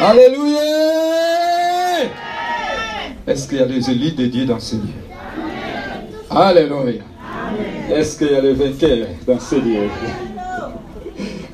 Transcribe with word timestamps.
Alléluia. 0.00 0.60
Est-ce 3.26 3.48
qu'il 3.48 3.58
y 3.58 3.62
a 3.62 3.66
les 3.66 3.90
élites 3.90 4.16
de 4.16 4.26
Dieu 4.26 4.44
dans 4.44 4.60
ce 4.60 4.76
lieu? 4.76 4.82
Alléluia. 6.30 7.02
Est-ce 7.92 8.16
qu'il 8.18 8.30
y 8.30 8.36
a 8.36 8.40
les 8.40 8.54
vainqueurs 8.54 9.08
dans 9.26 9.40
ce 9.40 9.56
lieu? 9.56 9.88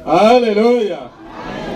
Alléluia. 0.06 1.10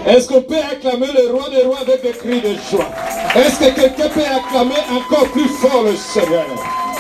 Est-ce 0.07 0.29
qu'on 0.29 0.43
peut 0.43 0.57
acclamer 0.57 1.07
le 1.07 1.33
roi 1.33 1.49
des 1.51 1.63
rois 1.63 1.79
avec 1.81 2.03
des 2.03 2.11
cris 2.11 2.41
de 2.41 2.55
joie? 2.71 2.91
Est-ce 3.35 3.59
que 3.61 3.75
quelqu'un 3.75 4.09
peut 4.09 4.21
acclamer 4.21 4.83
encore 4.91 5.29
plus 5.33 5.49
fort 5.49 5.85
le 5.85 5.97
Seigneur? 5.97 6.45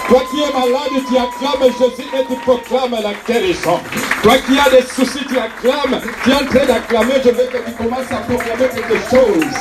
Toi 0.09 0.23
qui 0.31 0.41
es 0.41 0.53
malade, 0.53 1.05
tu 1.07 1.17
acclames 1.17 1.73
Jésus 1.79 2.09
et 2.19 2.25
tu 2.25 2.35
proclames 2.41 2.97
la 3.03 3.13
guérison. 3.27 3.79
Toi 4.23 4.35
qui 4.39 4.59
as 4.59 4.71
des 4.71 4.87
soucis, 4.87 5.25
tu 5.29 5.37
acclames. 5.39 6.01
Tu 6.25 6.31
es 6.31 6.35
en 6.35 6.47
train 6.47 6.67
d'acclamer, 6.67 7.15
je 7.23 7.31
veux 7.31 7.45
que 7.45 7.59
tu 7.59 7.73
commences 7.77 8.11
à 8.11 8.17
proclamer 8.17 8.69
quelque 8.73 8.97
chose. 9.11 9.55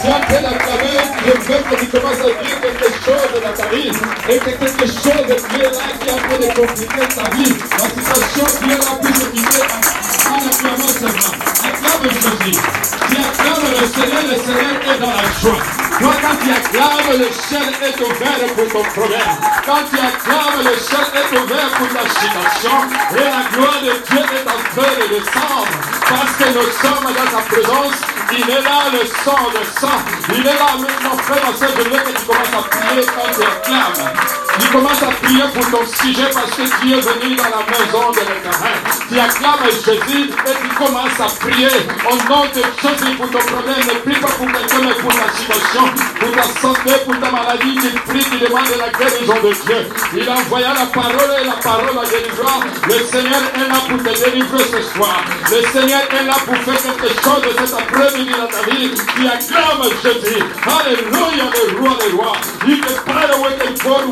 Tu 0.00 0.06
es 0.06 0.12
en 0.12 0.20
train 0.20 0.42
d'acclamer, 0.42 0.98
je 1.26 1.30
veux 1.30 1.62
que 1.68 1.80
tu 1.80 1.86
commences 1.86 2.20
à 2.20 2.44
dire 2.44 2.60
quelque 2.62 2.88
chose 3.04 3.42
dans 3.42 3.62
ta 3.62 3.68
vie. 3.74 3.90
Et 4.30 4.38
que 4.38 4.50
quelque 4.50 4.86
chose 4.86 5.26
de 5.26 5.34
Dieu 5.34 5.64
là 5.64 5.86
qui 6.00 6.08
est 6.08 6.12
en 6.12 6.18
train 6.18 6.38
de 6.38 6.50
compliquer 6.54 7.06
ta 7.14 7.30
vie. 7.36 7.54
La 7.72 7.88
situation 7.88 8.46
est 8.70 8.78
là 8.78 8.90
pour 9.02 9.16
se 9.16 10.17
quitter 10.28 10.34
en 10.34 10.46
acclamant 10.46 10.88
seulement. 10.88 11.48
Acclame 11.64 12.12
Jésus. 12.12 12.60
Tu 13.08 13.16
acclames 13.16 13.68
le 13.70 13.86
Seigneur, 13.86 14.22
le 14.22 14.36
Seigneur 14.36 14.94
est 14.94 14.98
dans 15.00 15.08
la 15.08 15.28
joie. 15.40 15.62
Toi, 15.98 16.12
quand 16.22 16.36
tu 16.42 16.50
acclames, 16.50 17.18
le 17.18 17.28
ciel 17.32 17.68
est 17.82 18.00
ouvert 18.00 18.54
pour 18.54 18.68
ton 18.72 18.88
problème. 18.90 19.32
Quand 19.66 19.82
tu 19.90 19.98
acclames, 19.98 20.60
le 20.62 20.76
ciel 20.78 21.06
est 21.14 21.38
ouvert 21.38 21.70
pour 21.76 21.88
ta 21.88 22.08
situation. 22.08 22.76
Et 23.12 23.24
la 23.24 23.56
gloire 23.56 23.80
de 23.82 23.92
Dieu 24.06 24.22
est 24.22 24.46
en 24.46 24.60
train 24.72 24.92
de 24.94 25.08
descendre. 25.08 25.68
Parce 26.08 26.32
que 26.38 26.48
nous 26.54 26.70
sommes 26.80 27.12
dans 27.12 27.30
sa 27.30 27.42
présence. 27.44 27.98
Il 28.30 28.50
est 28.50 28.62
là, 28.62 28.90
le 28.92 29.06
sang, 29.24 29.48
le 29.52 29.80
sang. 29.80 29.98
Il 30.30 30.40
est 30.40 30.44
là 30.44 30.76
maintenant, 30.78 31.16
frère, 31.22 31.42
dans 31.46 31.56
cette 31.56 31.76
journée 31.76 31.98
que 32.04 32.18
tu 32.18 32.26
commences 32.26 32.54
à 32.54 32.68
prier 32.68 33.06
quand 33.06 33.32
tu 33.34 33.42
acclames. 33.42 34.47
Tu 34.60 34.68
commences 34.68 35.02
à 35.02 35.10
prier 35.22 35.42
pour 35.54 35.70
ton 35.70 35.86
sujet 35.86 36.28
parce 36.32 36.50
que 36.50 36.62
Dieu 36.82 36.98
est 36.98 37.00
venu 37.00 37.36
dans 37.36 37.44
la 37.44 37.64
maison 37.64 38.10
de 38.12 38.20
l'éternel. 38.20 38.78
Tu 39.08 39.18
acclames 39.18 39.70
Jésus 39.70 40.30
et 40.30 40.54
tu 40.62 40.68
commences 40.76 41.20
à 41.20 41.26
prier 41.40 41.68
au 42.04 42.16
nom 42.28 42.44
de 42.46 42.62
Jésus 42.82 43.16
pour 43.16 43.30
ton 43.30 43.38
problème. 43.38 43.80
Ne 43.86 43.98
prie 44.00 44.20
pas 44.20 44.28
pour 44.28 44.46
quelqu'un, 44.46 44.80
mais 44.82 44.94
pour 44.94 45.14
ta 45.14 45.32
situation, 45.32 45.84
pour 46.20 46.32
ta 46.32 46.42
santé, 46.60 46.92
pour 47.04 47.20
ta 47.20 47.30
maladie. 47.30 47.78
Tu 47.80 48.00
pries, 48.10 48.24
tu 48.24 48.38
demandes 48.38 48.68
la 48.78 48.90
guérison 48.98 49.34
de 49.42 49.52
Dieu. 49.52 49.88
Il 50.14 50.28
a 50.28 50.32
envoyé 50.32 50.66
la 50.66 50.86
parole 50.86 51.32
et 51.40 51.46
la 51.46 51.56
parole 51.62 51.98
à 51.98 52.06
délivrant. 52.08 52.60
Le 52.86 52.98
Seigneur 53.06 53.42
est 53.54 53.68
là 53.68 53.80
pour 53.88 53.98
te 53.98 54.12
délivrer 54.24 54.64
ce 54.64 54.82
soir. 54.92 55.24
Le 55.50 55.60
Seigneur 55.72 56.02
est 56.10 56.24
là 56.24 56.34
pour 56.44 56.56
faire 56.56 56.82
quelque 56.82 57.08
chose 57.22 57.42
de 57.42 57.66
cet 57.66 57.74
après-midi 57.74 58.32
dans 58.32 58.48
ta 58.48 58.62
vie. 58.70 58.90
Tu 58.90 59.26
acclames 59.26 59.88
Jésus. 60.02 60.42
Alléluia, 60.66 61.46
le 61.54 61.78
roi 61.80 61.96
des 62.00 62.12
rois. 62.16 62.36
Il 62.66 62.80
te 62.80 62.92
parle 63.06 63.32
avec 63.32 63.64
le 63.64 63.82
corps, 63.82 64.02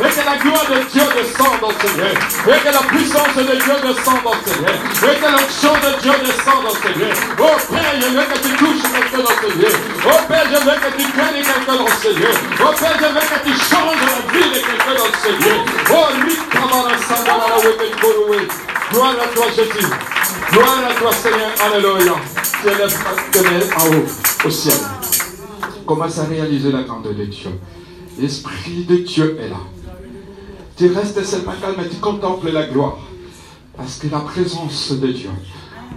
et 0.00 0.10
que 0.10 0.24
la 0.24 0.36
gloire. 0.36 0.66
Oh 7.34 7.56
Père, 10.18 10.46
je 10.50 10.56
veux 13.06 13.20
que 13.20 13.46
tu. 13.46 13.52
Gloire 18.92 19.16
à 19.22 19.34
toi, 19.34 19.46
Jésus. 19.48 19.86
Gloire 20.52 20.80
à 20.86 20.94
toi, 20.94 21.12
Seigneur. 21.12 21.50
Alléluia. 21.64 22.14
Tu 22.62 23.38
es 23.38 23.74
en 23.74 23.86
haut, 23.86 24.04
au 24.44 24.50
ciel. 24.50 24.74
Commence 25.86 26.18
à 26.18 26.24
réaliser 26.24 26.70
la 26.70 26.82
grandeur 26.82 27.14
de 27.14 27.24
Dieu. 27.24 27.50
L'Esprit 28.18 28.84
de 28.86 28.96
Dieu 28.96 29.38
est 29.40 29.48
là. 29.48 29.60
Tu 30.76 30.92
restes 30.92 31.24
seulement 31.24 31.54
calme 31.60 31.80
et 31.84 31.88
tu 31.88 31.96
contemples 31.96 32.50
la 32.50 32.66
gloire. 32.66 32.98
Parce 33.76 33.96
que 33.96 34.08
la 34.08 34.20
présence 34.20 34.92
de 34.92 35.06
Dieu, 35.06 35.30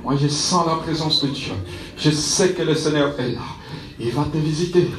moi 0.01 0.15
je 0.19 0.29
sens 0.29 0.65
la 0.65 0.75
présence 0.75 1.21
de 1.23 1.27
Dieu. 1.27 1.53
Je 1.97 2.11
sais 2.11 2.51
que 2.51 2.61
le 2.61 2.75
Seigneur 2.75 3.13
est 3.19 3.33
là. 3.33 3.41
Il 3.99 4.11
va 4.11 4.23
te 4.23 4.37
visiter. 4.37 4.89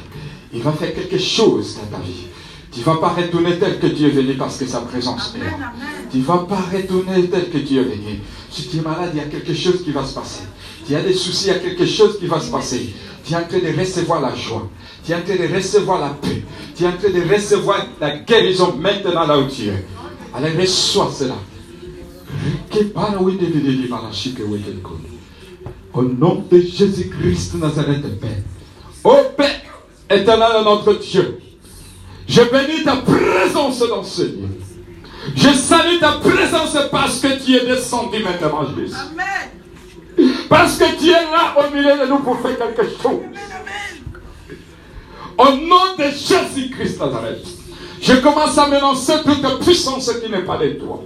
Il 0.53 0.61
va 0.61 0.71
faire 0.71 0.93
quelque 0.93 1.17
chose 1.17 1.77
dans 1.77 1.97
ta 1.97 2.03
vie. 2.03 2.27
Tu 2.71 2.81
ne 2.81 2.85
vas 2.85 2.97
pas 2.97 3.09
retourner 3.09 3.57
tel 3.57 3.79
que 3.79 3.87
Dieu 3.87 4.09
est 4.09 4.11
venu 4.11 4.35
parce 4.35 4.57
que 4.57 4.67
sa 4.67 4.81
présence 4.81 5.33
est 5.35 5.39
là. 5.39 5.71
Tu 6.11 6.19
ne 6.19 6.23
vas 6.23 6.45
pas 6.49 6.63
retourner 6.73 7.27
tel 7.27 7.49
que 7.49 7.57
Dieu 7.57 7.81
est 7.81 7.95
venu. 7.95 8.19
Si 8.49 8.67
tu 8.67 8.77
es 8.77 8.81
malade, 8.81 9.11
il 9.13 9.17
y 9.17 9.21
a 9.21 9.25
quelque 9.25 9.53
chose 9.53 9.83
qui 9.83 9.91
va 9.91 10.05
se 10.05 10.13
passer. 10.13 10.43
Tu 10.87 10.95
as 10.95 11.01
des 11.01 11.13
soucis, 11.13 11.47
il 11.47 11.53
y 11.53 11.55
a 11.55 11.59
quelque 11.59 11.85
chose 11.85 12.17
qui 12.19 12.27
va 12.27 12.39
se 12.39 12.49
passer. 12.49 12.93
Tu 13.25 13.33
es 13.33 13.35
en 13.35 13.43
train 13.43 13.59
de 13.59 13.77
recevoir 13.77 14.21
la 14.21 14.33
joie. 14.33 14.69
Tu 15.05 15.11
es 15.11 15.15
en 15.15 15.21
train 15.21 15.35
de 15.35 15.53
recevoir 15.53 15.99
la 15.99 16.09
paix. 16.09 16.43
Tu 16.75 16.83
es 16.83 16.87
en 16.87 16.93
train 16.93 17.09
de 17.09 17.33
recevoir 17.33 17.85
la 17.99 18.17
guérison 18.19 18.75
maintenant 18.77 19.27
là 19.27 19.37
où 19.37 19.47
tu 19.47 19.67
es. 19.67 19.85
Allez, 20.33 20.57
reçois 20.57 21.11
cela. 21.13 21.35
Au 25.93 26.03
nom 26.03 26.43
de 26.49 26.59
Jésus-Christ 26.59 27.55
Nazareth, 27.55 28.19
Père. 28.19 28.43
Ô 29.03 29.15
Père, 29.35 29.61
éternel 30.09 30.63
notre 30.63 30.93
Dieu, 30.93 31.39
je 32.27 32.41
bénis 32.41 32.83
ta 32.83 32.97
présence 32.97 33.79
dans 33.79 34.03
ce 34.03 34.23
lieu. 34.23 34.56
Je 35.37 35.53
salue 35.53 35.99
ta 35.99 36.13
présence 36.13 36.75
parce 36.91 37.19
que 37.19 37.27
tu 37.45 37.55
es 37.55 37.63
descendu 37.63 38.23
maintenant, 38.23 38.65
Jésus. 38.75 38.95
Parce 40.49 40.77
que 40.77 40.97
tu 40.99 41.09
es 41.09 41.11
là 41.11 41.53
au 41.57 41.75
milieu 41.75 41.95
de 41.95 42.09
nous 42.09 42.19
pour 42.19 42.39
faire 42.39 42.57
quelque 42.57 42.89
chose. 42.99 43.21
Au 45.37 45.51
nom 45.51 45.95
de 45.99 46.05
Jésus-Christ 46.05 46.99
Nazareth, 46.99 47.45
je 48.01 48.13
commence 48.13 48.57
à 48.57 48.67
menacer 48.67 49.13
toute 49.23 49.63
puissance 49.63 50.11
qui 50.11 50.31
n'est 50.31 50.41
pas 50.41 50.57
de 50.57 50.69
toi. 50.71 51.03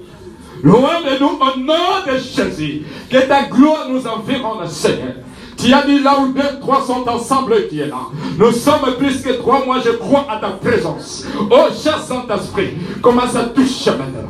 Loin 0.63 1.01
de 1.01 1.19
nous, 1.19 1.37
au 1.37 1.59
nom 1.59 2.05
de 2.07 2.17
Jésus, 2.17 2.83
que 3.09 3.17
ta 3.27 3.43
gloire 3.43 3.89
nous 3.89 4.07
environne, 4.07 4.65
Seigneur. 4.69 5.15
Tu 5.61 5.71
as 5.71 5.85
dit 5.85 5.99
là 5.99 6.19
où 6.19 6.31
deux, 6.33 6.59
trois 6.59 6.81
sont 6.81 7.07
ensemble, 7.07 7.53
tu 7.69 7.79
es 7.79 7.87
là. 7.87 8.07
Nous 8.37 8.51
sommes 8.51 8.95
plus 8.97 9.21
que 9.21 9.33
trois, 9.33 9.63
moi 9.63 9.77
je 9.83 9.91
crois 9.91 10.25
à 10.29 10.39
ta 10.39 10.49
présence. 10.49 11.25
Oh, 11.51 11.67
cher 11.71 11.99
Saint-Esprit, 12.01 12.71
commence 13.01 13.35
à 13.35 13.43
toucher 13.45 13.91
maintenant? 13.91 14.29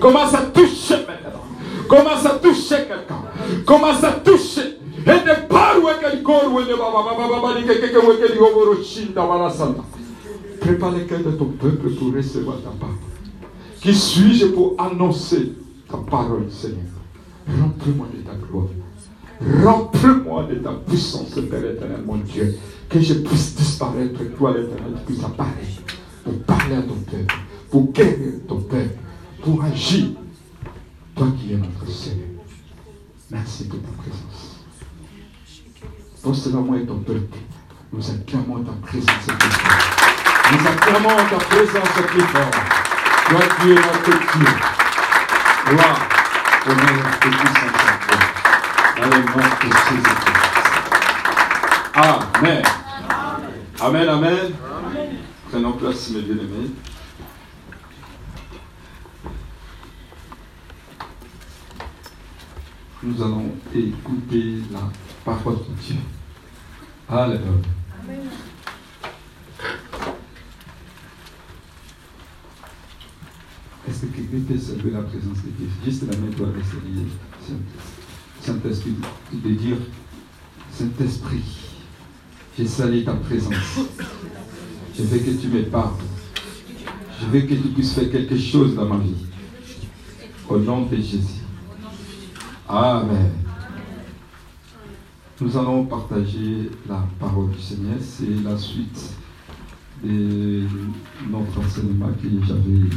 Commence 0.00 0.32
à 0.34 0.38
toucher 0.38 0.96
maintenant? 1.06 1.44
Commence 1.86 2.24
à 2.24 2.30
toucher 2.30 2.76
quelqu'un? 2.76 3.64
Commence 3.66 4.02
à 4.04 4.12
toucher. 4.12 4.78
Et 5.06 5.10
ne 5.10 5.48
pas 5.48 5.74
Prépare 10.60 10.92
le 10.92 11.00
cœur 11.00 11.18
de 11.18 11.30
ton 11.32 11.44
peuple 11.44 11.90
pour 11.90 12.14
recevoir 12.14 12.56
ta 12.62 12.70
parole. 12.70 12.96
Qui 13.82 13.94
suis-je 13.94 14.46
pour 14.46 14.76
annoncer 14.78 15.52
ta 15.90 15.98
parole, 15.98 16.46
Seigneur? 16.50 16.78
Remplis-moi 17.46 18.06
de 18.14 18.22
ta 18.22 18.34
gloire. 18.34 18.68
Remplis-moi 19.44 20.44
de 20.44 20.54
ta 20.56 20.70
puissance, 20.86 21.34
Père 21.50 21.64
éternel, 21.64 22.02
mon 22.06 22.16
Dieu. 22.16 22.58
Que 22.88 23.00
je 23.00 23.14
puisse 23.14 23.54
disparaître, 23.54 24.20
toi 24.36 24.52
l'éternel, 24.56 24.94
tu 24.98 25.12
puisses 25.12 25.24
apparaître 25.24 25.82
pour 26.22 26.38
parler 26.44 26.76
à 26.76 26.82
ton 26.82 26.94
peuple, 26.94 27.34
pour 27.70 27.92
guérir 27.92 28.32
ton 28.48 28.60
peuple, 28.60 28.96
pour 29.42 29.64
agir. 29.64 30.06
Toi 31.14 31.28
qui 31.38 31.52
es 31.52 31.56
notre 31.56 31.90
Seigneur. 31.90 32.28
Merci 33.30 33.64
pour 33.64 33.80
ta 33.80 33.88
présence. 33.98 34.60
Pour 36.22 36.34
cela, 36.34 36.58
moi 36.58 36.78
et 36.78 36.86
ton 36.86 36.98
peuple, 36.98 37.36
nous 37.92 38.10
acclamons 38.10 38.64
ta 38.64 38.72
présence 38.86 39.26
plus 39.26 39.50
fort. 39.50 40.52
Nous 40.52 40.66
acclamons 40.66 41.16
ta 41.30 41.36
présence 41.44 41.88
plus. 42.06 42.22
Toi 42.22 43.40
qui 43.60 43.70
es 43.70 43.74
notre 43.74 44.10
Dieu. 44.10 44.54
Gloire, 45.66 46.08
honneur 46.66 47.06
et 47.06 47.28
puissance 47.28 47.83
le 49.04 49.10
Jésus-Christ. 49.10 50.44
Amen. 51.94 52.62
Amen, 53.80 54.08
amen. 54.08 54.52
Prenons 55.50 55.72
place, 55.72 56.10
mes 56.10 56.22
bien-aimés. 56.22 56.70
Nous 63.02 63.22
allons 63.22 63.52
écouter 63.74 64.62
la 64.72 64.80
parole 65.24 65.58
de 65.58 65.82
Dieu. 65.82 65.96
Alléluia. 67.08 67.42
Est-ce 73.86 74.06
que 74.06 74.16
quelqu'un 74.16 74.40
peut 74.48 74.58
saluer 74.58 74.90
la 74.92 75.02
présence 75.02 75.42
de 75.44 75.50
Dieu 75.50 75.68
Juste 75.84 76.10
la 76.10 76.16
main 76.16 76.30
doit 76.34 76.48
rester 76.56 76.78
liée. 76.86 77.06
Saint-Esprit, 78.44 78.94
de 79.32 79.50
dire 79.54 79.76
Saint-Esprit, 80.70 81.42
j'ai 82.58 82.66
salé 82.66 83.02
ta 83.02 83.14
présence. 83.14 83.54
Je 84.94 85.02
veux 85.02 85.18
que 85.18 85.30
tu 85.40 85.48
me 85.48 85.62
parles. 85.62 85.94
Je 87.20 87.26
veux 87.26 87.40
que 87.40 87.54
tu 87.54 87.68
puisses 87.68 87.94
faire 87.94 88.10
quelque 88.10 88.36
chose 88.36 88.74
dans 88.74 88.84
ma 88.84 88.98
vie. 88.98 89.14
Au 90.46 90.58
nom 90.58 90.82
de 90.84 90.96
Jésus. 90.96 91.40
Amen. 92.68 93.30
Nous 95.40 95.56
allons 95.56 95.86
partager 95.86 96.70
la 96.86 97.08
parole 97.18 97.50
du 97.50 97.60
Seigneur. 97.60 97.96
C'est 97.98 98.42
la 98.44 98.58
suite 98.58 99.10
de 100.04 100.64
notre 101.30 101.60
enseignement 101.60 102.10
que 102.22 102.28
j'avais 102.46 102.90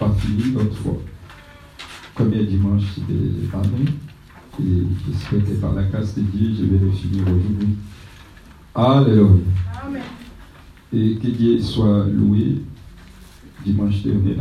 pas 0.00 0.12
fini 0.18 0.52
l'autre 0.52 0.76
fois. 0.78 0.98
Premier 2.14 2.44
dimanche 2.44 2.98
de 3.08 3.48
l'année. 3.52 3.92
Et 4.60 4.86
j'espère 5.06 5.44
que 5.44 5.60
par 5.60 5.72
la 5.74 5.84
grâce 5.84 6.14
de 6.14 6.22
Dieu, 6.22 6.50
je 6.58 6.64
vais 6.64 6.84
le 6.84 6.90
finir 6.90 7.22
aujourd'hui. 7.22 7.76
Alléluia. 8.74 9.42
Amen. 9.82 10.02
Et 10.92 11.16
que 11.16 11.28
Dieu 11.28 11.60
soit 11.60 12.04
loué. 12.06 12.62
Dimanche 13.64 14.02
dernier, 14.02 14.36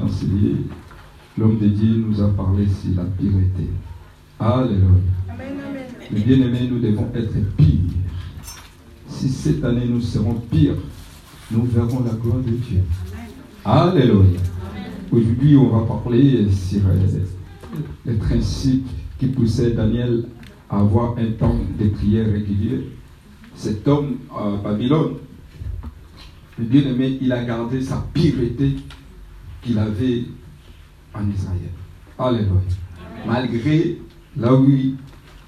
l'homme 1.37 1.59
de 1.59 1.67
Dieu 1.67 2.03
nous 2.05 2.21
a 2.21 2.29
parlé 2.29 2.65
sur 2.67 2.95
la 2.95 3.03
pureté. 3.03 3.69
Alléluia. 4.39 4.87
Mais 6.11 6.19
bien 6.21 6.45
aimés, 6.45 6.69
nous 6.69 6.79
devons 6.79 7.09
être 7.13 7.55
pires. 7.55 7.77
Si 9.07 9.29
cette 9.29 9.63
année 9.63 9.85
nous 9.87 10.01
serons 10.01 10.35
pires, 10.35 10.77
nous 11.51 11.63
verrons 11.63 12.03
la 12.03 12.13
gloire 12.13 12.39
de 12.39 12.51
Dieu. 12.51 12.81
Alléluia. 13.63 14.39
Aujourd'hui, 15.11 15.57
on 15.57 15.69
va 15.69 15.85
parler 15.85 16.49
sur 16.51 16.81
euh, 16.87 17.23
les 18.05 18.13
principes 18.13 18.87
qui 19.19 19.27
poussait 19.27 19.71
Daniel 19.71 20.25
à 20.69 20.79
avoir 20.79 21.17
un 21.17 21.31
temps 21.31 21.55
de 21.77 21.89
prière 21.89 22.31
régulier. 22.31 22.89
Cet 23.53 23.87
homme 23.87 24.17
à 24.33 24.55
Babylone, 24.63 25.15
le 26.57 26.65
bien-aimé, 26.65 27.17
il 27.21 27.31
a 27.31 27.43
gardé 27.43 27.81
sa 27.81 28.05
pureté 28.13 28.77
qu'il 29.61 29.77
avait 29.77 30.23
en 31.13 31.29
Israël. 31.29 31.69
Alléluia. 32.17 32.61
Malgré 33.25 34.01
là 34.37 34.53
où 34.53 34.67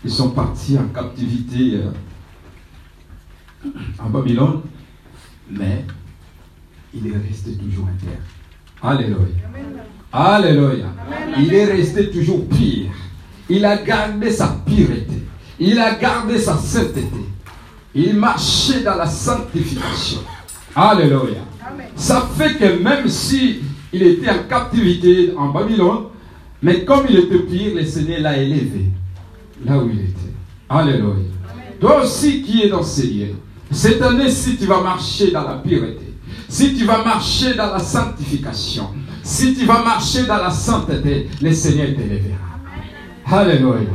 ils 0.03 0.11
sont 0.11 0.31
partis 0.31 0.77
en 0.77 0.87
captivité 0.87 1.75
euh, 1.75 3.69
en 3.99 4.09
Babylone, 4.09 4.61
mais 5.49 5.85
il 6.93 7.07
est 7.07 7.17
resté 7.17 7.55
toujours 7.55 7.87
inter. 7.87 8.17
Alléluia. 8.81 9.27
Alléluia. 10.11 10.87
Il 11.39 11.53
est 11.53 11.65
resté 11.65 12.09
toujours 12.09 12.47
pire. 12.49 12.91
Il 13.53 13.65
a 13.65 13.75
gardé 13.75 14.31
sa 14.31 14.47
pureté. 14.65 15.25
Il 15.59 15.77
a 15.77 15.95
gardé 15.95 16.39
sa 16.39 16.55
sainteté. 16.55 17.03
Il 17.93 18.15
marchait 18.15 18.79
dans 18.79 18.95
la 18.95 19.05
sanctification. 19.05 20.19
Alléluia. 20.73 21.41
Ça 21.97 22.29
fait 22.37 22.55
que 22.55 22.81
même 22.81 23.09
si 23.09 23.59
il 23.91 24.03
était 24.03 24.29
en 24.29 24.43
captivité 24.47 25.33
en 25.37 25.49
Babylone, 25.49 26.05
mais 26.63 26.85
comme 26.85 27.03
il 27.09 27.19
était 27.19 27.39
pire, 27.39 27.75
le 27.75 27.83
Seigneur 27.83 28.21
l'a 28.21 28.37
élevé 28.37 28.85
là 29.65 29.79
où 29.79 29.89
il 29.89 29.99
était. 29.99 30.33
Alléluia. 30.69 31.25
Toi 31.81 32.03
aussi 32.03 32.43
qui 32.43 32.61
es 32.61 32.69
dans 32.69 32.83
ces 32.83 33.07
lieux, 33.07 33.35
cette 33.69 34.01
année, 34.01 34.31
si 34.31 34.55
tu 34.55 34.65
vas 34.65 34.79
marcher 34.79 35.31
dans 35.31 35.43
la 35.43 35.55
pureté, 35.55 36.13
si 36.47 36.73
tu 36.73 36.85
vas 36.85 37.03
marcher 37.03 37.53
dans 37.55 37.73
la 37.73 37.79
sanctification, 37.79 38.91
si 39.21 39.53
tu 39.53 39.65
vas 39.65 39.83
marcher 39.83 40.23
dans 40.23 40.37
la 40.37 40.51
sainteté, 40.51 41.27
le 41.41 41.51
Seigneur 41.51 41.87
t'élèvera. 41.87 42.50
Alléluia. 43.31 43.89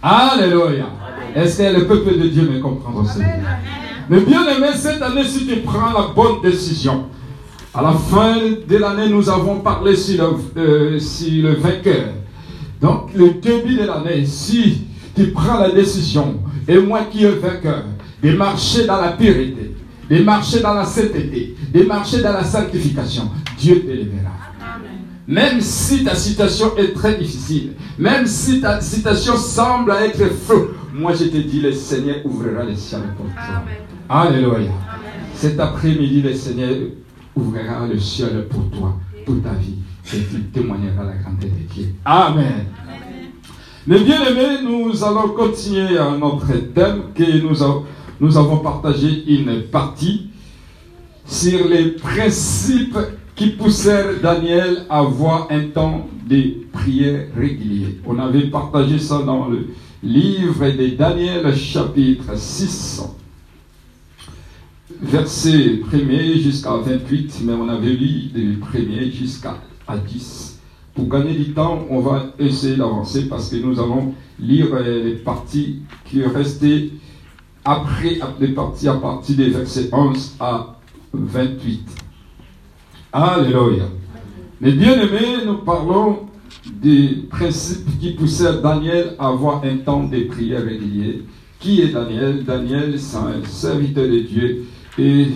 Alléluia. 0.00 0.86
Est-ce 1.34 1.58
que 1.58 1.78
le 1.78 1.86
peuple 1.86 2.18
de 2.18 2.28
Dieu 2.28 2.42
me 2.42 2.60
comprend 2.60 2.94
aussi? 2.94 3.18
Mais 4.08 4.20
bien 4.20 4.46
aimé, 4.46 4.68
cette 4.76 5.02
année, 5.02 5.24
si 5.24 5.46
tu 5.46 5.56
prends 5.56 5.92
la 5.92 6.12
bonne 6.14 6.42
décision, 6.42 7.06
à 7.74 7.82
la 7.82 7.92
fin 7.92 8.36
de 8.68 8.76
l'année, 8.76 9.08
nous 9.08 9.28
avons 9.28 9.60
parlé 9.60 9.96
sur 9.96 10.38
le, 10.54 10.60
euh, 10.60 10.98
sur 11.00 11.42
le 11.42 11.54
vainqueur. 11.54 12.10
Donc, 12.80 13.10
le 13.14 13.30
début 13.40 13.76
de 13.76 13.84
l'année, 13.84 14.26
si 14.26 14.82
tu 15.16 15.28
prends 15.28 15.58
la 15.58 15.70
décision, 15.70 16.36
et 16.68 16.78
moi 16.78 17.00
qui 17.10 17.24
est 17.24 17.30
vainqueur, 17.30 17.84
de 18.22 18.32
marcher 18.36 18.86
dans 18.86 19.00
la 19.00 19.12
pureté, 19.12 19.74
de 20.08 20.22
marcher 20.22 20.60
dans 20.60 20.74
la 20.74 20.84
sainteté, 20.84 21.56
de 21.72 21.82
marcher 21.84 22.22
dans 22.22 22.32
la 22.32 22.44
sanctification, 22.44 23.30
Dieu 23.58 23.80
t'élèvera. 23.80 24.30
Même 25.32 25.62
si 25.62 26.04
ta 26.04 26.14
situation 26.14 26.76
est 26.76 26.92
très 26.92 27.14
difficile, 27.14 27.72
même 27.98 28.26
si 28.26 28.60
ta 28.60 28.82
situation 28.82 29.34
semble 29.34 29.92
être 29.92 30.28
feu, 30.28 30.74
moi 30.92 31.14
je 31.14 31.24
te 31.24 31.38
dis, 31.38 31.58
le 31.58 31.72
Seigneur 31.72 32.16
ouvrira 32.26 32.64
les 32.64 32.76
cieux 32.76 32.98
pour 33.16 33.24
toi. 33.24 33.64
Alléluia. 34.10 34.72
Cet 35.34 35.58
après-midi, 35.58 36.20
le 36.20 36.34
Seigneur 36.34 36.76
ouvrira 37.34 37.86
le 37.90 37.98
ciel 37.98 38.46
pour 38.50 38.68
toi, 38.78 38.98
pour 39.24 39.40
ta 39.40 39.54
vie, 39.54 39.76
et 40.12 40.18
tu 40.18 40.42
témoigneras 40.52 41.02
la 41.02 41.14
grandeur 41.14 41.48
de 41.48 41.74
Dieu. 41.74 41.94
Amen. 42.04 42.66
Mais 43.86 44.00
bien 44.00 44.22
aimés, 44.26 44.58
nous 44.62 45.02
allons 45.02 45.30
continuer 45.30 45.96
à 45.96 46.10
notre 46.10 46.52
thème 46.74 47.04
que 47.14 47.40
nous, 47.40 47.56
nous 48.20 48.36
avons 48.36 48.58
partagé 48.58 49.24
une 49.28 49.62
partie 49.62 50.28
sur 51.24 51.66
les 51.68 51.92
principes 51.92 52.98
poussèrent 53.50 54.20
Daniel 54.22 54.84
à 54.88 55.00
avoir 55.00 55.48
un 55.50 55.68
temps 55.68 56.06
de 56.28 56.66
prière 56.72 57.26
régulier. 57.36 58.00
On 58.06 58.18
avait 58.18 58.48
partagé 58.48 58.98
ça 58.98 59.22
dans 59.22 59.48
le 59.48 59.68
livre 60.02 60.70
de 60.70 60.88
Daniel 60.88 61.54
chapitre 61.56 62.36
6, 62.36 63.02
verset 65.00 65.80
1er 65.90 66.40
jusqu'à 66.40 66.76
28, 66.76 67.40
mais 67.44 67.52
on 67.52 67.68
avait 67.68 67.92
lu 67.92 68.30
du 68.34 68.58
1er 68.58 69.12
jusqu'à 69.12 69.56
10. 69.88 70.60
Pour 70.94 71.08
gagner 71.08 71.34
du 71.34 71.52
temps, 71.52 71.86
on 71.88 72.00
va 72.00 72.34
essayer 72.38 72.76
d'avancer 72.76 73.28
parce 73.28 73.48
que 73.48 73.56
nous 73.56 73.80
allons 73.80 74.14
lire 74.38 74.78
les 74.80 75.14
parties 75.14 75.80
qui 76.04 76.22
restaient 76.22 76.90
après 77.64 78.18
les 78.40 78.48
parties 78.48 78.88
à 78.88 78.94
partir 78.94 79.36
des 79.36 79.48
versets 79.50 79.88
11 79.92 80.36
à 80.40 80.78
28. 81.12 82.01
Alléluia. 83.12 83.84
Mais 84.60 84.72
bien 84.72 84.94
aimés, 84.94 85.44
nous 85.44 85.58
parlons 85.58 86.20
des 86.80 87.26
principes 87.28 87.98
qui 88.00 88.12
poussaient 88.12 88.62
Daniel 88.62 89.16
à 89.18 89.28
avoir 89.28 89.62
un 89.64 89.76
temps 89.78 90.04
de 90.04 90.24
prière 90.24 90.64
régulier. 90.64 91.22
Qui 91.60 91.82
est 91.82 91.88
Daniel? 91.88 92.42
Daniel, 92.42 92.98
c'est 92.98 93.18
un 93.18 93.44
serviteur 93.44 94.06
de 94.08 94.20
Dieu. 94.20 94.64
Et 94.98 95.26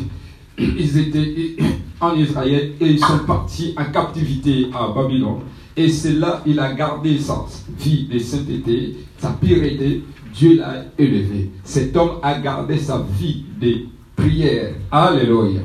ils 0.59 0.99
étaient 0.99 1.57
en 2.01 2.15
Israël 2.15 2.73
et 2.81 2.87
ils 2.87 2.99
sont 2.99 3.19
partis 3.27 3.75
en 3.77 3.85
captivité 3.93 4.69
à 4.75 4.89
Babylone. 4.89 5.41
Et 5.77 5.91
c'est 5.91 6.15
là 6.15 6.43
il 6.47 6.59
a 6.59 6.73
gardé 6.73 7.19
sa 7.19 7.45
vie 7.79 8.09
de 8.11 8.19
sainteté, 8.19 8.97
sa 9.19 9.31
pureté. 9.31 10.03
Dieu 10.33 10.57
l'a 10.59 10.85
élevé. 10.99 11.51
Cet 11.63 11.97
homme 11.97 12.21
a 12.23 12.39
gardé 12.39 12.79
sa 12.79 13.05
vie 13.19 13.45
de 13.61 13.87
prière. 14.15 14.75
Alléluia. 14.91 15.61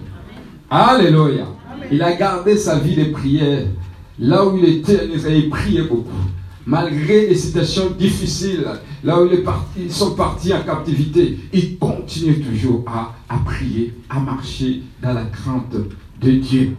Alléluia. 0.69 1.45
Il 1.91 2.01
a 2.01 2.13
gardé 2.15 2.57
sa 2.57 2.79
vie 2.79 2.95
de 2.95 3.05
prière. 3.11 3.67
Là 4.19 4.45
où 4.45 4.57
il 4.57 4.65
était, 4.65 5.07
il 5.07 5.49
priait 5.49 5.83
beaucoup. 5.83 6.11
Malgré 6.65 7.27
les 7.27 7.35
situations 7.35 7.89
difficiles, 7.97 8.65
là 9.03 9.21
où 9.21 9.27
ils 9.77 9.91
sont 9.91 10.11
partis 10.11 10.53
en 10.53 10.61
captivité, 10.61 11.39
il 11.51 11.77
continue 11.77 12.39
toujours 12.39 12.85
à, 12.87 13.37
prier, 13.43 13.93
à 14.09 14.19
marcher 14.19 14.83
dans 15.01 15.13
la 15.13 15.25
crainte 15.25 15.75
de 16.21 16.31
Dieu. 16.31 16.75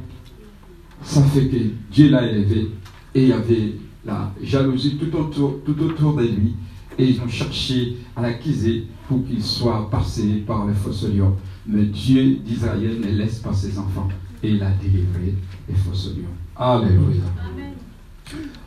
Ça 1.02 1.20
fait 1.22 1.48
que 1.48 1.56
Dieu 1.90 2.10
l'a 2.10 2.30
élevé 2.30 2.70
et 3.14 3.22
il 3.22 3.28
y 3.28 3.32
avait 3.32 3.72
la 4.04 4.32
jalousie 4.40 4.96
tout 4.96 5.16
autour, 5.16 5.60
de 5.66 6.22
lui. 6.22 6.54
Et 6.98 7.06
ils 7.06 7.20
ont 7.20 7.28
cherché 7.28 7.96
à 8.14 8.22
l'acquiser 8.22 8.84
pour 9.08 9.26
qu'il 9.26 9.42
soit 9.42 9.90
passé 9.90 10.44
par 10.46 10.66
les 10.66 10.74
fausses 10.74 11.08
lions. 11.08 11.36
Mais 11.66 11.84
Dieu 11.84 12.36
d'Israël 12.44 13.00
ne 13.00 13.10
laisse 13.16 13.38
pas 13.38 13.52
ses 13.52 13.78
enfants 13.78 14.08
et 14.42 14.50
il 14.50 14.62
a 14.62 14.70
délivré 14.70 15.34
les 15.68 15.74
fausses 15.74 16.14
lions. 16.16 16.24
Alléluia. 16.56 17.24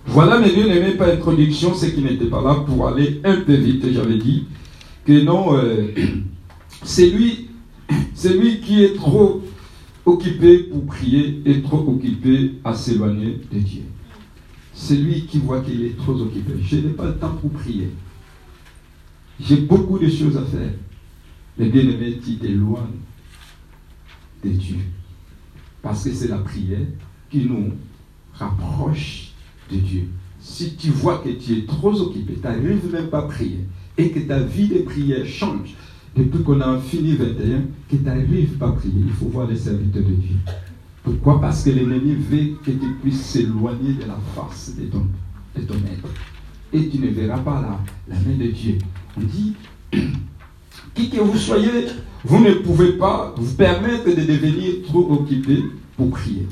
Voilà 0.08 0.40
mes 0.40 0.52
bien-aimés 0.52 0.94
par 0.94 1.10
introduction, 1.10 1.74
ceux 1.74 1.90
qui 1.90 2.02
n'étaient 2.02 2.26
pas 2.26 2.42
là 2.42 2.56
pour 2.66 2.88
aller 2.88 3.22
un 3.24 3.42
peu 3.42 3.56
vite. 3.56 3.92
J'avais 3.92 4.18
dit 4.18 4.46
que 5.06 5.24
non, 5.24 5.58
euh, 5.58 5.88
c'est 6.84 7.10
lui, 7.10 7.50
c'est 8.14 8.38
lui 8.38 8.62
qui 8.62 8.84
est 8.84 8.96
trop 8.96 9.44
occupé 10.06 10.60
pour 10.60 10.86
prier 10.86 11.42
et 11.46 11.62
trop 11.62 11.80
occupé 11.80 12.54
à 12.64 12.74
s'éloigner 12.74 13.42
de 13.52 13.60
Dieu. 13.60 13.84
C'est 14.74 14.96
lui 14.96 15.26
qui 15.26 15.40
voit 15.40 15.62
qu'il 15.62 15.84
est 15.84 15.98
trop 15.98 16.14
occupé. 16.14 16.54
Je 16.62 16.76
n'ai 16.78 16.94
pas 16.94 17.06
le 17.06 17.18
temps 17.18 17.36
pour 17.42 17.52
prier. 17.52 17.90
J'ai 19.40 19.58
beaucoup 19.58 19.98
de 19.98 20.10
choses 20.10 20.38
à 20.38 20.44
faire. 20.44 20.74
Mais 21.58 21.70
bien 21.70 21.82
aimé, 21.82 22.20
tu 22.24 22.36
t'éloignes 22.36 23.00
de 24.44 24.50
Dieu. 24.50 24.78
Parce 25.86 26.04
que 26.04 26.12
c'est 26.12 26.30
la 26.30 26.40
prière 26.40 26.88
qui 27.30 27.46
nous 27.46 27.70
rapproche 28.34 29.34
de 29.72 29.78
Dieu. 29.78 30.08
Si 30.40 30.76
tu 30.76 30.90
vois 30.90 31.20
que 31.20 31.30
tu 31.30 31.60
es 31.60 31.66
trop 31.66 31.94
occupé, 32.02 32.34
tu 32.34 32.42
n'arrives 32.42 32.92
même 32.92 33.10
pas 33.10 33.20
à 33.20 33.28
prier, 33.28 33.60
et 33.96 34.10
que 34.10 34.18
ta 34.22 34.40
vie 34.40 34.68
de 34.68 34.80
prière 34.80 35.28
change, 35.28 35.76
depuis 36.16 36.42
qu'on 36.42 36.60
a 36.62 36.80
fini 36.80 37.14
21, 37.14 37.62
que 37.88 37.98
tu 37.98 38.04
n'arrives 38.04 38.58
pas 38.58 38.70
à 38.70 38.72
prier, 38.72 38.96
il 38.98 39.12
faut 39.12 39.28
voir 39.28 39.48
les 39.48 39.58
serviteurs 39.58 40.02
de 40.02 40.14
Dieu. 40.14 40.36
Pourquoi? 41.04 41.40
Parce 41.40 41.64
que 41.64 41.70
l'ennemi 41.70 42.16
veut 42.16 42.56
que 42.64 42.72
tu 42.72 42.94
puisses 43.04 43.22
s'éloigner 43.22 43.94
de 43.94 44.08
la 44.08 44.18
face 44.34 44.74
de 44.76 44.86
ton, 44.86 45.06
de 45.56 45.62
ton 45.62 45.76
maître. 45.76 46.10
Et 46.74 46.90
tu 46.90 46.98
ne 46.98 47.10
verras 47.10 47.38
pas 47.38 47.62
la, 47.62 48.16
la 48.16 48.20
main 48.22 48.36
de 48.36 48.48
Dieu. 48.48 48.80
On 49.16 49.22
dit, 49.22 49.54
qui 50.96 51.10
que 51.10 51.20
vous 51.20 51.38
soyez, 51.38 51.88
vous 52.24 52.40
ne 52.40 52.54
pouvez 52.54 52.94
pas 52.94 53.36
vous 53.38 53.54
permettre 53.54 54.06
de 54.06 54.22
devenir 54.22 54.82
trop 54.88 55.12
occupé 55.12 55.64
pour 55.96 56.10
prier. 56.10 56.48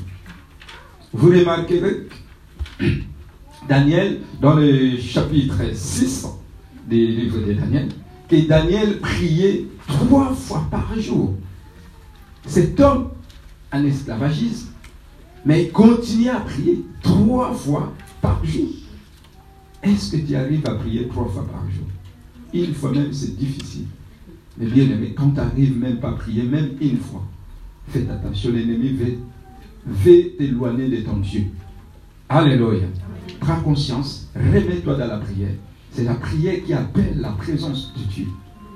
Vous 1.12 1.28
remarquerez 1.28 2.08
que 2.78 2.84
Daniel, 3.68 4.20
dans 4.40 4.54
le 4.54 4.98
chapitre 4.98 5.56
6 5.74 6.28
des 6.86 7.06
livres 7.06 7.46
de 7.46 7.54
Daniel, 7.54 7.88
que 8.28 8.46
Daniel 8.46 9.00
priait 9.00 9.64
trois 9.86 10.32
fois 10.34 10.66
par 10.70 10.92
jour. 11.00 11.34
Cet 12.46 12.78
homme 12.78 13.08
en 13.72 13.84
esclavagisme, 13.84 14.68
mais 15.46 15.64
il 15.64 15.72
continue 15.72 16.28
à 16.28 16.40
prier 16.40 16.84
trois 17.02 17.52
fois 17.52 17.92
par 18.20 18.44
jour. 18.44 18.68
Est-ce 19.82 20.12
que 20.12 20.26
tu 20.26 20.36
arrives 20.36 20.66
à 20.66 20.74
prier 20.74 21.08
trois 21.08 21.28
fois 21.28 21.46
par 21.46 21.62
jour? 21.70 21.86
Une 22.52 22.74
fois 22.74 22.92
même, 22.92 23.12
c'est 23.12 23.36
difficile. 23.36 23.86
Mais 24.58 24.66
bien 24.66 24.84
aimé, 24.84 25.14
quand 25.16 25.30
tu 25.30 25.36
n'arrives 25.36 25.78
même 25.78 25.98
pas 25.98 26.10
à 26.10 26.12
prier, 26.12 26.44
même 26.44 26.70
une 26.80 26.98
fois, 26.98 27.22
fais 27.88 28.06
attention, 28.08 28.52
l'ennemi 28.52 28.96
veut 29.86 30.36
t'éloigner 30.38 30.88
de 30.88 30.96
ton 31.02 31.16
Dieu. 31.16 31.44
Alléluia. 32.28 32.86
Prends 33.40 33.60
conscience, 33.60 34.28
remets-toi 34.34 34.94
dans 34.94 35.06
la 35.06 35.18
prière. 35.18 35.54
C'est 35.92 36.04
la 36.04 36.14
prière 36.14 36.64
qui 36.64 36.72
appelle 36.72 37.20
la 37.20 37.30
présence 37.30 37.92
de 37.94 38.12
Dieu. 38.12 38.26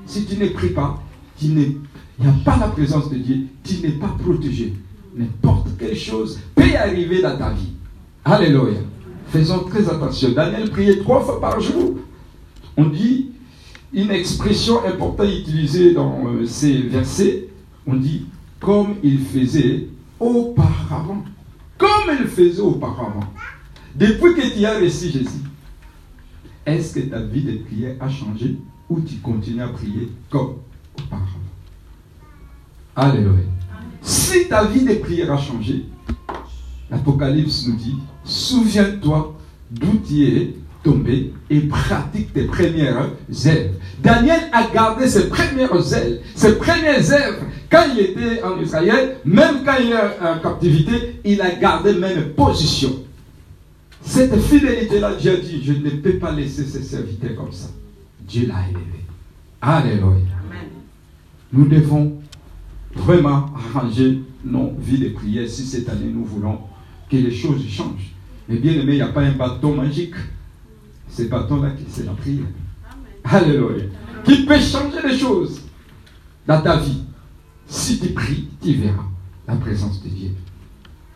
Si 0.06 0.24
tu 0.26 0.36
ne 0.36 0.48
pries 0.48 0.70
pas, 0.70 1.02
il 1.42 1.54
n'y 1.54 2.26
a 2.26 2.32
pas 2.44 2.56
la 2.58 2.68
présence 2.68 3.10
de 3.10 3.16
Dieu, 3.16 3.46
tu 3.62 3.80
n'es 3.80 3.92
pas 3.92 4.14
protégé. 4.18 4.74
N'importe 5.16 5.68
quelle 5.78 5.96
chose 5.96 6.38
peut 6.54 6.76
arriver 6.76 7.22
dans 7.22 7.36
ta 7.36 7.50
vie. 7.50 7.72
Alléluia. 8.24 8.78
Faisons 9.28 9.64
très 9.64 9.88
attention. 9.88 10.32
Daniel 10.32 10.70
priait 10.70 10.98
trois 10.98 11.20
fois 11.20 11.40
par 11.40 11.60
jour. 11.60 11.96
On 12.76 12.86
dit 12.86 13.30
une 13.92 14.10
expression 14.10 14.84
importante 14.84 15.28
utilisée 15.28 15.94
dans 15.94 16.26
euh, 16.26 16.46
ces 16.46 16.82
versets. 16.82 17.48
On 17.86 17.94
dit 17.94 18.26
comme 18.60 18.96
il 19.02 19.20
faisait 19.20 19.88
auparavant. 20.20 21.24
Comme 21.76 22.16
il 22.20 22.26
faisait 22.26 22.60
auparavant. 22.60 23.32
Depuis 23.94 24.34
que 24.34 24.56
tu 24.56 24.64
as 24.64 24.78
reçu 24.78 25.10
Jésus, 25.10 25.44
est-ce 26.66 26.94
que 26.94 27.00
ta 27.00 27.20
vie 27.20 27.42
de 27.42 27.58
prière 27.58 27.96
a 28.00 28.08
changé 28.08 28.56
ou 28.90 29.00
tu 29.00 29.16
continues 29.16 29.62
à 29.62 29.68
prier 29.68 30.08
comme 30.28 30.56
auparavant? 30.98 31.26
Alléluia. 32.94 33.44
Si 34.02 34.48
ta 34.48 34.64
vie 34.64 34.84
de 34.84 34.94
prière 34.94 35.32
a 35.32 35.38
changé, 35.38 35.86
l'Apocalypse 36.90 37.66
nous 37.66 37.76
dit, 37.76 37.96
souviens-toi 38.24 39.38
d'où 39.70 39.98
tu 40.06 40.24
es 40.24 40.54
tombé 40.82 41.32
et 41.50 41.60
pratique 41.60 42.32
tes 42.32 42.44
premières 42.44 42.96
œuvres. 42.98 43.74
Daniel 44.02 44.40
a 44.52 44.68
gardé 44.72 45.08
ses 45.08 45.28
premières 45.28 45.74
œuvres, 45.74 46.20
ses 46.34 46.56
premières 46.56 47.12
œuvres. 47.12 47.44
Quand 47.70 47.84
il 47.94 48.00
était 48.00 48.42
en 48.42 48.60
Israël, 48.60 49.16
même 49.24 49.64
quand 49.64 49.76
il 49.80 49.92
est 49.92 50.26
en 50.26 50.38
captivité, 50.38 51.20
il 51.24 51.40
a 51.40 51.54
gardé 51.56 51.94
même 51.94 52.30
position. 52.30 52.90
Cette 54.02 54.40
fidélité-là, 54.40 55.14
Dieu 55.20 55.32
a 55.32 55.36
dit, 55.36 55.62
je 55.62 55.72
ne 55.72 55.90
peux 55.90 56.18
pas 56.18 56.32
laisser 56.32 56.64
ses 56.64 56.82
serviteurs 56.82 57.36
comme 57.36 57.52
ça. 57.52 57.68
Dieu 58.26 58.46
l'a 58.46 58.68
élevé. 58.68 59.04
Alléluia. 59.60 60.38
Nous 61.52 61.66
devons 61.66 62.14
vraiment 62.94 63.46
arranger 63.54 64.22
nos 64.44 64.72
vies 64.78 64.98
de 64.98 65.08
prière 65.10 65.48
si 65.48 65.66
cette 65.66 65.88
année 65.88 66.10
nous 66.12 66.24
voulons 66.24 66.58
que 67.10 67.16
les 67.16 67.34
choses 67.34 67.66
changent. 67.68 68.14
Mais 68.48 68.56
bien 68.56 68.72
aimé, 68.72 68.92
il 68.92 68.96
n'y 68.96 69.02
a 69.02 69.08
pas 69.08 69.22
un 69.22 69.32
bâton 69.32 69.74
magique. 69.74 70.14
Ce 71.10 71.22
bâton-là, 71.22 71.70
c'est 71.88 72.06
la 72.06 72.12
prière. 72.12 72.46
Alléluia. 73.24 73.84
Qui 74.24 74.44
peut 74.44 74.58
changer 74.58 74.98
les 75.04 75.18
choses 75.18 75.62
dans 76.46 76.60
ta 76.60 76.78
vie. 76.78 77.02
Si 77.66 77.98
tu 77.98 78.08
pries, 78.08 78.48
tu 78.62 78.74
verras 78.74 79.04
la 79.46 79.56
présence 79.56 80.02
de 80.02 80.08
Dieu. 80.08 80.30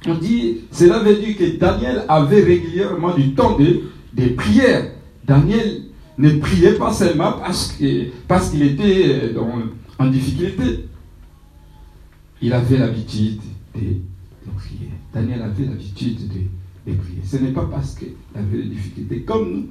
On 0.06 0.14
dit, 0.14 0.62
cela 0.70 0.98
veut 0.98 1.16
dire 1.16 1.36
que 1.36 1.56
Daniel 1.58 2.04
avait 2.08 2.42
régulièrement 2.42 3.14
du 3.14 3.34
temps 3.34 3.56
de, 3.56 3.82
de 4.14 4.28
prière. 4.30 4.92
Daniel 5.24 5.82
ne 6.18 6.30
priait 6.38 6.74
pas 6.74 6.92
seulement 6.92 7.32
parce 7.32 7.72
qu'il 7.72 8.10
parce 8.26 8.54
était 8.54 9.34
en 9.98 10.06
difficulté. 10.06 10.86
Il 12.42 12.52
avait 12.52 12.78
l'habitude 12.78 13.40
de, 13.74 13.80
prier. 14.56 14.90
Daniel 15.14 15.42
avait 15.42 15.64
l'habitude 15.64 16.18
de, 16.28 16.92
prier. 16.92 17.20
Ce 17.24 17.36
n'est 17.36 17.52
pas 17.52 17.68
parce 17.70 17.94
qu'il 17.94 18.14
avait 18.34 18.58
des 18.58 18.68
difficultés. 18.70 19.22
Comme 19.22 19.52
nous, 19.52 19.68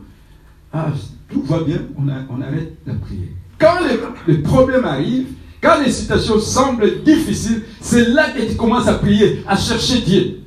ah, 0.74 0.88
tout 1.30 1.42
va 1.44 1.62
bien, 1.62 1.80
on, 1.98 2.08
arrête 2.42 2.78
de 2.86 2.94
prier. 2.94 3.36
Quand 3.60 3.80
le, 3.82 4.34
le 4.34 4.42
problème 4.42 4.86
arrive, 4.86 5.28
quand 5.62 5.82
les 5.84 5.92
situations 5.92 6.40
semblent 6.40 7.04
difficiles, 7.04 7.64
c'est 7.80 8.10
là 8.10 8.32
que 8.32 8.50
tu 8.50 8.56
commences 8.56 8.88
à 8.88 8.96
prier, 8.96 9.44
à 9.48 9.56
chercher 9.56 10.02
Dieu. 10.02 10.40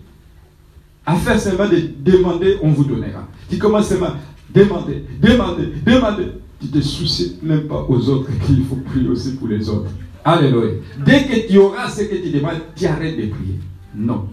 À 1.06 1.14
faire 1.16 1.38
seulement 1.38 1.68
de 1.68 1.82
demander, 2.00 2.56
on 2.62 2.70
vous 2.70 2.84
donnera. 2.84 3.28
Tu 3.48 3.58
commences 3.58 3.88
seulement 3.88 4.06
à 4.06 4.16
demander, 4.54 5.04
demander, 5.20 5.68
demander. 5.84 6.26
Tu 6.60 6.68
te 6.68 6.80
soucies 6.80 7.36
même 7.42 7.64
pas 7.68 7.84
aux 7.88 8.08
autres 8.08 8.30
qu'il 8.46 8.64
faut 8.64 8.76
prier 8.76 9.08
aussi 9.08 9.32
pour 9.34 9.48
les 9.48 9.68
autres. 9.68 9.90
Alléluia. 10.24 10.72
Dès 11.04 11.24
que 11.24 11.46
tu 11.46 11.58
auras 11.58 11.90
ce 11.90 12.02
que 12.04 12.16
tu 12.16 12.30
demandes, 12.30 12.60
tu 12.74 12.86
arrêtes 12.86 13.16
de 13.16 13.26
prier. 13.26 13.60
Non, 13.94 14.28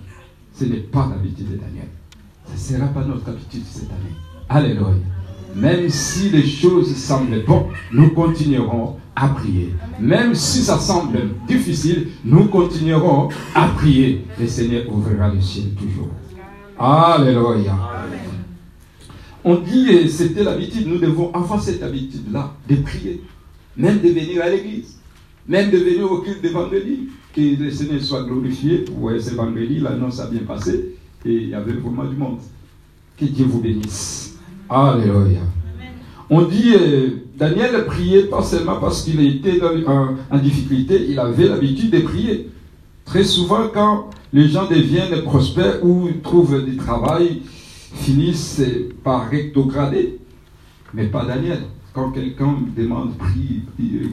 ce 0.55 0.63
n'est 0.63 0.77
pas 0.77 1.09
l'habitude 1.11 1.51
de 1.51 1.57
Daniel. 1.57 1.89
Ce 2.55 2.73
ne 2.73 2.77
sera 2.79 2.87
pas 2.87 3.03
notre 3.03 3.27
habitude 3.29 3.63
cette 3.69 3.89
année. 3.89 4.15
Alléluia. 4.47 4.95
Même 5.55 5.89
si 5.89 6.29
les 6.29 6.45
choses 6.45 6.95
semblent 6.95 7.43
bonnes, 7.45 7.67
nous 7.91 8.09
continuerons 8.11 8.97
à 9.15 9.27
prier. 9.29 9.73
Même 9.99 10.33
si 10.33 10.59
ça 10.59 10.79
semble 10.79 11.19
difficile, 11.47 12.07
nous 12.23 12.45
continuerons 12.45 13.29
à 13.53 13.67
prier. 13.67 14.25
Le 14.39 14.47
Seigneur 14.47 14.83
ouvrira 14.91 15.33
le 15.33 15.41
ciel 15.41 15.69
toujours. 15.71 16.09
Alléluia. 16.79 17.77
On 19.43 19.55
dit, 19.55 20.09
c'était 20.09 20.43
l'habitude, 20.43 20.87
nous 20.87 20.99
devons 20.99 21.31
avoir 21.33 21.61
cette 21.61 21.81
habitude-là 21.81 22.53
de 22.69 22.75
prier, 22.75 23.21
même 23.75 23.99
de 23.99 24.09
venir 24.09 24.43
à 24.43 24.49
l'église, 24.49 24.99
même 25.47 25.71
de 25.71 25.77
venir 25.77 26.11
au 26.11 26.19
culte 26.19 26.45
vendredi, 26.45 27.09
que 27.35 27.41
le 27.41 27.71
Seigneur 27.71 28.01
soit 28.01 28.23
glorifié 28.23 28.79
pour 28.79 29.09
ce 29.19 29.33
vendredi, 29.33 29.79
l'annonce 29.79 30.19
a 30.19 30.27
bien 30.27 30.41
passé 30.41 30.95
et 31.25 31.33
il 31.33 31.49
y 31.49 31.53
avait 31.55 31.73
vraiment 31.73 32.05
du 32.05 32.15
monde. 32.15 32.39
Que 33.17 33.25
Dieu 33.25 33.45
vous 33.45 33.61
bénisse. 33.61 34.30
Alléluia. 34.71 35.41
On 36.29 36.43
dit, 36.43 36.73
euh, 36.73 37.09
Daniel 37.37 37.85
priait 37.87 38.27
pas 38.27 38.41
seulement 38.41 38.79
parce 38.79 39.03
qu'il 39.03 39.19
était 39.19 39.59
en, 39.85 40.37
difficulté, 40.37 41.07
il 41.09 41.19
avait 41.19 41.49
l'habitude 41.49 41.91
de 41.91 41.99
prier. 41.99 42.49
Très 43.03 43.25
souvent, 43.25 43.67
quand 43.73 44.09
les 44.31 44.47
gens 44.47 44.69
deviennent 44.69 45.23
prospères 45.23 45.83
ou 45.83 46.07
trouvent 46.23 46.63
du 46.63 46.77
travail, 46.77 47.41
finissent 47.95 48.63
par 49.03 49.29
rétrograder. 49.29 50.19
Mais 50.93 51.07
pas 51.07 51.25
Daniel. 51.25 51.63
Quand 51.93 52.11
quelqu'un 52.11 52.55
demande, 52.77 53.17
prie, 53.17 53.63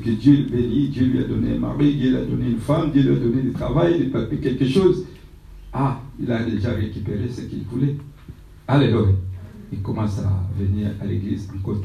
que 0.05 0.11
Dieu 0.11 0.49
bénisse, 0.51 0.91
Dieu 0.91 1.05
lui 1.05 1.21
a 1.21 1.23
donné 1.23 1.55
un 1.55 1.61
mari, 1.61 1.95
Dieu 1.95 2.11
lui 2.11 2.17
a 2.17 2.25
donné 2.25 2.47
une 2.47 2.59
femme, 2.59 2.91
Dieu 2.91 3.03
lui 3.03 3.13
a 3.13 3.21
donné 3.21 3.43
du 3.43 3.53
travail, 3.53 4.09
il 4.11 4.17
a 4.17 4.27
fait 4.27 4.39
quelque 4.39 4.67
chose. 4.67 5.05
Ah, 5.73 6.01
il 6.21 6.33
a 6.33 6.43
déjà 6.43 6.71
récupéré 6.73 7.29
ce 7.31 7.43
qu'il 7.43 7.63
voulait. 7.71 7.95
Alléluia 8.67 9.15
il 9.73 9.83
commence 9.83 10.19
à 10.19 10.47
venir 10.59 10.91
à 11.01 11.07
l'église 11.07 11.49
en 11.55 11.59
côte 11.63 11.85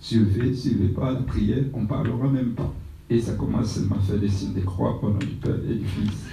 suivez, 0.00 0.54
suivez 0.54 0.88
pas 0.88 1.12
la 1.12 1.20
prière, 1.20 1.64
on 1.74 1.82
ne 1.82 1.86
parlera 1.86 2.28
même 2.28 2.50
pas. 2.50 2.72
Et 3.08 3.20
ça 3.20 3.32
commence 3.32 3.74
seulement 3.74 3.96
à 3.96 4.00
faire 4.00 4.18
des 4.18 4.28
signes 4.28 4.54
de 4.54 4.60
croix 4.60 4.98
au 5.02 5.10
nom 5.10 5.18
du 5.18 5.26
Père 5.26 5.56
et 5.68 5.74
du 5.74 5.84
Fils. 5.84 6.26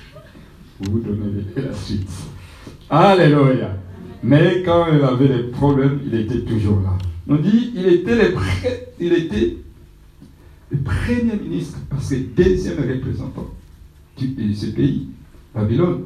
Vous 0.79 0.91
vous 0.91 0.99
donnez 0.99 1.43
la 1.55 1.73
suite. 1.73 2.09
Alléluia. 2.89 3.75
Mais 4.23 4.61
quand 4.63 4.87
il 4.93 5.01
avait 5.01 5.27
des 5.27 5.43
problèmes, 5.49 5.99
il 6.05 6.13
était 6.19 6.41
toujours 6.41 6.81
là. 6.81 6.97
On 7.27 7.35
dit, 7.35 7.73
il 7.75 7.87
était 7.87 8.15
le, 8.15 8.35
il 8.99 9.13
était 9.13 9.57
le 10.71 10.77
premier 10.79 11.35
ministre, 11.41 11.79
parce 11.89 12.09
que 12.09 12.15
deuxième 12.15 12.77
représentant 12.77 13.47
de 14.19 14.53
ce 14.53 14.67
pays, 14.67 15.07
Babylone. 15.53 16.03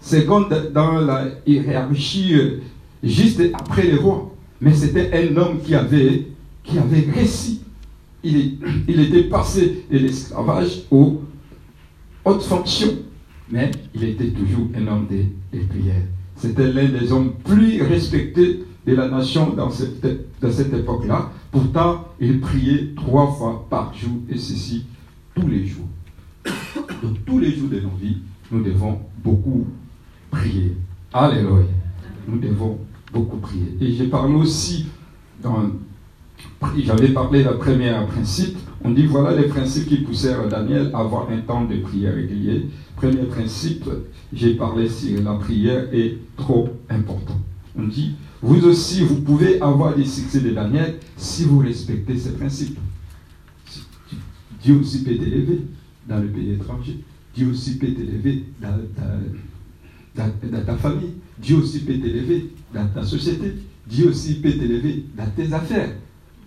Second 0.00 0.48
dans 0.74 1.00
la 1.00 1.26
hiérarchie 1.46 2.34
euh, 2.34 2.60
juste 3.02 3.42
après 3.54 3.86
le 3.86 3.98
roi. 3.98 4.34
Mais 4.60 4.72
c'était 4.74 5.10
un 5.12 5.36
homme 5.36 5.60
qui 5.60 5.74
avait, 5.74 6.26
qui 6.62 6.78
réussi. 6.78 7.60
Il, 8.24 9.00
était 9.00 9.24
passé 9.24 9.84
de 9.90 9.98
l'esclavage 9.98 10.82
aux 10.92 11.22
hautes 12.24 12.44
fonctions. 12.44 12.98
Mais 13.50 13.70
il 13.92 14.04
était 14.04 14.28
toujours 14.28 14.68
un 14.76 14.86
homme 14.86 15.08
de, 15.10 15.58
prière. 15.66 16.02
C'était 16.36 16.72
l'un 16.72 16.88
des 16.88 17.12
hommes 17.12 17.32
plus 17.44 17.82
respectés 17.82 18.62
de 18.86 18.94
la 18.94 19.08
nation 19.08 19.50
dans 19.50 19.70
cette, 19.70 20.06
dans 20.40 20.50
époque-là. 20.50 21.32
Pourtant, 21.50 22.08
il 22.20 22.40
priait 22.40 22.94
trois 22.94 23.32
fois 23.32 23.66
par 23.68 23.92
jour, 23.92 24.20
et 24.30 24.38
ceci 24.38 24.84
tous 25.34 25.48
les 25.48 25.66
jours. 25.66 25.88
Donc, 27.02 27.24
tous 27.26 27.40
les 27.40 27.52
jours 27.54 27.68
de 27.68 27.80
nos 27.80 27.96
vies, 28.00 28.18
nous 28.52 28.62
devons 28.62 29.00
beaucoup 29.22 29.66
prier. 30.30 30.76
Alléluia. 31.12 31.66
Nous 32.28 32.38
devons 32.38 32.78
beaucoup 33.12 33.38
prier. 33.38 33.76
Et 33.80 33.92
j'ai 33.92 34.06
parlé 34.06 34.34
aussi 34.34 34.86
dans 35.42 35.70
j'avais 36.78 37.08
parlé 37.08 37.44
d'un 37.44 37.54
premier 37.54 37.92
principe. 38.08 38.56
On 38.84 38.90
dit 38.90 39.06
voilà 39.06 39.40
les 39.40 39.48
principes 39.48 39.86
qui 39.86 39.96
poussèrent 39.98 40.48
Daniel 40.48 40.90
à 40.94 41.00
avoir 41.00 41.28
un 41.30 41.38
temps 41.38 41.64
de 41.64 41.76
prière 41.76 42.14
régulier. 42.14 42.68
Premier 42.96 43.24
principe, 43.24 43.88
j'ai 44.32 44.54
parlé 44.54 44.88
si 44.88 45.16
la 45.16 45.34
prière 45.34 45.88
est 45.92 46.18
trop 46.36 46.68
importante. 46.88 47.36
On 47.76 47.84
dit 47.84 48.14
vous 48.42 48.66
aussi, 48.66 49.02
vous 49.02 49.20
pouvez 49.20 49.60
avoir 49.60 49.94
des 49.94 50.04
succès 50.04 50.40
de 50.40 50.50
Daniel 50.50 50.96
si 51.16 51.44
vous 51.44 51.60
respectez 51.60 52.16
ces 52.18 52.32
principes. 52.32 52.78
Dieu 54.60 54.78
aussi 54.80 55.04
peut 55.04 55.16
t'élever 55.16 55.60
dans 56.08 56.18
le 56.18 56.26
pays 56.26 56.52
étranger. 56.52 56.98
Dieu 57.34 57.48
aussi 57.48 57.78
peut 57.78 57.92
t'élever 57.92 58.44
dans, 58.60 58.80
dans, 60.16 60.64
ta 60.66 60.76
famille. 60.76 61.14
Dieu 61.38 61.56
aussi 61.56 61.80
peut 61.80 61.94
t'élever 61.94 62.50
dans 62.72 62.86
ta 62.88 63.04
société. 63.04 63.54
Dieu 63.86 64.08
aussi 64.08 64.34
peut 64.34 64.52
t'élever 64.52 65.04
dans 65.16 65.28
tes 65.36 65.52
affaires. 65.52 65.90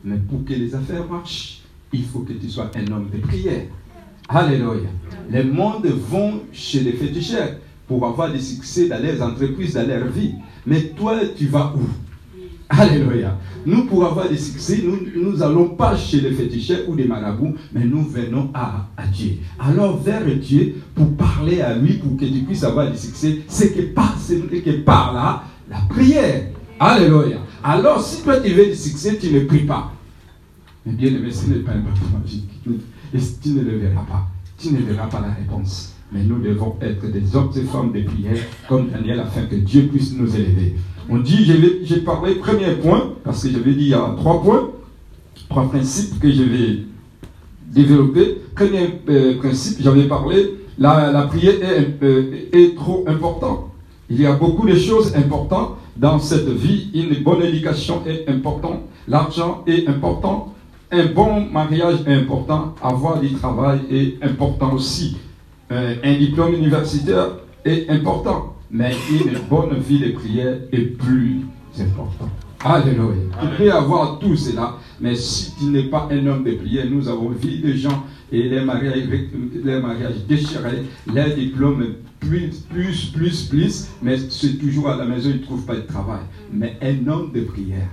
Mais 0.04 0.18
pour 0.18 0.46
que 0.46 0.54
les 0.54 0.74
affaires 0.74 1.08
marchent, 1.10 1.62
il 1.92 2.04
faut 2.04 2.20
que 2.20 2.34
tu 2.34 2.50
sois 2.50 2.72
un 2.76 2.92
homme 2.92 3.10
de 3.14 3.20
prière. 3.20 3.66
Alléluia. 4.28 4.90
Les 5.30 5.44
mondes 5.44 5.86
vont 5.88 6.42
chez 6.52 6.82
les 6.82 6.94
féticheurs 6.94 7.58
pour 7.88 8.06
avoir 8.06 8.32
des 8.32 8.40
succès 8.40 8.88
dans 8.88 9.02
leurs 9.02 9.22
entreprises, 9.22 9.74
dans 9.74 9.88
leur 9.88 10.08
vie. 10.08 10.34
Mais 10.66 10.82
toi, 10.96 11.20
tu 11.36 11.48
vas 11.48 11.74
où? 11.76 11.88
Alléluia. 12.68 13.38
Nous, 13.66 13.86
pour 13.86 14.06
avoir 14.06 14.28
des 14.28 14.38
succès, 14.38 14.84
nous 14.84 15.38
n'allons 15.38 15.70
pas 15.70 15.96
chez 15.96 16.22
les 16.22 16.32
féticheurs 16.32 16.82
ou 16.88 16.96
des 16.96 17.06
marabouts, 17.06 17.54
mais 17.72 17.86
nous 17.86 18.04
venons 18.04 18.50
à, 18.54 18.88
Dieu. 19.12 19.38
Alors, 19.60 19.98
vers 20.02 20.26
Dieu, 20.40 20.76
pour 20.96 21.16
parler 21.16 21.62
à 21.62 21.76
lui, 21.76 21.94
pour 21.94 22.18
que 22.18 22.26
tu 22.26 22.40
puisses 22.42 22.64
avoir 22.64 22.92
des 22.92 22.98
succès, 22.98 23.42
c'est 23.48 23.72
que 23.72 23.82
que 23.82 24.72
par 24.84 25.14
là, 25.14 25.44
la 25.70 25.78
prière. 25.90 26.48
Alléluia. 26.80 27.38
Alors, 27.64 28.02
si 28.02 28.22
toi 28.22 28.38
tu 28.38 28.52
veux 28.52 28.66
du 28.66 28.76
succès, 28.76 29.18
tu 29.20 29.32
ne 29.32 29.42
pries 29.42 29.66
pas. 29.66 29.92
Mais 30.86 30.94
bien 30.94 31.10
aimé, 31.10 31.32
ce 31.32 31.48
n'est 31.48 31.60
pas 31.60 31.72
un 31.72 31.80
bateau 31.80 32.06
magique. 32.22 32.50
Et 33.14 33.18
tu 33.42 33.50
ne 33.50 33.62
le 33.62 33.78
verras 33.78 34.04
pas. 34.04 34.28
Tu 34.58 34.72
ne 34.72 34.80
verras 34.80 35.08
pas 35.08 35.22
la 35.22 35.34
réponse. 35.34 35.94
Mais 36.12 36.24
nous 36.24 36.40
devons 36.40 36.76
être 36.82 37.12
des 37.12 37.36
hommes 37.36 37.52
et 37.56 37.62
femmes 37.62 37.92
de 37.92 38.02
prière 38.04 38.38
comme 38.70 38.90
Daniel 38.90 39.20
afin 39.20 39.46
que 39.46 39.56
Dieu 39.56 39.88
puisse 39.88 40.14
nous 40.16 40.36
élever. 40.36 40.76
On 41.10 41.18
dit, 41.20 41.46
j'ai 41.84 41.98
parlé, 41.98 42.36
premier 42.36 42.72
point, 42.74 43.14
parce 43.24 43.44
que 43.44 43.50
j'avais 43.52 43.74
dit 43.74 43.86
il 43.86 43.90
y 43.90 43.94
a 43.94 44.14
trois 44.18 44.42
points, 44.42 44.70
trois 45.50 45.68
principes 45.70 46.20
que 46.20 46.32
je 46.32 46.44
vais 46.44 46.80
développer. 47.68 48.42
Premier 48.56 49.02
euh, 49.10 49.38
principe, 49.38 49.82
j'avais 49.82 50.08
parlé, 50.08 50.56
la, 50.78 51.28
prière 51.28 51.56
est, 51.62 52.04
euh, 52.04 52.50
est 52.54 52.76
trop 52.76 53.04
importante. 53.08 53.72
Il 54.10 54.22
y 54.22 54.26
a 54.28 54.34
beaucoup 54.34 54.68
de 54.68 54.76
choses 54.76 55.16
importantes 55.16 55.78
dans 55.96 56.20
cette 56.20 56.48
vie. 56.48 56.92
Une 56.94 57.24
bonne 57.24 57.42
éducation 57.42 58.04
est 58.06 58.30
importante. 58.30 58.82
L'argent 59.08 59.64
est 59.66 59.88
important. 59.88 60.54
Un 60.92 61.08
bon 61.08 61.42
mariage 61.52 62.00
est 62.06 62.14
important. 62.14 62.76
Avoir 62.84 63.20
du 63.20 63.34
travail 63.34 63.80
est 63.90 64.24
important 64.24 64.74
aussi. 64.74 65.18
Euh, 65.72 65.96
un 66.04 66.14
diplôme 66.14 66.54
universitaire 66.54 67.30
est 67.66 67.90
important. 67.90 68.56
Mais 68.70 68.94
une 69.10 69.40
bonne 69.50 69.80
vie 69.80 70.00
de 70.00 70.12
prière 70.12 70.58
est 70.72 70.98
plus 70.98 71.42
importante. 71.80 72.30
Alléluia. 72.64 73.16
Tu 73.42 73.48
peux 73.58 73.72
avoir 73.72 74.20
tout 74.20 74.36
cela, 74.36 74.76
mais 75.00 75.16
si 75.16 75.54
tu 75.56 75.66
n'es 75.66 75.84
pas 75.84 76.08
un 76.12 76.26
homme 76.28 76.44
de 76.44 76.52
prière, 76.54 76.86
nous 76.90 77.08
avons 77.08 77.30
vu 77.30 77.58
des 77.58 77.78
gens 77.78 78.04
et 78.32 78.50
les 78.50 78.62
mariages, 78.62 79.04
les 79.64 79.80
mariages 79.80 80.26
déchirés, 80.28 80.84
les 81.14 81.36
diplômes 81.36 81.86
plus, 82.20 82.66
plus, 82.70 83.06
plus, 83.14 83.44
plus, 83.44 83.88
mais 84.02 84.18
c'est 84.18 84.58
toujours 84.58 84.90
à 84.90 84.98
la 84.98 85.06
maison, 85.06 85.30
ils 85.30 85.42
ne 85.42 85.44
trouvent 85.44 85.66
pas 85.66 85.76
de 85.76 85.82
travail. 85.82 86.22
Mais 86.52 86.78
un 86.82 87.08
homme 87.08 87.32
de 87.34 87.42
prière, 87.42 87.90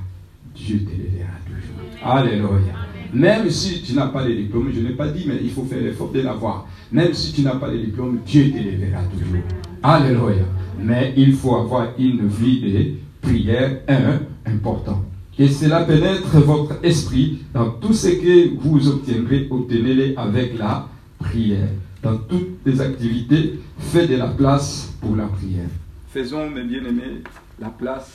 Dieu 0.55 0.81
te 0.81 0.91
verra 0.91 1.39
toujours. 1.47 1.83
Alléluia. 2.05 2.73
Même 3.13 3.51
si 3.51 3.83
tu 3.83 3.93
n'as 3.93 4.07
pas 4.07 4.27
les 4.27 4.37
diplômes, 4.37 4.71
je 4.75 4.81
n'ai 4.81 4.95
pas 4.95 5.09
dit, 5.09 5.25
mais 5.27 5.37
il 5.43 5.51
faut 5.51 5.65
faire 5.65 5.83
l'effort 5.83 6.11
de 6.11 6.21
l'avoir. 6.21 6.67
Même 6.91 7.13
si 7.13 7.33
tu 7.33 7.43
n'as 7.43 7.57
pas 7.57 7.71
les 7.71 7.79
diplômes, 7.79 8.21
Dieu 8.25 8.51
te 8.51 8.57
verra 8.57 9.03
toujours. 9.05 9.43
Alléluia. 9.83 10.45
Mais 10.81 11.13
il 11.17 11.35
faut 11.35 11.55
avoir 11.57 11.89
une 11.99 12.27
vie 12.27 12.61
de 12.61 13.27
prière 13.27 13.81
un, 13.89 14.21
important. 14.51 15.05
Et 15.43 15.49
cela 15.49 15.83
pénètre 15.83 16.39
votre 16.39 16.77
esprit 16.85 17.41
dans 17.53 17.71
tout 17.71 17.93
ce 17.93 18.07
que 18.11 18.57
vous 18.61 18.87
obtiendrez, 18.87 19.49
obtenez-les 19.51 20.15
avec 20.17 20.57
la 20.57 20.87
prière. 21.19 21.67
Dans 22.01 22.17
toutes 22.17 22.61
les 22.65 22.81
activités, 22.81 23.59
faites 23.77 24.09
de 24.09 24.19
la 24.19 24.29
place 24.29 24.95
pour 25.01 25.17
la 25.17 25.25
prière. 25.25 25.67
Faisons, 26.11 26.49
mes 26.49 26.63
bien-aimés, 26.63 27.25
la 27.59 27.71
place 27.71 28.09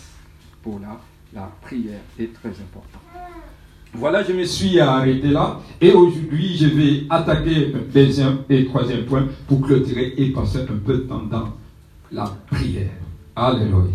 pour 0.63 0.79
la, 0.79 1.01
la 1.33 1.51
prière 1.61 1.99
est 2.17 2.31
très 2.31 2.47
importante. 2.47 3.01
Voilà, 3.93 4.23
je 4.23 4.31
me 4.31 4.45
suis 4.45 4.79
arrêté 4.79 5.27
là. 5.27 5.59
Et 5.81 5.91
aujourd'hui, 5.91 6.55
je 6.55 6.67
vais 6.67 7.03
attaquer 7.09 7.73
un 7.75 7.93
deuxième 7.93 8.37
et 8.49 8.67
troisième 8.67 9.03
point 9.03 9.27
pour 9.49 9.59
clôturer 9.63 10.13
et 10.15 10.27
passer 10.27 10.59
un 10.59 10.77
peu 10.85 10.93
de 10.93 10.99
temps 10.99 11.23
dans 11.23 11.49
la 12.09 12.33
prière. 12.49 12.91
Alléluia. 13.35 13.91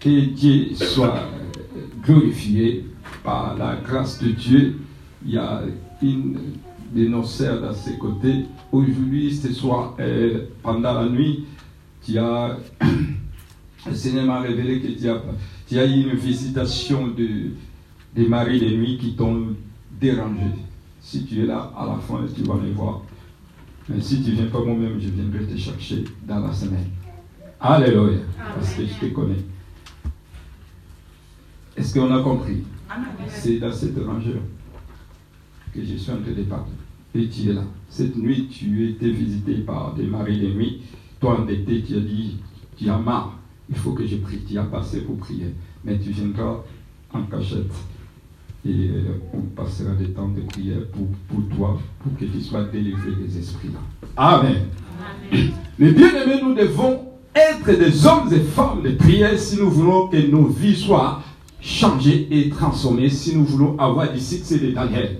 Que 0.00 0.08
Dieu 0.08 0.74
soit 0.74 1.28
glorifié 2.02 2.86
par 3.22 3.56
la 3.56 3.76
grâce 3.76 4.22
de 4.22 4.30
Dieu. 4.30 4.80
Il 5.24 5.32
y 5.32 5.38
a 5.38 5.62
une 6.02 6.38
de 6.94 7.06
nos 7.08 7.24
sœurs 7.24 7.64
à 7.64 7.74
ses 7.74 7.96
côtés. 7.96 8.44
Aujourd'hui, 8.70 9.34
ce 9.34 9.52
soir, 9.52 9.94
euh, 9.98 10.46
pendant 10.62 10.92
la 10.92 11.08
nuit, 11.08 11.44
tu 12.04 12.18
as, 12.18 12.58
le 13.86 13.94
Seigneur 13.94 14.26
m'a 14.26 14.40
révélé 14.40 14.80
que 14.80 14.88
tu 14.88 15.78
as, 15.78 15.86
eu 15.86 16.02
une 16.02 16.16
visitation 16.16 17.08
de, 17.08 17.52
des 18.14 18.28
maris 18.28 18.60
de 18.60 18.76
nuit 18.76 18.98
qui 18.98 19.14
t'ont 19.14 19.54
dérangé. 20.00 20.42
Si 21.00 21.24
tu 21.24 21.42
es 21.42 21.46
là, 21.46 21.72
à 21.76 21.86
la 21.86 21.96
fin, 21.96 22.20
tu 22.34 22.42
vas 22.42 22.58
les 22.62 22.72
voir. 22.72 23.02
Mais 23.88 24.00
si 24.00 24.22
tu 24.22 24.30
ne 24.30 24.36
viens 24.36 24.46
pas 24.46 24.62
moi-même, 24.62 25.00
je 25.00 25.08
viendrai 25.08 25.44
te 25.44 25.58
chercher 25.58 26.04
dans 26.26 26.40
la 26.40 26.52
semaine. 26.52 26.90
Alléluia. 27.60 28.18
Parce 28.54 28.74
que 28.74 28.82
je 28.82 29.06
te 29.06 29.12
connais. 29.12 29.44
Est-ce 31.76 31.94
qu'on 31.94 32.12
a 32.14 32.22
compris 32.22 32.62
C'est 33.28 33.58
dans 33.58 33.72
cette 33.72 33.96
rangeur 33.98 34.40
que 35.74 35.80
je 35.82 35.96
suis 35.96 36.10
en 36.10 36.16
train 36.20 36.32
de 36.32 36.42
parler. 36.42 36.72
Et 37.14 37.28
tu 37.28 37.50
es 37.50 37.52
là. 37.52 37.62
Cette 37.88 38.16
nuit, 38.16 38.48
tu 38.48 38.88
été 38.88 39.10
visité 39.10 39.54
par 39.56 39.94
des 39.94 40.04
maris 40.04 40.40
de 40.40 40.48
nuit. 40.48 40.82
Toi, 41.20 41.40
endetté, 41.40 41.82
tu 41.82 41.96
as 41.96 42.00
dit, 42.00 42.38
tu 42.76 42.88
as 42.88 42.98
marre. 42.98 43.38
Il 43.68 43.76
faut 43.76 43.92
que 43.92 44.06
je 44.06 44.16
prie. 44.16 44.40
Tu 44.48 44.58
as 44.58 44.64
passé 44.64 45.02
pour 45.02 45.16
prier. 45.18 45.54
Mais 45.84 45.98
tu 45.98 46.10
viendras 46.10 46.62
en 47.12 47.22
cachette. 47.22 47.72
Et 48.64 48.90
euh, 48.90 49.18
on 49.34 49.40
passera 49.40 49.92
des 49.94 50.10
temps 50.10 50.28
de 50.28 50.40
prière 50.42 50.86
pour, 50.92 51.08
pour 51.28 51.56
toi, 51.56 51.80
pour 52.00 52.16
que 52.16 52.24
tu 52.24 52.40
sois 52.40 52.64
délivré 52.64 53.10
des 53.12 53.38
esprits-là. 53.38 53.80
Amen. 54.16 54.66
Mais 55.78 55.90
bien 55.90 56.14
aimés, 56.22 56.40
nous 56.42 56.54
devons 56.54 57.00
être 57.34 57.78
des 57.78 58.06
hommes 58.06 58.32
et 58.32 58.40
femmes 58.40 58.82
de 58.82 58.90
prière 58.90 59.38
si 59.38 59.56
nous 59.56 59.70
voulons 59.70 60.08
que 60.08 60.30
nos 60.30 60.46
vies 60.46 60.76
soient 60.76 61.22
changées 61.62 62.28
et 62.30 62.50
transformées, 62.50 63.08
si 63.08 63.36
nous 63.36 63.44
voulons 63.44 63.78
avoir 63.78 64.12
du 64.12 64.20
succès 64.20 64.58
de 64.58 64.72
Daniel. 64.72 65.18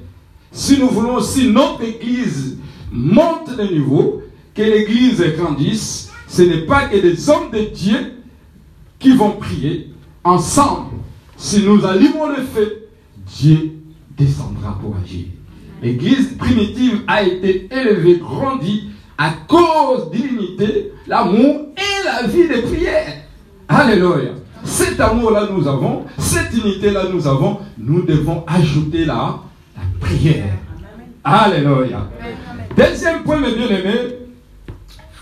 Si 0.50 0.78
nous 0.78 0.88
voulons 0.88 1.14
aussi 1.14 1.48
notre 1.48 1.82
Église 1.82 2.58
monte 2.90 3.56
de 3.56 3.62
niveau, 3.62 4.22
que 4.54 4.62
l'Église 4.62 5.22
grandisse, 5.38 6.10
ce 6.28 6.42
n'est 6.42 6.66
pas 6.66 6.88
que 6.88 6.98
des 6.98 7.30
hommes 7.30 7.50
de 7.50 7.60
Dieu 7.74 8.14
qui 8.98 9.16
vont 9.16 9.32
prier 9.32 9.88
ensemble. 10.24 10.96
Si 11.36 11.62
nous 11.62 11.84
allumons 11.86 12.28
le 12.28 12.42
feu, 12.42 12.88
Dieu 13.26 13.72
descendra 14.16 14.78
pour 14.80 14.94
agir. 15.02 15.26
L'Église 15.82 16.36
primitive 16.36 17.02
a 17.06 17.22
été 17.22 17.68
élevée, 17.70 18.18
grandie 18.18 18.90
à 19.16 19.30
cause 19.48 20.10
de 20.10 20.92
l'amour 21.06 21.68
et 21.76 22.04
la 22.04 22.26
vie 22.26 22.48
de 22.48 22.60
prière. 22.60 23.24
Alléluia. 23.68 24.41
Cet 24.64 25.00
amour-là 25.00 25.48
nous 25.52 25.66
avons, 25.66 26.04
cette 26.18 26.52
unité-là 26.54 27.04
nous 27.12 27.26
avons, 27.26 27.58
nous 27.78 28.02
devons 28.02 28.44
ajouter 28.46 29.04
la, 29.04 29.40
la 29.76 29.82
prière. 30.00 30.58
Alléluia. 31.24 32.08
Deuxième 32.76 33.22
point, 33.22 33.38
mes 33.38 33.54
bien-aimés, 33.54 34.16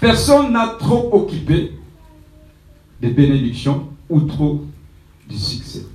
personne 0.01 0.53
n'a 0.53 0.77
trop 0.79 1.11
occupé 1.13 1.73
des 3.01 3.11
bénédictions 3.11 3.89
ou 4.09 4.21
trop 4.21 4.65
du 5.29 5.37
succès. 5.37 5.87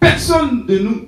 Personne 0.00 0.66
de 0.66 0.78
nous, 0.78 1.06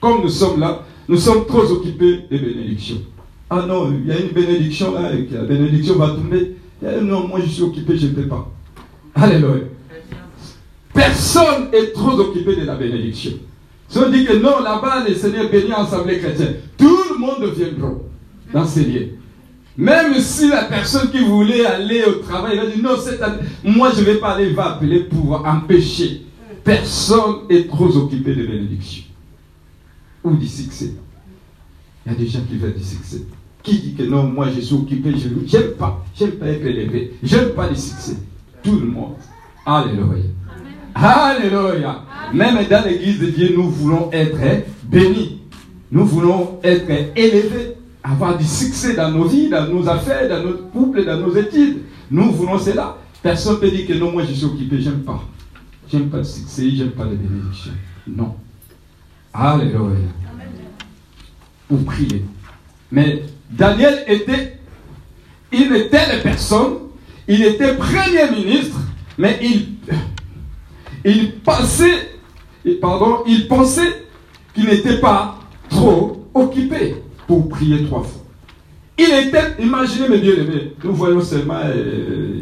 comme 0.00 0.22
nous 0.22 0.28
sommes 0.28 0.60
là, 0.60 0.82
nous 1.08 1.16
sommes 1.18 1.46
trop 1.46 1.64
occupés 1.70 2.20
des 2.30 2.38
bénédictions. 2.38 3.02
Ah 3.50 3.64
non, 3.66 3.92
il 3.92 4.06
y 4.06 4.12
a 4.12 4.18
une 4.18 4.30
bénédiction 4.30 4.94
là, 4.94 5.12
et 5.12 5.28
la 5.30 5.44
bénédiction 5.44 5.96
va 5.96 6.08
tomber. 6.08 6.56
Eh 6.82 7.00
non, 7.00 7.28
moi 7.28 7.40
je 7.44 7.50
suis 7.50 7.62
occupé, 7.62 7.96
je 7.96 8.08
ne 8.08 8.12
peux 8.12 8.26
pas. 8.26 8.50
Alléluia. 9.14 9.64
Personne 10.94 11.68
est 11.72 11.92
trop 11.92 12.18
occupé 12.18 12.56
de 12.56 12.64
la 12.64 12.76
bénédiction. 12.76 13.32
Si 13.88 13.98
on 13.98 14.10
dit 14.10 14.24
que 14.24 14.34
non, 14.34 14.60
là-bas, 14.60 15.04
le 15.06 15.14
Seigneur 15.14 15.50
bénit 15.50 15.68
l'Assemblée 15.68 16.18
chrétienne, 16.18 16.54
tout 16.78 16.96
le 17.10 17.18
monde 17.18 17.44
viendra 17.54 17.90
dans 18.52 18.64
ces 18.64 18.84
lieux. 18.84 19.08
Même 19.76 20.14
si 20.20 20.48
la 20.48 20.64
personne 20.64 21.10
qui 21.10 21.18
voulait 21.18 21.66
aller 21.66 22.04
au 22.04 22.14
travail, 22.22 22.54
il 22.54 22.60
a 22.60 22.66
dit 22.66 22.80
non, 22.80 22.94
moi 23.64 23.90
je 23.92 24.00
ne 24.00 24.04
vais 24.04 24.18
pas 24.18 24.34
aller, 24.34 24.52
va 24.52 24.76
appeler 24.76 25.00
pour 25.00 25.44
empêcher. 25.44 26.22
Personne 26.62 27.40
est 27.50 27.68
trop 27.68 27.94
occupé 27.96 28.34
de 28.34 28.46
bénédiction. 28.46 29.04
Ou 30.22 30.36
du 30.36 30.46
succès. 30.46 30.92
Il 32.06 32.12
y 32.12 32.14
a 32.14 32.18
des 32.18 32.26
gens 32.26 32.40
qui 32.48 32.56
veulent 32.56 32.74
du 32.74 32.84
succès. 32.84 33.22
Qui 33.62 33.78
dit 33.80 33.94
que 33.94 34.04
non, 34.04 34.24
moi 34.24 34.48
je 34.54 34.60
suis 34.60 34.74
occupé, 34.74 35.12
je 35.16 35.28
n'aime 35.28 35.72
pas, 35.72 36.04
j'aime 36.16 36.32
pas 36.32 36.46
être 36.46 36.64
élevé, 36.64 37.14
j'aime 37.22 37.50
pas 37.50 37.68
le 37.68 37.74
succès. 37.74 38.16
Tout 38.62 38.78
le 38.78 38.86
monde. 38.86 39.16
Alléluia. 39.66 40.22
Alléluia. 40.94 42.02
Même 42.32 42.66
dans 42.68 42.84
l'église 42.84 43.20
de 43.20 43.26
Dieu, 43.26 43.54
nous 43.56 43.68
voulons 43.70 44.10
être 44.12 44.38
bénis. 44.84 45.40
Nous 45.90 46.06
voulons 46.06 46.58
être 46.62 46.90
élevés, 47.16 47.74
avoir 48.02 48.36
du 48.36 48.44
succès 48.44 48.94
dans 48.94 49.10
nos 49.10 49.24
vies, 49.24 49.48
dans 49.48 49.66
nos 49.66 49.88
affaires, 49.88 50.28
dans 50.28 50.42
notre 50.42 50.70
couple, 50.70 51.04
dans 51.04 51.18
nos 51.18 51.34
études. 51.34 51.78
Nous 52.10 52.32
voulons 52.32 52.58
cela. 52.58 52.96
Personne 53.22 53.54
ne 53.54 53.58
peut 53.60 53.70
dire 53.70 53.86
que 53.86 53.94
non, 53.94 54.12
moi 54.12 54.22
je 54.24 54.32
suis 54.32 54.44
occupé, 54.44 54.80
j'aime 54.80 55.02
pas. 55.02 55.22
J'aime 55.90 56.08
pas 56.08 56.18
le 56.18 56.24
succès, 56.24 56.70
j'aime 56.74 56.90
pas 56.90 57.04
les 57.04 57.16
bénédictions. 57.16 57.72
Non. 58.06 58.34
Alléluia. 59.32 59.78
Pour 61.68 61.84
prier. 61.84 62.24
Mais 62.90 63.22
Daniel 63.50 64.04
était 64.06 64.58
une 65.52 65.88
telle 65.90 66.22
personne, 66.22 66.74
il 67.28 67.42
était 67.42 67.74
premier 67.74 68.30
ministre, 68.30 68.78
mais 69.16 69.38
il, 69.42 69.73
il 71.04 71.32
pensait, 71.40 72.18
pardon, 72.80 73.18
il 73.26 73.46
pensait 73.46 74.04
qu'il 74.54 74.66
n'était 74.66 74.98
pas 74.98 75.38
trop 75.68 76.26
occupé 76.32 76.96
pour 77.26 77.48
prier 77.48 77.84
trois 77.84 78.02
fois. 78.02 78.22
Il 78.96 79.04
était, 79.04 79.62
imaginez 79.62 80.08
mes 80.08 80.18
bien-aimés, 80.18 80.72
nous 80.82 80.94
voyons 80.94 81.20
seulement, 81.20 81.60
euh, 81.64 82.40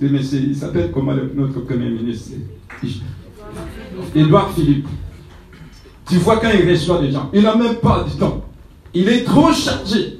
il 0.00 0.56
s'appelle 0.56 0.90
comment 0.92 1.14
notre 1.34 1.60
premier 1.60 1.90
ministre 1.90 2.32
Édouard 4.14 4.52
Philippe. 4.52 4.88
Tu 6.08 6.16
vois 6.16 6.38
quand 6.38 6.50
il 6.50 6.68
reçoit 6.68 7.00
des 7.00 7.12
gens, 7.12 7.30
il 7.32 7.42
n'a 7.42 7.54
même 7.54 7.76
pas 7.76 8.04
du 8.04 8.16
temps. 8.16 8.44
Il 8.92 9.08
est 9.08 9.22
trop 9.22 9.52
chargé. 9.52 10.18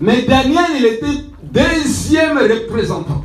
Mais 0.00 0.22
Daniel, 0.22 0.64
il 0.78 0.86
était 0.86 1.24
deuxième 1.42 2.38
représentant. 2.38 3.24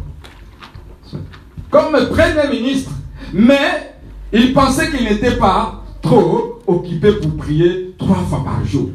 Comme 1.71 1.93
premier 2.09 2.59
ministre. 2.59 2.91
Mais 3.33 3.93
il 4.31 4.53
pensait 4.53 4.91
qu'il 4.91 5.03
n'était 5.03 5.37
pas 5.37 5.83
trop 6.01 6.61
occupé 6.67 7.13
pour 7.13 7.35
prier 7.37 7.95
trois 7.97 8.17
fois 8.17 8.43
par 8.43 8.63
jour. 8.65 8.89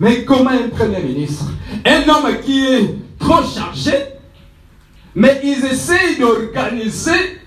Mais 0.00 0.24
comment 0.24 0.50
un 0.50 0.68
premier 0.70 1.02
ministre 1.02 1.46
Un 1.84 2.08
homme 2.08 2.40
qui 2.42 2.64
est 2.64 2.94
trop 3.18 3.42
chargé, 3.42 3.92
mais 5.14 5.40
ils 5.44 5.64
essayent 5.66 6.18
d'organiser 6.18 7.38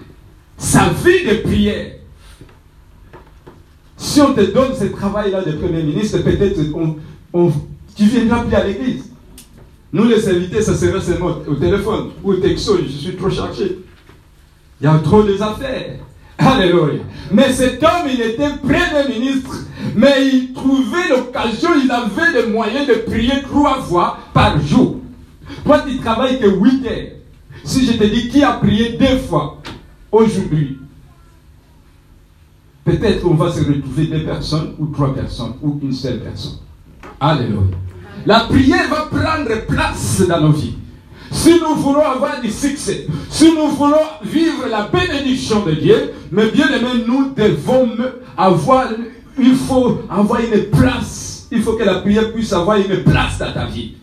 sa 0.55 0.89
vie 0.89 1.25
de 1.27 1.35
prière. 1.41 1.93
Si 3.97 4.21
on 4.21 4.33
te 4.33 4.41
donne 4.41 4.75
ce 4.79 4.85
travail-là 4.85 5.43
de 5.43 5.53
Premier 5.53 5.81
ministre, 5.81 6.19
peut-être 6.19 6.59
on, 7.33 7.51
tu 7.95 8.05
viendras 8.05 8.43
plus 8.43 8.55
à 8.55 8.63
l'église. 8.65 9.11
Nous, 9.91 10.03
les 10.05 10.27
invités, 10.29 10.61
ça 10.61 10.75
serait 10.75 11.01
seulement 11.01 11.37
au 11.47 11.55
téléphone 11.55 12.11
ou 12.23 12.33
au 12.33 12.35
texto, 12.35 12.77
je 12.77 12.91
suis 12.91 13.15
trop 13.15 13.29
chargé. 13.29 13.79
Il 14.83 14.87
y 14.87 14.89
a 14.89 14.99
trop 14.99 15.23
de 15.23 15.41
affaires. 15.41 15.99
Alléluia. 16.37 16.99
Mais 17.31 17.53
cet 17.53 17.81
homme, 17.81 18.09
il 18.11 18.19
était 18.19 18.49
Premier 18.61 19.17
ministre, 19.17 19.55
mais 19.95 20.27
il 20.27 20.51
trouvait 20.51 21.07
l'occasion, 21.09 21.69
il 21.81 21.89
avait 21.89 22.41
le 22.41 22.51
moyen 22.51 22.85
de 22.85 22.95
prier 23.09 23.43
trois 23.43 23.81
fois 23.81 24.17
par 24.33 24.59
jour. 24.59 24.97
Toi, 25.63 25.85
tu 25.87 25.99
travailles 25.99 26.37
que 26.37 26.49
8 26.49 26.85
heures. 26.85 27.11
Si 27.63 27.85
je 27.85 27.93
te 27.93 28.03
dis 28.03 28.27
qui 28.27 28.43
a 28.43 28.51
prié 28.53 28.97
deux 28.99 29.19
fois 29.19 29.61
aujourd'hui, 30.11 30.79
Peut-être 32.83 33.25
on 33.25 33.35
va 33.35 33.49
se 33.49 33.59
retrouver 33.59 34.07
deux 34.07 34.25
personnes 34.25 34.73
ou 34.77 34.87
trois 34.87 35.15
personnes 35.15 35.53
ou 35.61 35.79
une 35.81 35.93
seule 35.93 36.19
personne. 36.19 36.57
Alléluia. 37.17 37.77
La 38.25 38.41
prière 38.41 38.89
va 38.89 39.05
prendre 39.05 39.65
place 39.65 40.21
dans 40.27 40.41
nos 40.41 40.51
vies. 40.51 40.75
Si 41.31 41.59
nous 41.59 41.75
voulons 41.75 42.05
avoir 42.05 42.39
du 42.41 42.49
succès, 42.49 43.07
si 43.29 43.51
nous 43.53 43.69
voulons 43.69 43.95
vivre 44.23 44.67
la 44.69 44.87
bénédiction 44.87 45.65
de 45.65 45.71
Dieu, 45.71 46.13
mais 46.31 46.47
bien 46.47 46.67
aimé, 46.69 47.03
nous 47.07 47.31
devons 47.35 47.89
avoir, 48.37 48.87
il 49.37 49.55
faut 49.55 50.01
avoir 50.09 50.39
une 50.41 50.63
place. 50.65 51.47
Il 51.51 51.61
faut 51.61 51.73
que 51.73 51.83
la 51.83 51.95
prière 51.95 52.33
puisse 52.33 52.53
avoir 52.53 52.77
une 52.77 53.03
place 53.03 53.37
dans 53.39 53.51
ta 53.53 53.65
vie 53.65 53.95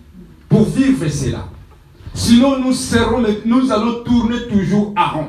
pour 0.49 0.65
vivre 0.65 1.09
cela. 1.09 1.47
Sinon, 2.13 2.59
nous 2.59 2.73
serons, 2.73 3.25
nous 3.45 3.73
allons 3.73 4.03
tourner 4.05 4.49
toujours 4.49 4.93
à 4.97 5.09
rond. 5.09 5.29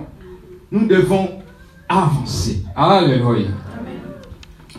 Nous 0.71 0.88
devons 0.88 1.30
avancer. 1.88 2.63
Alléluia. 2.75 3.49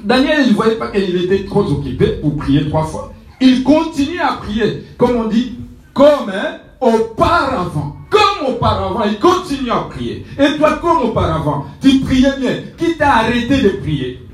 Daniel, 0.05 0.49
ne 0.49 0.55
voyait 0.55 0.77
pas 0.77 0.89
qu'il 0.89 1.17
était 1.25 1.45
trop 1.45 1.65
occupé 1.65 2.19
pour 2.21 2.37
prier 2.37 2.69
trois 2.69 2.85
fois. 2.85 3.13
Il 3.41 3.63
continue 3.63 4.21
à 4.21 4.35
prier, 4.35 4.85
comme 4.99 5.17
on 5.17 5.29
dit, 5.29 5.55
comme 5.95 6.31
hein, 6.33 6.59
auparavant. 6.83 7.97
Comme 8.11 8.55
auparavant, 8.55 9.05
il 9.05 9.19
continue 9.19 9.71
à 9.71 9.87
prier. 9.89 10.27
Et 10.39 10.57
toi, 10.59 10.79
comme 10.83 11.11
auparavant, 11.11 11.67
tu 11.81 12.01
priais 12.01 12.37
bien. 12.39 12.57
Qui 12.77 12.97
t'a 12.97 13.17
arrêté 13.17 13.63
de 13.63 13.69
prier? 13.81 14.29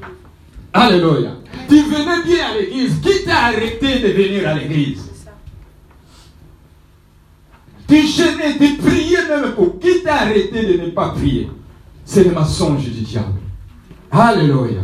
Alléluia. 0.73 1.33
Tu 1.69 1.83
venais 1.83 2.23
bien 2.25 2.47
à 2.47 2.59
l'église. 2.59 3.01
Qui 3.01 3.25
t'a 3.25 3.47
arrêté 3.47 4.01
de 4.01 4.09
venir 4.09 4.49
à 4.49 4.55
l'église? 4.55 5.05
Tu 7.87 8.07
gênais, 8.07 8.59
tu 8.59 8.77
priais 8.77 9.29
même 9.29 9.53
pour. 9.53 9.79
Qui 9.79 10.03
t'a 10.03 10.23
arrêté 10.23 10.65
de 10.67 10.83
ne 10.83 10.91
pas 10.91 11.11
prier? 11.11 11.49
C'est 12.05 12.25
le 12.25 12.33
mensonge 12.33 12.85
du 12.85 13.03
diable. 13.03 13.39
Alléluia. 14.11 14.81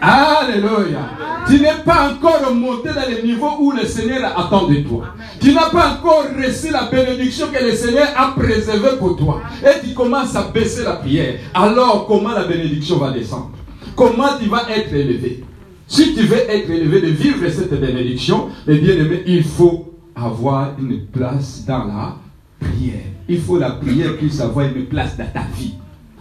Alléluia. 0.00 1.10
Tu 1.48 1.60
n'es 1.60 1.82
pas 1.84 2.12
encore 2.12 2.54
monté 2.54 2.88
dans 2.88 3.08
le 3.08 3.26
niveau 3.26 3.50
où 3.60 3.72
le 3.72 3.84
Seigneur 3.84 4.38
attend 4.38 4.68
de 4.68 4.76
toi. 4.76 5.06
Tu 5.40 5.52
n'as 5.54 5.70
pas 5.70 5.94
encore 5.94 6.26
reçu 6.36 6.70
la 6.70 6.84
bénédiction 6.84 7.46
que 7.52 7.64
le 7.64 7.72
Seigneur 7.72 8.08
a 8.16 8.32
préservée 8.38 8.96
pour 8.98 9.16
toi. 9.16 9.40
Et 9.62 9.86
tu 9.86 9.94
commences 9.94 10.36
à 10.36 10.50
baisser 10.52 10.84
la 10.84 10.94
prière. 10.96 11.36
Alors, 11.54 12.06
comment 12.06 12.32
la 12.32 12.44
bénédiction 12.44 12.98
va 12.98 13.10
descendre? 13.12 13.52
Comment 13.96 14.38
tu 14.40 14.48
vas 14.48 14.66
être 14.70 14.92
élevé? 14.92 15.44
Si 15.86 16.14
tu 16.14 16.22
veux 16.22 16.50
être 16.50 16.70
élevé 16.70 17.00
de 17.00 17.06
vivre 17.08 17.48
cette 17.48 17.80
bénédiction, 17.80 18.48
eh 18.66 18.76
bien 18.76 18.94
aimé, 18.94 19.22
il 19.26 19.42
faut 19.42 19.94
avoir 20.14 20.72
une 20.78 21.06
place 21.06 21.64
dans 21.66 21.84
la 21.84 22.16
prière. 22.60 23.06
Il 23.26 23.40
faut 23.40 23.58
la 23.58 23.70
prière 23.70 24.16
puisse 24.18 24.40
avoir 24.40 24.66
une 24.66 24.84
place 24.84 25.16
dans 25.16 25.26
ta 25.32 25.46
vie 25.56 25.74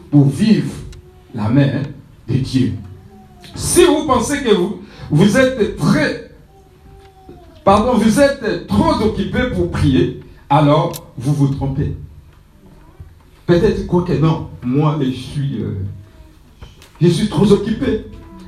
pour 0.09 0.29
vivre 0.29 0.71
la 1.35 1.49
main 1.49 1.83
de 2.29 2.35
Dieu. 2.35 2.73
Si 3.57 3.83
vous 3.85 4.05
pensez 4.05 4.43
que 4.43 4.51
vous, 5.09 5.37
êtes 5.37 5.77
très, 5.77 6.29
pardon, 7.65 7.95
vous 7.95 8.19
êtes 8.19 8.67
trop 8.67 8.93
occupé 9.03 9.39
pour 9.55 9.71
prier, 9.71 10.19
alors 10.47 10.93
vous 11.17 11.33
vous 11.33 11.47
trompez. 11.47 11.95
Peut-être 13.47 13.87
quoi 13.87 14.03
que 14.03 14.13
non, 14.13 14.49
moi 14.63 14.99
je 15.01 15.09
suis, 15.09 15.57
euh, 15.59 15.73
je 17.01 17.07
suis 17.07 17.29
trop 17.29 17.51
occupé. 17.51 18.05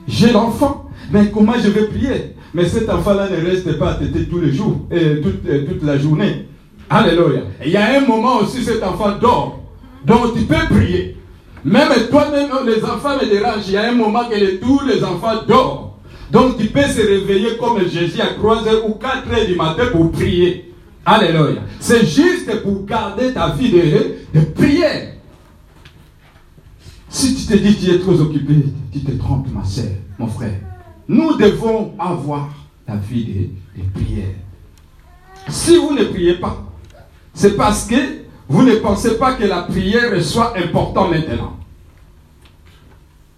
J'ai 0.08 0.32
l'enfant, 0.32 0.86
mais 1.12 1.32
comment 1.32 1.54
je 1.58 1.70
vais 1.70 1.88
prier? 1.88 2.36
Mais 2.54 2.70
cet 2.70 2.88
enfant-là 2.88 3.30
ne 3.30 3.44
reste 3.44 3.80
pas 3.80 3.94
à 3.94 3.96
têter 3.96 4.26
tous 4.26 4.40
les 4.40 4.54
jours, 4.54 4.86
et 4.92 5.22
toute, 5.22 5.42
toute 5.42 5.84
la 5.84 5.98
journée. 5.98 6.46
Alléluia. 6.88 7.42
Il 7.66 7.72
y 7.72 7.78
a 7.78 8.00
un 8.00 8.06
moment 8.06 8.38
aussi, 8.38 8.64
cet 8.64 8.84
enfant 8.84 9.18
dort. 9.20 9.60
Donc 10.06 10.36
tu 10.36 10.44
peux 10.44 10.68
prier. 10.70 11.18
Même 11.66 11.90
toi-même, 12.10 12.50
les 12.66 12.84
enfants 12.84 13.18
me 13.18 13.30
dérangent. 13.30 13.68
Il 13.68 13.74
y 13.74 13.78
a 13.78 13.90
un 13.90 13.94
moment 13.94 14.26
que 14.26 14.56
tous 14.58 14.82
les 14.86 15.04
enfants 15.04 15.44
dorment. 15.48 15.90
Donc 16.32 16.58
tu 16.58 16.68
peux 16.68 16.84
se 16.84 17.02
réveiller 17.02 17.58
comme 17.58 17.80
Jésus 17.88 18.22
à 18.22 18.34
3h 18.34 18.84
ou 18.88 19.00
4h 19.00 19.48
du 19.48 19.56
matin 19.56 19.86
pour 19.92 20.12
prier. 20.12 20.74
Alléluia. 21.06 21.62
C'est 21.80 22.06
juste 22.06 22.62
pour 22.62 22.86
garder 22.86 23.34
ta 23.34 23.50
vie 23.50 23.72
de, 23.72 24.42
prière. 24.54 25.14
Si 27.10 27.36
tu 27.36 27.46
te 27.48 27.56
dis 27.56 27.76
que 27.76 27.86
tu 27.86 27.92
es 27.92 28.00
trop 28.00 28.20
occupé, 28.22 28.54
tu 28.94 29.00
te 29.00 29.12
trompes, 29.14 29.48
ma 29.52 29.64
soeur, 29.64 29.86
mon 30.20 30.28
frère. 30.28 30.60
Nous 31.08 31.36
devons 31.38 31.94
avoir 31.98 32.50
ta 32.86 32.96
vie 32.96 33.50
de 33.76 34.00
prière. 34.00 34.36
Si 35.48 35.78
vous 35.78 35.94
ne 35.94 36.04
priez 36.04 36.36
pas, 36.36 36.64
c'est 37.34 37.56
parce 37.56 37.86
que 37.88 38.19
vous 38.50 38.64
ne 38.64 38.76
pensez 38.78 39.18
pas 39.18 39.36
que 39.36 39.46
la 39.46 39.62
prière 39.62 40.22
soit 40.24 40.58
importante 40.58 41.12
maintenant. 41.12 41.56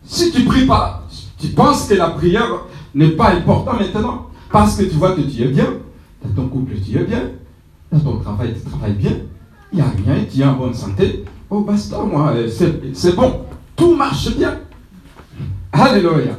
Si 0.05 0.31
tu 0.31 0.43
ne 0.43 0.47
pries 0.47 0.65
pas, 0.65 1.05
tu 1.37 1.49
penses 1.49 1.87
que 1.87 1.95
la 1.95 2.11
prière 2.11 2.49
n'est 2.95 3.09
pas 3.09 3.31
importante 3.31 3.81
maintenant. 3.81 4.27
Parce 4.49 4.77
que 4.77 4.83
tu 4.83 4.95
vois 4.95 5.13
que 5.13 5.21
tu 5.21 5.43
es 5.43 5.47
bien, 5.47 5.67
dans 6.23 6.43
ton 6.43 6.47
couple 6.47 6.73
tu 6.79 6.97
es 6.97 7.03
bien, 7.03 7.23
dans 7.91 7.99
ton 7.99 8.19
travail 8.19 8.53
tu 8.53 8.69
travailles 8.69 8.93
bien, 8.93 9.17
il 9.71 9.77
n'y 9.77 9.81
a 9.81 9.85
rien, 9.85 10.25
tu 10.31 10.39
es 10.39 10.45
en 10.45 10.53
bonne 10.53 10.73
santé. 10.73 11.25
Oh 11.49 11.61
basta, 11.61 11.97
moi, 11.99 12.33
c'est 12.47 13.15
bon, 13.15 13.41
tout 13.75 13.95
marche 13.95 14.35
bien. 14.35 14.59
Alléluia. 15.73 16.37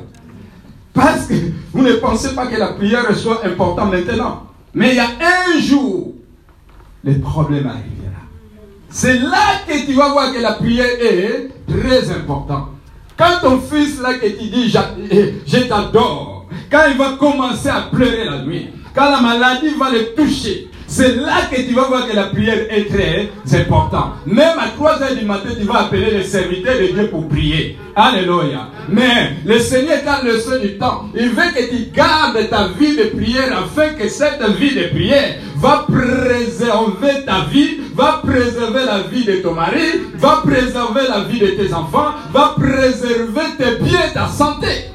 Parce 0.94 1.26
que 1.26 1.34
vous 1.72 1.82
ne 1.82 1.92
pensez 1.94 2.34
pas 2.34 2.46
que 2.46 2.56
la 2.58 2.74
prière 2.74 3.14
soit 3.16 3.46
importante 3.46 3.90
maintenant. 3.90 4.44
Mais 4.74 4.90
il 4.90 4.96
y 4.96 4.98
a 4.98 5.08
un 5.08 5.60
jour 5.60 6.12
le 7.04 7.18
problème 7.18 7.66
arrivera. 7.66 8.01
C'est 8.92 9.18
là 9.20 9.62
que 9.66 9.86
tu 9.86 9.94
vas 9.94 10.10
voir 10.10 10.32
que 10.32 10.38
la 10.38 10.52
prière 10.52 10.86
est 11.00 11.48
très 11.66 12.10
importante. 12.10 12.68
Quand 13.16 13.40
ton 13.40 13.60
fils 13.60 13.98
là 14.00 14.14
que 14.14 14.26
tu 14.26 14.44
dis 14.50 14.74
eh, 15.10 15.34
je 15.46 15.58
t'adore, 15.60 16.46
quand 16.70 16.82
il 16.90 16.98
va 16.98 17.12
commencer 17.18 17.70
à 17.70 17.88
pleurer 17.90 18.26
la 18.26 18.42
nuit, 18.42 18.68
quand 18.94 19.10
la 19.10 19.20
maladie 19.20 19.74
va 19.78 19.90
le 19.90 20.14
toucher, 20.14 20.68
c'est 20.92 21.16
là 21.16 21.46
que 21.50 21.56
tu 21.62 21.72
vas 21.72 21.84
voir 21.84 22.06
que 22.06 22.14
la 22.14 22.24
prière 22.24 22.66
est 22.68 22.84
très 22.84 23.58
importante. 23.58 24.12
Même 24.26 24.58
à 24.58 24.68
3 24.76 25.02
heures 25.02 25.16
du 25.16 25.24
matin, 25.24 25.48
tu 25.58 25.66
vas 25.66 25.86
appeler 25.86 26.10
les 26.10 26.22
serviteurs 26.22 26.78
de 26.78 26.88
Dieu 26.88 27.08
pour 27.08 27.28
prier. 27.28 27.78
Alléluia. 27.96 28.68
Mais 28.90 29.36
le 29.46 29.58
Seigneur, 29.58 30.00
quand 30.04 30.22
le 30.22 30.38
sein 30.38 30.58
du 30.58 30.76
temps, 30.76 31.06
il 31.14 31.30
veut 31.30 31.50
que 31.56 31.70
tu 31.70 31.90
gardes 31.92 32.46
ta 32.50 32.68
vie 32.78 32.94
de 32.94 33.04
prière 33.04 33.56
afin 33.56 33.94
que 33.94 34.06
cette 34.06 34.42
vie 34.58 34.74
de 34.74 34.88
prière 34.88 35.36
va 35.56 35.86
préserver 35.90 37.24
ta 37.24 37.46
vie, 37.50 37.78
va 37.94 38.20
préserver 38.22 38.84
la 38.84 39.02
vie 39.10 39.24
de 39.24 39.36
ton 39.36 39.54
mari, 39.54 40.02
va 40.16 40.42
préserver 40.44 41.08
la 41.08 41.24
vie 41.24 41.40
de 41.40 41.46
tes 41.46 41.72
enfants, 41.72 42.10
va 42.34 42.54
préserver 42.54 43.56
tes 43.56 43.82
biens, 43.82 44.10
ta 44.12 44.28
santé. 44.28 44.90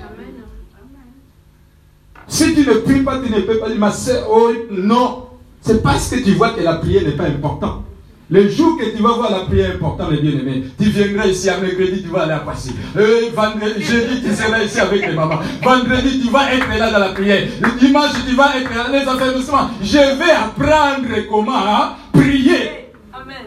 Si 2.28 2.54
tu 2.54 2.68
ne 2.68 2.74
pries 2.74 3.02
pas, 3.02 3.18
tu 3.18 3.32
ne 3.32 3.40
peux 3.40 3.58
pas 3.58 3.70
dire, 3.70 3.80
ma 3.80 3.92
soeur, 3.92 4.28
oh 4.30 4.52
non, 4.70 5.27
c'est 5.68 5.84
parce 5.84 6.10
que 6.10 6.16
tu 6.24 6.32
vois 6.32 6.52
que 6.52 6.62
la 6.62 6.76
prière 6.76 7.04
n'est 7.04 7.12
pas 7.12 7.26
importante. 7.26 7.84
Le 8.30 8.50
jour 8.50 8.78
que 8.78 8.86
tu 8.96 9.02
vas 9.02 9.14
voir 9.14 9.32
la 9.32 9.40
prière 9.46 9.76
importante, 9.76 10.12
mes 10.12 10.18
bien-aimés, 10.18 10.66
tu 10.78 10.90
viendras 10.90 11.28
ici 11.28 11.50
à 11.50 11.60
mercredi, 11.60 12.04
tu 12.04 12.10
vas 12.10 12.24
aller 12.24 12.34
à 12.34 12.40
Passy. 12.40 12.74
Euh, 12.98 13.30
vendredi, 13.34 13.82
jeudi, 13.82 14.22
tu 14.22 14.34
seras 14.34 14.64
ici 14.64 14.80
avec 14.80 15.08
les 15.08 15.14
mamans. 15.14 15.40
Vendredi, 15.64 16.22
tu 16.22 16.30
vas 16.30 16.54
être 16.54 16.68
là 16.78 16.92
dans 16.92 17.00
la 17.00 17.10
prière. 17.10 17.48
Le 17.62 17.80
dimanche, 17.80 18.12
tu 18.28 18.36
vas 18.36 18.58
être 18.58 18.70
là, 18.76 18.88
les 18.92 19.08
affaires 19.08 19.70
Je 19.82 19.98
vais 19.98 20.32
apprendre 20.32 21.08
comment 21.30 21.96
prier. 22.12 22.92
Amen. 23.14 23.46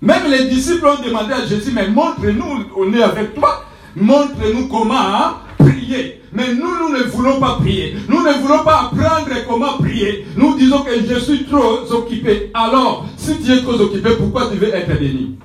Même 0.00 0.30
les 0.30 0.48
disciples 0.48 0.86
ont 0.86 1.02
demandé 1.04 1.32
à 1.32 1.46
Jésus, 1.46 1.72
mais 1.74 1.88
montre-nous, 1.88 2.66
on 2.76 2.92
est 2.92 3.02
avec 3.02 3.34
toi. 3.34 3.64
Montre-nous 3.96 4.68
comment 4.68 5.38
prier. 5.66 6.20
Mais 6.32 6.52
nous, 6.54 6.62
nous 6.80 6.96
ne 6.96 7.04
voulons 7.04 7.38
pas 7.38 7.58
prier. 7.60 7.96
Nous 8.08 8.22
ne 8.22 8.32
voulons 8.42 8.64
pas 8.64 8.90
apprendre 8.90 9.30
comment 9.48 9.78
prier. 9.78 10.26
Nous 10.36 10.56
disons 10.56 10.82
que 10.82 10.90
je 11.08 11.18
suis 11.20 11.44
trop 11.44 11.80
occupé. 11.90 12.50
Alors, 12.54 13.06
si 13.16 13.38
tu 13.38 13.52
es 13.52 13.62
trop 13.62 13.80
occupé, 13.80 14.10
pourquoi 14.18 14.48
tu 14.50 14.58
veux 14.58 14.74
être 14.74 14.98
béni? 14.98 15.36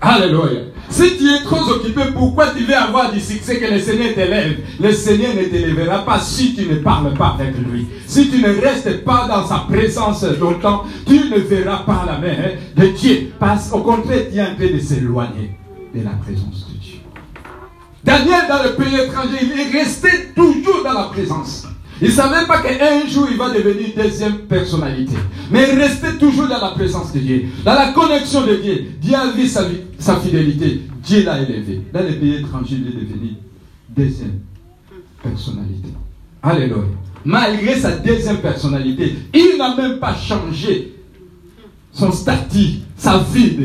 Alléluia. 0.00 0.60
Si 0.88 1.16
tu 1.18 1.28
es 1.28 1.42
trop 1.42 1.70
occupé, 1.70 2.00
pourquoi 2.14 2.48
tu 2.56 2.64
veux 2.64 2.74
avoir 2.74 3.12
du 3.12 3.20
succès 3.20 3.60
que 3.60 3.72
le 3.72 3.78
Seigneur 3.78 4.14
t'élève? 4.14 4.58
Le 4.80 4.92
Seigneur 4.92 5.34
ne 5.34 5.42
t'élèvera 5.42 6.04
pas 6.04 6.18
si 6.20 6.54
tu 6.54 6.66
ne 6.66 6.76
parles 6.76 7.14
pas 7.14 7.36
avec 7.38 7.54
lui. 7.58 7.86
Si 8.06 8.30
tu 8.30 8.38
ne 8.38 8.60
restes 8.60 9.04
pas 9.04 9.26
dans 9.28 9.46
sa 9.46 9.66
présence 9.68 10.24
longtemps, 10.40 10.84
tu 11.06 11.14
ne 11.14 11.38
verras 11.38 11.84
pas 11.84 12.04
la 12.06 12.18
main 12.18 12.36
de 12.76 12.86
Dieu. 12.92 13.32
Parce 13.38 13.68
qu'au 13.68 13.80
contraire, 13.80 14.26
tu 14.32 14.38
es 14.38 14.42
en 14.42 14.56
train 14.56 14.74
de 14.74 14.80
s'éloigner 14.80 15.50
de 15.94 16.02
la 16.02 16.10
présence. 16.10 16.69
Daniel, 18.10 18.48
dans 18.48 18.62
le 18.64 18.74
pays 18.74 18.96
étranger, 18.96 19.38
il 19.40 19.60
est 19.60 19.78
resté 19.78 20.08
toujours 20.34 20.82
dans 20.82 20.92
la 20.92 21.04
présence. 21.04 21.64
Il 22.02 22.08
ne 22.08 22.12
savait 22.12 22.44
pas 22.44 22.60
qu'un 22.60 23.06
jour 23.06 23.28
il 23.30 23.36
va 23.36 23.50
devenir 23.50 23.90
deuxième 23.96 24.38
personnalité. 24.48 25.14
Mais 25.52 25.68
il 25.72 25.78
restait 25.78 26.14
toujours 26.14 26.48
dans 26.48 26.60
la 26.60 26.70
présence 26.70 27.12
de 27.12 27.20
Dieu. 27.20 27.44
Dans 27.64 27.74
la 27.74 27.92
connexion 27.92 28.44
de 28.46 28.56
Dieu. 28.56 28.86
Dieu 29.00 29.14
a 29.14 29.30
vu 29.30 29.46
sa, 29.46 29.64
sa 29.98 30.16
fidélité. 30.16 30.80
Dieu 31.04 31.24
l'a 31.24 31.40
élevé. 31.40 31.82
Dans 31.92 32.02
le 32.02 32.14
pays 32.14 32.36
étranger, 32.36 32.78
il 32.80 32.88
est 32.88 33.04
devenu 33.04 33.34
deuxième 33.90 34.40
personnalité. 35.22 35.90
Alléluia. 36.42 36.78
Malgré 37.24 37.78
sa 37.78 37.92
deuxième 37.92 38.38
personnalité, 38.38 39.14
il 39.32 39.56
n'a 39.56 39.76
même 39.76 39.98
pas 39.98 40.16
changé 40.16 40.94
son 41.92 42.10
statut, 42.10 42.80
sa 42.96 43.18
vie 43.18 43.56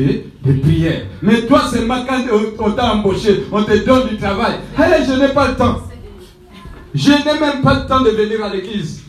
de, 0.46 0.60
prière. 0.60 1.06
Mais 1.22 1.42
toi, 1.42 1.62
c'est 1.70 1.86
quand 1.86 2.04
on 2.58 2.70
t'a 2.72 2.94
embauché, 2.94 3.44
on 3.52 3.62
te 3.62 3.84
donne 3.84 4.08
du 4.08 4.16
travail. 4.16 4.56
Hey, 4.78 5.04
je 5.06 5.12
n'ai 5.12 5.28
pas 5.28 5.48
le 5.48 5.56
temps. 5.56 5.80
Je 6.94 7.10
n'ai 7.10 7.40
même 7.40 7.62
pas 7.62 7.82
le 7.82 7.86
temps 7.88 8.00
de 8.00 8.10
venir 8.10 8.44
à 8.44 8.52
l'église. 8.52 9.02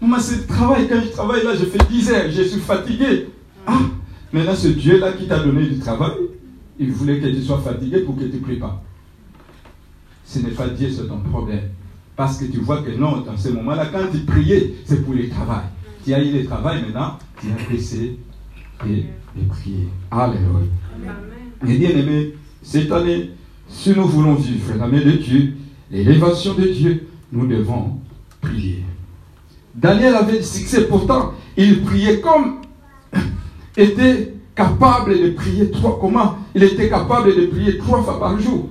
Moi, 0.00 0.18
c'est 0.20 0.36
le 0.36 0.46
travail. 0.46 0.88
Quand 0.88 1.00
je 1.04 1.10
travaille 1.10 1.44
là, 1.44 1.52
je 1.54 1.64
fais 1.64 1.78
10 1.88 2.10
heures. 2.10 2.30
Je 2.30 2.42
suis 2.42 2.60
fatigué. 2.60 3.28
Ah, 3.66 3.78
maintenant, 4.32 4.54
ce 4.54 4.68
Dieu-là 4.68 5.12
qui 5.12 5.26
t'a 5.26 5.38
donné 5.38 5.66
du 5.66 5.78
travail, 5.78 6.12
il 6.78 6.92
voulait 6.92 7.18
que 7.18 7.26
tu 7.26 7.42
sois 7.42 7.60
fatigué 7.60 8.00
pour 8.00 8.16
que 8.16 8.24
tu 8.24 8.36
ne 8.36 8.40
pries 8.40 8.58
pas. 8.58 8.82
Ce 10.24 10.38
n'est 10.40 10.50
pas 10.50 10.68
Dieu, 10.68 10.90
c'est 10.90 11.08
ton 11.08 11.18
problème. 11.18 11.70
Parce 12.16 12.38
que 12.38 12.44
tu 12.46 12.58
vois 12.58 12.82
que 12.82 12.90
non, 12.90 13.20
dans 13.20 13.36
ce 13.36 13.48
moment-là, 13.50 13.86
quand 13.92 14.10
tu 14.12 14.18
priais, 14.18 14.74
c'est 14.84 15.04
pour 15.04 15.14
le 15.14 15.28
travail. 15.28 15.64
Tu 16.04 16.12
as 16.14 16.22
eu 16.22 16.32
le 16.32 16.44
travail 16.44 16.82
maintenant, 16.82 17.18
tu 17.40 17.46
as 17.48 17.70
baissé 17.70 18.18
et, 18.86 19.04
prier. 19.44 19.88
Alléluia. 20.10 20.68
Et 21.66 21.78
bien 21.78 21.90
aimé, 21.90 22.34
cette 22.62 22.90
année, 22.92 23.30
si 23.68 23.90
nous 23.90 24.06
voulons 24.06 24.34
vivre 24.34 24.74
la 24.78 24.86
main 24.86 25.00
de 25.00 25.12
Dieu, 25.12 25.54
l'élévation 25.90 26.54
de 26.54 26.66
Dieu, 26.66 27.08
nous 27.32 27.46
devons 27.46 27.98
prier. 28.40 28.84
Daniel 29.74 30.14
avait 30.14 30.42
succès, 30.42 30.86
pourtant, 30.86 31.32
il 31.56 31.82
priait 31.82 32.20
comme 32.20 32.56
était 33.76 34.34
capable 34.54 35.20
de 35.20 35.30
prier 35.30 35.70
trois. 35.70 35.98
Comment 36.00 36.36
Il 36.54 36.64
était 36.64 36.88
capable 36.88 37.34
de 37.34 37.46
prier 37.46 37.78
trois 37.78 38.02
fois 38.02 38.18
par 38.18 38.38
jour. 38.40 38.68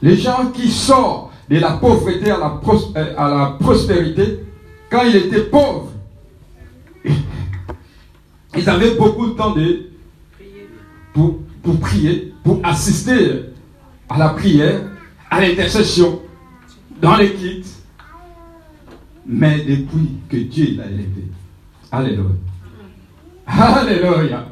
Les 0.00 0.16
gens 0.16 0.50
qui 0.52 0.68
sortent 0.70 1.30
de 1.50 1.58
la 1.58 1.72
pauvreté 1.72 2.30
à 2.30 2.38
la, 2.38 2.60
euh, 2.96 3.14
à 3.16 3.28
la 3.28 3.56
prospérité, 3.60 4.40
quand 4.90 5.02
il 5.02 5.16
était 5.16 5.42
pauvre, 5.42 5.90
ils 8.56 8.68
avaient 8.68 8.94
beaucoup 8.94 9.28
de 9.28 9.32
temps 9.32 9.50
de, 9.50 9.90
pour, 11.12 11.38
pour 11.62 11.80
prier, 11.80 12.34
pour 12.42 12.60
assister 12.64 13.44
à 14.08 14.18
la 14.18 14.30
prière, 14.30 14.80
à 15.30 15.40
l'intercession, 15.40 16.20
dans 17.00 17.16
l'équipe. 17.16 17.64
Mais 19.26 19.58
depuis 19.58 20.08
que 20.28 20.36
Dieu 20.36 20.76
l'a 20.78 20.86
élevé, 20.86 21.28
Alléluia. 21.90 22.30
Alléluia. 23.46 24.46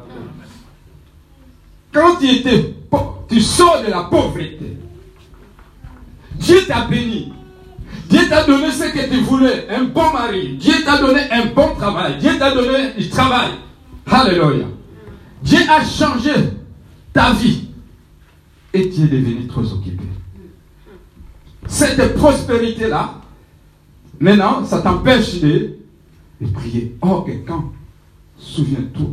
Quand 1.91 2.17
tu 2.17 2.27
étais 2.27 2.77
tu 3.27 3.41
sors 3.41 3.83
de 3.83 3.91
la 3.91 4.03
pauvreté. 4.03 4.77
Dieu 6.35 6.61
t'a 6.67 6.85
béni. 6.85 7.33
Dieu 8.09 8.21
t'a 8.29 8.43
donné 8.45 8.71
ce 8.71 8.85
que 8.85 9.09
tu 9.09 9.17
voulais, 9.21 9.67
un 9.69 9.83
bon 9.83 10.13
mari. 10.13 10.57
Dieu 10.57 10.75
t'a 10.85 10.97
donné 10.97 11.21
un 11.29 11.47
bon 11.47 11.75
travail. 11.75 12.17
Dieu 12.19 12.37
t'a 12.39 12.51
donné 12.51 12.93
du 12.97 13.09
travail. 13.09 13.49
Alléluia. 14.09 14.65
Dieu 15.43 15.59
a 15.69 15.83
changé 15.83 16.31
ta 17.13 17.33
vie 17.33 17.67
et 18.73 18.89
tu 18.89 19.01
es 19.01 19.07
devenu 19.07 19.47
trop 19.47 19.61
occupé. 19.61 20.03
Cette 21.67 22.15
prospérité-là, 22.15 23.21
maintenant, 24.19 24.65
ça 24.65 24.79
t'empêche 24.79 25.41
de, 25.41 25.75
prier. 26.53 26.95
Oh, 27.01 27.21
que 27.21 27.31
quand, 27.45 27.71
souviens-toi, 28.37 29.07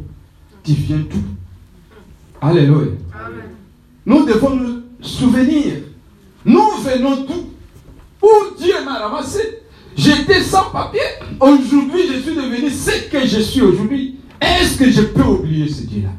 tu 0.63 0.73
viens 0.73 1.03
tout. 1.03 1.25
Alléluia. 2.41 2.93
Nous 4.07 4.25
devons 4.25 4.55
nous 4.55 4.83
souvenir. 5.01 5.75
Nous 6.45 6.71
venons 6.83 7.25
tout. 7.25 7.47
Où 8.23 8.57
Dieu 8.59 8.75
m'a 8.85 8.99
ramassé? 9.01 9.61
J'étais 9.97 10.43
sans 10.43 10.71
papier. 10.71 11.01
Aujourd'hui, 11.41 12.03
je 12.13 12.21
suis 12.21 12.35
devenu 12.35 12.71
ce 12.71 13.09
que 13.11 13.27
je 13.27 13.41
suis 13.41 13.63
aujourd'hui. 13.63 14.19
Est-ce 14.45 14.77
que 14.79 14.91
je 14.91 15.03
peux 15.03 15.23
oublier 15.23 15.69
ce 15.69 15.83
Dieu-là? 15.83 16.11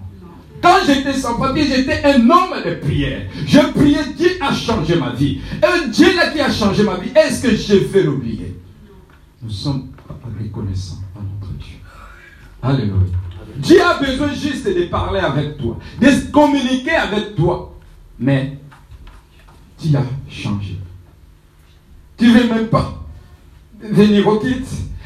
Quand 0.61 0.77
j'étais 0.85 1.13
sans 1.13 1.38
papier, 1.38 1.67
j'étais 1.67 2.03
un 2.05 2.27
homme 2.29 2.55
de 2.65 2.75
prière. 2.75 3.21
Je 3.45 3.59
priais, 3.59 4.13
Dieu 4.17 4.31
a 4.41 4.53
changé 4.53 4.95
ma 4.95 5.11
vie. 5.11 5.39
Un 5.61 5.88
Dieu 5.89 6.15
là 6.15 6.29
qui 6.29 6.39
a 6.39 6.51
changé 6.51 6.83
ma 6.83 6.97
vie, 6.97 7.11
est-ce 7.15 7.43
que 7.43 7.55
je 7.55 7.75
vais 7.75 8.03
l'oublier? 8.03 8.59
Nous 9.43 9.51
sommes 9.51 9.89
reconnaissants 10.41 11.03
à 11.15 11.19
notre 11.19 11.53
Dieu. 11.53 11.77
Alléluia. 12.63 13.15
Dieu 13.57 13.81
a 13.81 13.99
besoin 13.99 14.33
juste 14.33 14.65
de 14.65 14.85
parler 14.85 15.19
avec 15.19 15.57
toi, 15.57 15.77
de 16.01 16.31
communiquer 16.31 16.95
avec 16.95 17.35
toi. 17.35 17.77
Mais 18.19 18.57
tu 19.79 19.95
as 19.95 20.03
changé. 20.29 20.79
Tu 22.17 22.27
ne 22.27 22.39
veux 22.39 22.47
même 22.47 22.67
pas 22.67 23.05
venir 23.81 24.27
au 24.27 24.39
kit, 24.39 24.55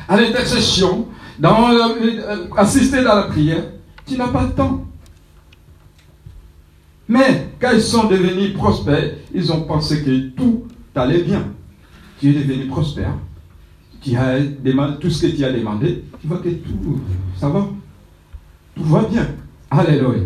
à 0.07 0.15
l'intercession, 0.15 1.07
dans, 1.39 1.71
euh, 1.71 2.47
assister 2.57 3.03
dans 3.03 3.15
la 3.15 3.23
prière, 3.23 3.63
tu 4.05 4.17
n'as 4.17 4.27
pas 4.27 4.43
le 4.43 4.51
temps. 4.51 4.85
Mais 7.07 7.49
quand 7.59 7.71
ils 7.73 7.81
sont 7.81 8.07
devenus 8.07 8.53
prospères, 8.53 9.15
ils 9.33 9.51
ont 9.51 9.61
pensé 9.61 10.03
que 10.03 10.29
tout 10.29 10.67
allait 10.95 11.23
bien. 11.23 11.47
Tu 12.19 12.29
es 12.29 12.33
devenu 12.33 12.67
prospère. 12.67 13.13
Tu 14.01 14.15
as 14.15 14.39
demandé 14.39 14.97
tout 14.99 15.09
ce 15.09 15.25
que 15.25 15.35
tu 15.35 15.43
as 15.43 15.51
demandé. 15.51 16.03
Tu 16.21 16.27
vois 16.27 16.37
que 16.37 16.49
tout, 16.49 17.01
ça 17.37 17.49
va. 17.49 17.67
Tout 18.75 18.83
va 18.83 19.03
bien. 19.03 19.27
Alléluia. 19.71 20.23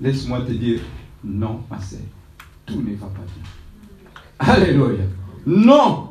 Laisse-moi 0.00 0.40
te 0.42 0.52
dire, 0.52 0.80
non, 1.24 1.60
ma 1.70 1.80
sœur, 1.80 2.00
tout 2.64 2.80
ne 2.80 2.94
va 2.96 3.06
pas 3.06 3.22
bien. 3.34 4.54
Alléluia. 4.54 5.04
Non, 5.46 6.10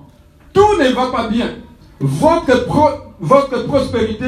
tout 0.53 0.77
ne 0.79 0.93
va 0.93 1.11
pas 1.11 1.27
bien. 1.29 1.49
Votre, 1.99 2.65
votre 3.19 3.63
prospérité 3.65 4.25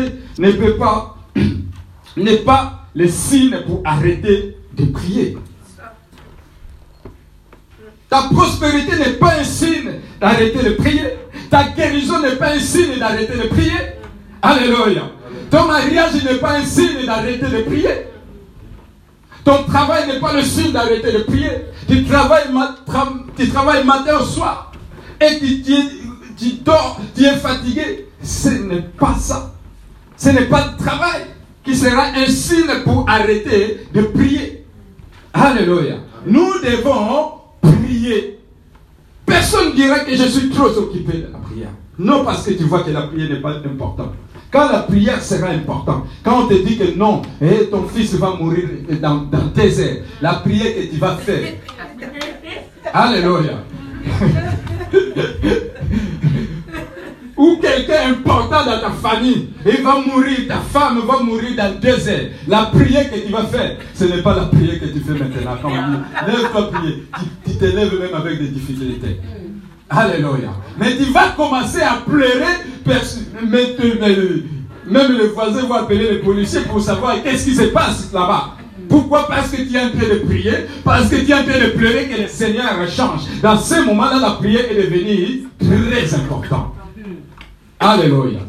n'est 2.17 2.37
pas 2.37 2.87
le 2.95 3.07
signe 3.07 3.57
pour 3.65 3.81
arrêter 3.85 4.57
de 4.73 4.85
prier. 4.85 5.37
Ta 8.09 8.23
prospérité 8.31 8.95
n'est 8.97 9.13
pas 9.13 9.33
un 9.39 9.43
signe 9.43 9.91
d'arrêter 10.19 10.63
de 10.63 10.69
prier. 10.71 11.03
Ta 11.49 11.65
guérison 11.65 12.21
n'est 12.21 12.35
pas 12.35 12.53
un 12.53 12.59
signe 12.59 12.97
d'arrêter 12.97 13.37
de 13.37 13.47
prier. 13.47 13.73
Alléluia. 14.41 15.11
Ton 15.51 15.65
mariage 15.65 16.23
n'est 16.23 16.37
pas 16.37 16.57
un 16.57 16.65
signe 16.65 17.05
d'arrêter 17.05 17.47
de 17.47 17.61
prier. 17.63 18.07
Ton 19.43 19.63
travail 19.63 20.07
n'est 20.07 20.19
pas 20.19 20.33
le 20.33 20.41
signe 20.41 20.71
d'arrêter 20.71 21.11
de 21.11 21.19
prier. 21.19 21.51
Tu 21.87 22.03
travailles, 22.05 22.47
tu 23.37 23.49
travailles 23.49 23.85
matin 23.85 24.17
au 24.19 24.23
soir. 24.23 24.71
Et 25.21 25.39
tu 26.37 26.53
dors, 26.63 26.99
tu 27.15 27.23
es 27.23 27.35
fatigué. 27.35 28.06
Ce 28.21 28.49
n'est 28.49 28.81
pas 28.81 29.15
ça. 29.15 29.53
Ce 30.15 30.29
n'est 30.29 30.45
pas 30.45 30.71
le 30.71 30.83
travail 30.83 31.21
qui 31.63 31.75
sera 31.75 32.07
un 32.15 32.27
signe 32.27 32.83
pour 32.83 33.05
arrêter 33.07 33.87
de 33.93 34.01
prier. 34.03 34.65
Alléluia. 35.33 35.97
Nous 36.25 36.53
devons 36.63 37.31
prier. 37.61 38.39
Personne 39.25 39.69
ne 39.69 39.75
dira 39.75 39.99
que 39.99 40.15
je 40.15 40.23
suis 40.23 40.49
trop 40.49 40.69
occupé 40.77 41.17
de 41.17 41.27
la 41.31 41.37
prière. 41.39 41.69
Non, 41.99 42.23
parce 42.23 42.45
que 42.45 42.53
tu 42.53 42.63
vois 42.63 42.83
que 42.83 42.91
la 42.91 43.03
prière 43.03 43.29
n'est 43.29 43.41
pas 43.41 43.55
importante. 43.57 44.13
Quand 44.49 44.71
la 44.71 44.79
prière 44.79 45.21
sera 45.21 45.49
importante, 45.49 46.05
quand 46.23 46.43
on 46.43 46.47
te 46.47 46.53
dit 46.53 46.77
que 46.77 46.95
non, 46.97 47.21
eh, 47.41 47.67
ton 47.69 47.85
fils 47.87 48.13
va 48.15 48.35
mourir 48.35 48.69
dans, 49.01 49.17
dans 49.23 49.49
tes 49.49 49.79
airs, 49.81 50.03
la 50.21 50.35
prière 50.35 50.73
que 50.73 50.89
tu 50.89 50.97
vas 50.97 51.17
faire. 51.17 51.53
Alléluia. 52.93 53.63
ou 57.37 57.57
quelqu'un 57.57 58.11
important 58.11 58.65
dans 58.65 58.79
ta 58.79 58.89
famille, 58.89 59.49
il 59.65 59.83
va 59.83 59.99
mourir, 59.99 60.47
ta 60.47 60.57
femme 60.57 61.01
va 61.07 61.19
mourir 61.19 61.55
dans 61.55 61.79
deux 61.79 62.09
heures. 62.09 62.29
La 62.47 62.63
prière 62.65 63.11
que 63.11 63.19
tu 63.19 63.31
vas 63.31 63.43
faire, 63.43 63.77
ce 63.93 64.05
n'est 64.05 64.21
pas 64.23 64.35
la 64.35 64.45
prière 64.45 64.79
que 64.79 64.85
tu 64.85 64.99
fais 64.99 65.13
maintenant. 65.13 65.57
Quand 65.61 65.69
lève-toi 66.27 66.71
prier, 66.71 67.03
tu, 67.45 67.51
tu 67.51 67.57
te 67.57 67.65
lèves 67.65 67.99
même 67.99 68.15
avec 68.15 68.39
des 68.39 68.47
difficultés. 68.47 69.19
Alléluia. 69.89 70.49
Mais 70.77 70.97
tu 70.97 71.05
vas 71.05 71.29
commencer 71.29 71.81
à 71.81 72.01
pleurer, 72.05 72.57
même 74.89 75.17
le 75.17 75.27
voisin 75.27 75.65
va 75.67 75.81
appeler 75.81 76.11
les 76.11 76.17
policiers 76.19 76.61
pour 76.61 76.81
savoir 76.81 77.21
qu'est-ce 77.23 77.45
qui 77.45 77.55
se 77.55 77.63
passe 77.65 78.11
là-bas. 78.13 78.55
Pourquoi? 78.89 79.27
Parce 79.27 79.49
que 79.49 79.57
tu 79.57 79.75
es 79.75 79.79
en 79.79 79.89
train 79.89 80.07
de 80.13 80.25
prier, 80.25 80.65
parce 80.83 81.09
que 81.09 81.17
tu 81.17 81.29
es 81.29 81.33
en 81.33 81.43
train 81.43 81.59
de 81.59 81.71
pleurer 81.77 82.07
que 82.07 82.21
le 82.21 82.27
Seigneur 82.27 82.69
change. 82.87 83.21
Dans 83.41 83.57
ce 83.57 83.85
moment-là, 83.85 84.19
la 84.21 84.31
prière 84.31 84.63
est 84.71 84.75
devenue 84.75 85.43
très 85.59 86.15
importante. 86.15 86.76
Alléluia. 87.79 88.39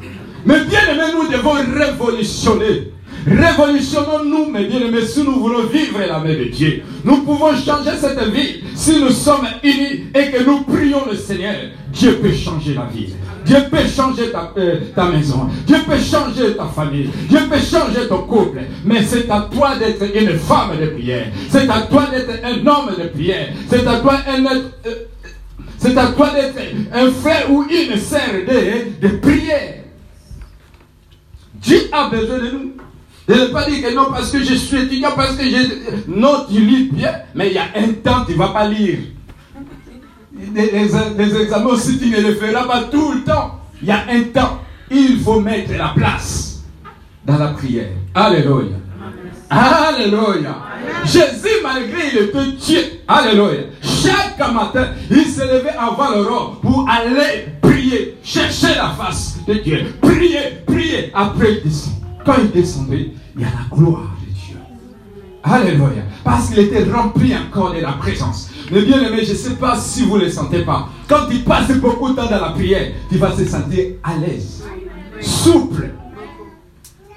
Mais 0.46 0.64
bien 0.64 0.80
aimés, 0.90 1.12
nous 1.14 1.28
devons 1.30 1.52
révolutionner. 1.52 2.92
Révolutionnons-nous, 3.26 4.46
mes 4.50 4.64
bien-aimés, 4.64 5.02
si 5.02 5.22
nous 5.22 5.38
voulons 5.40 5.66
vivre 5.66 5.98
la 6.06 6.18
main 6.18 6.30
de 6.32 6.44
Dieu. 6.44 6.82
Nous 7.04 7.18
pouvons 7.18 7.54
changer 7.54 7.90
cette 8.00 8.22
vie 8.32 8.62
si 8.74 8.98
nous 9.00 9.10
sommes 9.10 9.46
unis 9.62 10.04
et 10.14 10.30
que 10.30 10.44
nous 10.44 10.62
prions 10.62 11.02
le 11.10 11.16
Seigneur. 11.16 11.56
Dieu 11.92 12.18
peut 12.22 12.32
changer 12.32 12.74
la 12.74 12.86
vie. 12.86 13.12
Dieu 13.44 13.58
peut 13.70 13.86
changer 13.86 14.30
ta, 14.30 14.52
euh, 14.56 14.76
ta 14.94 15.06
maison. 15.06 15.48
Dieu 15.66 15.76
peut 15.86 15.98
changer 15.98 16.56
ta 16.56 16.66
famille. 16.66 17.10
Dieu 17.28 17.40
peut 17.50 17.58
changer 17.58 18.08
ton 18.08 18.22
couple. 18.22 18.60
Mais 18.84 19.02
c'est 19.02 19.28
à 19.30 19.48
toi 19.52 19.76
d'être 19.76 20.04
une 20.14 20.38
femme 20.38 20.70
de 20.80 20.86
prière. 20.86 21.26
C'est 21.50 21.68
à 21.68 21.82
toi 21.82 22.06
d'être 22.10 22.30
un 22.44 22.66
homme 22.66 22.94
de 22.98 23.08
prière. 23.08 23.48
C'est 23.68 23.86
à 23.86 23.96
toi 23.96 24.14
un 24.26 24.44
être... 24.44 24.70
Euh, 24.86 24.94
c'est 25.78 25.96
à 25.96 26.08
toi 26.08 26.30
d'être 26.30 26.58
un 26.92 27.10
frère 27.12 27.50
ou 27.50 27.64
une 27.64 27.96
sœur 27.98 28.20
de, 28.46 29.00
de 29.06 29.16
prière. 29.16 29.74
Dieu 31.54 31.88
a 31.92 32.08
besoin 32.08 32.38
de 32.38 32.50
nous. 32.50 32.72
De 33.28 33.34
ne 33.34 33.46
pas 33.46 33.68
dire 33.68 33.86
que 33.86 33.94
non, 33.94 34.06
parce 34.10 34.30
que 34.30 34.42
je 34.42 34.54
suis 34.54 34.78
étudiant, 34.78 35.10
parce 35.14 35.36
que 35.36 35.44
je. 35.44 36.08
Non, 36.08 36.46
tu 36.50 36.60
lis 36.60 36.88
bien, 36.90 37.12
mais 37.34 37.48
il 37.48 37.54
y 37.54 37.58
a 37.58 37.66
un 37.76 37.92
temps, 38.02 38.24
tu 38.24 38.32
ne 38.32 38.38
vas 38.38 38.48
pas 38.48 38.66
lire. 38.66 38.98
Les, 40.54 40.74
examens 40.74 41.66
aussi, 41.66 41.98
tu 41.98 42.08
ne 42.08 42.16
les 42.16 42.34
feras 42.36 42.64
pas 42.64 42.84
tout 42.84 43.12
le 43.12 43.24
temps. 43.24 43.60
Il 43.82 43.88
y 43.88 43.90
a 43.90 44.04
un 44.10 44.22
temps. 44.22 44.62
Il 44.90 45.20
faut 45.20 45.40
mettre 45.40 45.76
la 45.76 45.92
place 45.94 46.62
dans 47.26 47.36
la 47.36 47.48
prière. 47.48 47.90
Alléluia. 48.14 48.76
Alléluia. 49.50 50.56
Jésus, 51.04 51.60
malgré 51.62 52.08
il 52.12 52.18
était 52.18 52.52
Dieu, 52.52 52.80
Alléluia. 53.06 53.64
Chaque 54.02 54.52
matin, 54.52 54.88
il 55.10 55.24
se 55.24 55.40
levait 55.40 55.74
avant 55.78 56.10
l'aurore 56.10 56.58
pour 56.60 56.86
aller 56.88 57.46
prier, 57.60 58.16
chercher 58.22 58.74
la 58.76 58.90
face 58.90 59.38
de 59.46 59.54
Dieu. 59.54 59.94
Prier, 60.00 60.62
prier. 60.66 61.10
Après, 61.14 61.54
il 61.54 61.68
descend. 61.68 61.94
Quand 62.24 62.34
il 62.40 62.50
descendait, 62.50 63.10
il 63.34 63.42
y 63.42 63.44
a 63.44 63.48
la 63.48 63.76
gloire 63.76 64.14
de 64.20 64.32
Dieu. 64.32 64.56
Alléluia. 65.42 66.02
Parce 66.22 66.48
qu'il 66.48 66.58
était 66.60 66.84
rempli 66.84 67.34
encore 67.34 67.72
de 67.74 67.80
la 67.80 67.92
présence. 67.92 68.50
Mais 68.70 68.82
bien 68.82 69.00
aimé, 69.00 69.24
je 69.24 69.32
ne 69.32 69.36
sais 69.36 69.54
pas 69.54 69.76
si 69.76 70.02
vous 70.02 70.18
ne 70.18 70.24
le 70.24 70.30
sentez 70.30 70.60
pas. 70.60 70.88
Quand 71.08 71.26
il 71.30 71.42
passe 71.42 71.72
beaucoup 71.78 72.10
de 72.10 72.16
temps 72.16 72.26
dans 72.26 72.40
la 72.40 72.50
prière, 72.50 72.92
tu 73.10 73.16
vas 73.16 73.34
se 73.34 73.44
sentir 73.46 73.94
à 74.04 74.16
l'aise, 74.16 74.64
souple, 75.20 75.90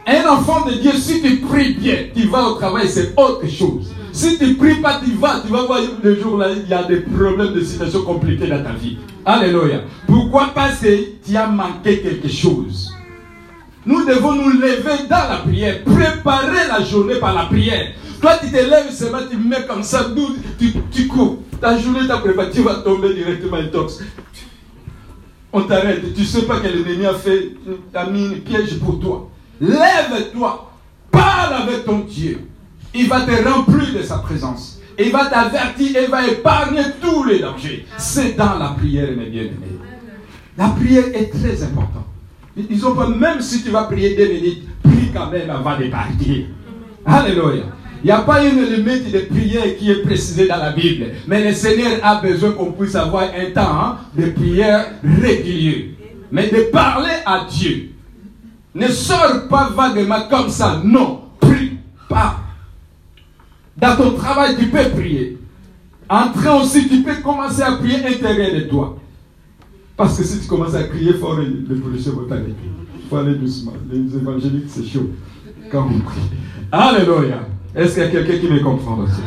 un 0.07 0.27
enfant 0.29 0.65
de 0.65 0.73
Dieu, 0.73 0.93
si 0.93 1.21
tu 1.21 1.37
pries 1.37 1.73
bien, 1.73 1.95
tu 2.15 2.27
vas 2.27 2.47
au 2.47 2.53
travail, 2.55 2.87
c'est 2.89 3.13
autre 3.17 3.47
chose. 3.47 3.91
Si 4.13 4.37
tu 4.37 4.47
ne 4.47 4.53
pries 4.55 4.81
pas, 4.81 4.99
tu 5.03 5.11
vas, 5.13 5.41
tu 5.45 5.51
vas 5.51 5.63
voir 5.63 5.79
le 6.03 6.19
jour 6.19 6.37
là, 6.37 6.47
il 6.51 6.67
y 6.67 6.73
a 6.73 6.83
des 6.83 6.97
problèmes 7.01 7.53
de 7.53 7.61
situations 7.61 8.03
compliquées 8.03 8.47
dans 8.47 8.63
ta 8.63 8.73
vie. 8.73 8.97
Alléluia. 9.25 9.81
Pourquoi 10.05 10.51
Parce 10.53 10.79
que 10.79 11.21
tu 11.25 11.35
as 11.35 11.47
manqué 11.47 12.01
quelque 12.01 12.27
chose. 12.27 12.93
Nous 13.85 14.05
devons 14.05 14.33
nous 14.33 14.49
lever 14.49 15.07
dans 15.09 15.29
la 15.29 15.37
prière, 15.37 15.83
préparer 15.83 16.67
la 16.67 16.83
journée 16.83 17.15
par 17.15 17.33
la 17.33 17.45
prière. 17.45 17.93
Toi, 18.19 18.37
tu 18.41 18.51
te 18.51 18.57
lèves 18.57 18.95
tu 19.29 19.37
mets 19.37 19.65
comme 19.67 19.81
ça, 19.81 20.07
tu, 20.59 20.73
tu 20.91 21.07
cours. 21.07 21.39
Ta 21.59 21.77
journée 21.77 22.07
t'a 22.07 22.17
préparé, 22.17 22.51
tu 22.51 22.61
vas 22.61 22.75
tomber 22.75 23.13
directement 23.13 23.57
intox. 23.57 23.99
On 25.53 25.63
t'arrête, 25.63 26.13
tu 26.13 26.21
ne 26.21 26.25
sais 26.25 26.43
pas 26.43 26.59
que 26.59 26.67
l'ennemi 26.67 27.05
a 27.05 27.13
fait, 27.13 27.51
a 27.93 28.05
mis 28.05 28.25
une 28.25 28.41
piège 28.41 28.77
pour 28.79 28.99
toi. 28.99 29.29
Lève-toi, 29.59 30.71
parle 31.11 31.53
avec 31.53 31.85
ton 31.85 31.99
Dieu. 31.99 32.39
Il 32.93 33.07
va 33.07 33.21
te 33.21 33.31
remplir 33.47 33.93
de 33.93 34.03
sa 34.03 34.17
présence. 34.17 34.79
Il 34.99 35.11
va 35.11 35.25
t'avertir 35.25 35.95
et 35.95 36.07
va 36.07 36.27
épargner 36.27 36.81
tous 37.01 37.23
les 37.23 37.39
dangers. 37.39 37.85
C'est 37.97 38.35
dans 38.35 38.57
la 38.57 38.69
prière, 38.69 39.09
mes 39.17 39.27
bien-aimés. 39.27 39.79
La 40.57 40.67
prière 40.69 41.05
est 41.13 41.31
très 41.31 41.63
importante. 41.63 42.05
Disons 42.55 42.93
pas, 42.93 43.07
même 43.07 43.39
si 43.39 43.63
tu 43.63 43.69
vas 43.69 43.83
prier 43.83 44.15
deux 44.15 44.27
minutes, 44.27 44.63
prie 44.83 45.09
quand 45.13 45.31
même 45.31 45.49
avant 45.49 45.77
de 45.79 45.85
partir. 45.85 46.45
Alléluia. 47.05 47.63
Il 48.03 48.07
n'y 48.07 48.11
a 48.11 48.21
pas 48.21 48.43
une 48.43 48.63
limite 48.63 49.11
de 49.11 49.19
prière 49.19 49.77
qui 49.77 49.91
est 49.91 50.01
précisée 50.01 50.47
dans 50.47 50.57
la 50.57 50.71
Bible. 50.71 51.05
Mais 51.27 51.43
le 51.47 51.53
Seigneur 51.53 51.99
a 52.03 52.19
besoin 52.19 52.51
qu'on 52.51 52.71
puisse 52.71 52.95
avoir 52.95 53.23
un 53.23 53.51
temps 53.51 53.79
hein, 53.79 53.97
de 54.17 54.31
prière 54.31 54.87
régulier. 55.03 55.95
Mais 56.31 56.47
de 56.49 56.71
parler 56.71 57.13
à 57.25 57.45
Dieu. 57.49 57.91
Ne 58.73 58.87
sors 58.87 59.47
pas 59.49 59.69
vaguement 59.75 60.27
comme 60.29 60.49
ça. 60.49 60.81
Non, 60.83 61.21
prie 61.39 61.77
pas. 62.09 62.40
Dans 63.81 63.95
ton 63.95 64.11
travail, 64.11 64.55
tu 64.59 64.67
peux 64.67 64.89
prier. 64.89 65.39
En 66.07 66.29
train 66.31 66.61
aussi, 66.61 66.87
tu 66.87 67.01
peux 67.01 67.15
commencer 67.15 67.63
à 67.63 67.71
prier 67.77 68.05
intérieur 68.05 68.53
de 68.53 68.59
toi. 68.69 68.99
Parce 69.97 70.19
que 70.19 70.23
si 70.23 70.39
tu 70.39 70.47
commences 70.47 70.75
à 70.75 70.83
crier 70.83 71.13
fort, 71.13 71.39
les 71.39 71.75
policiers 71.75 72.11
vont 72.11 72.25
t'arrêter. 72.25 72.53
Il 72.95 73.09
faut 73.09 73.17
aller 73.17 73.33
doucement. 73.35 73.73
Les 73.91 74.15
évangéliques, 74.15 74.65
c'est 74.67 74.85
chaud 74.85 75.09
quand 75.71 75.87
vous 75.87 75.99
priez. 75.99 76.21
Alléluia. 76.71 77.39
Est-ce 77.75 77.95
qu'il 77.95 78.03
y 78.03 78.05
a 78.05 78.09
quelqu'un 78.09 78.37
qui 78.37 78.53
me 78.53 78.59
comprend 78.59 78.99
aussi 78.99 79.21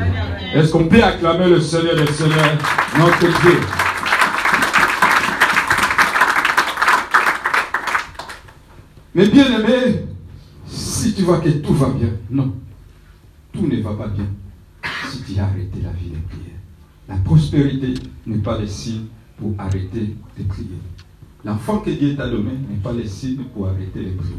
Est-ce 0.55 0.71
qu'on 0.71 0.87
peut 0.87 1.03
acclamer 1.03 1.49
le 1.49 1.61
Seigneur 1.61 1.97
des 1.97 2.07
Seigneurs, 2.12 2.59
notre 2.97 3.19
Dieu? 3.19 3.61
Mais 9.17 9.27
bien 9.27 9.59
aimé, 9.59 10.05
si 10.67 11.12
tu 11.14 11.23
vois 11.23 11.38
que 11.38 11.49
tout 11.49 11.75
va 11.75 11.88
bien, 11.88 12.11
non, 12.31 12.52
tout 13.52 13.67
ne 13.67 13.83
va 13.83 13.94
pas 13.94 14.09
bien 14.09 14.27
si 15.15 15.35
tu 15.35 15.40
arrêté 15.40 15.81
la 15.83 15.92
vie 15.92 16.10
de 16.10 16.19
prière. 16.29 16.58
La 17.08 17.17
prospérité 17.17 17.94
n'est 18.27 18.38
pas 18.38 18.58
le 18.58 18.67
signe 18.67 19.04
pour 19.37 19.54
arrêter 19.58 20.17
de 20.38 20.44
prier. 20.44 20.79
L'enfant 21.44 21.79
que 21.79 21.90
Dieu 21.90 22.17
t'a 22.17 22.29
donné 22.29 22.52
n'est 22.71 22.83
pas 22.83 22.92
le 22.92 23.06
signe 23.06 23.44
pour 23.52 23.69
arrêter 23.69 24.00
de 24.00 24.17
prier. 24.17 24.35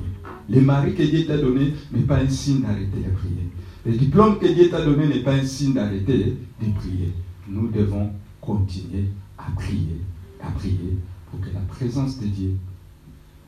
Le 0.50 0.62
mari 0.62 0.96
que 0.96 1.04
Dieu 1.04 1.26
t'a 1.26 1.38
donné 1.38 1.74
n'est 1.92 2.02
pas 2.02 2.18
un 2.18 2.30
signe 2.30 2.62
d'arrêter 2.62 2.98
de 2.98 3.12
prier. 3.16 3.50
Le 3.86 3.92
diplôme 3.94 4.40
que 4.40 4.48
Dieu 4.48 4.70
t'a 4.70 4.84
donné 4.84 5.08
n'est 5.08 5.24
pas 5.24 5.34
un 5.34 5.46
signe 5.46 5.74
d'arrêter 5.74 6.38
de 6.62 6.72
prier. 6.72 7.14
Nous 7.48 7.68
devons 7.70 8.12
continuer 8.42 9.06
à 9.38 9.52
prier, 9.56 10.02
à 10.42 10.50
prier 10.52 10.98
pour 11.30 11.40
que 11.40 11.54
la 11.54 11.62
présence 11.62 12.20
de 12.20 12.26
Dieu 12.26 12.58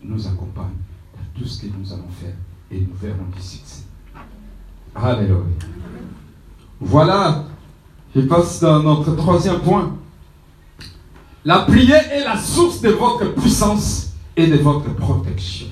nous 0.04 0.28
accompagne 0.28 0.76
tout 1.36 1.46
ce 1.46 1.64
que 1.64 1.68
nous 1.76 1.92
allons 1.92 2.10
faire 2.10 2.36
et 2.72 2.80
nous 2.80 2.94
verrons 2.94 3.26
du 3.36 3.42
succès. 3.42 3.84
Alléluia. 4.96 5.44
Voilà, 6.80 7.46
je 8.16 8.22
passe 8.22 8.60
dans 8.60 8.84
notre 8.84 9.16
troisième 9.16 9.60
point. 9.60 9.98
La 11.44 11.60
prière 11.60 12.12
est 12.12 12.24
la 12.24 12.38
source 12.38 12.82
de 12.82 12.90
votre 12.90 13.34
puissance 13.34 14.10
et 14.36 14.48
de 14.48 14.58
votre 14.58 14.94
protection. 14.96 15.68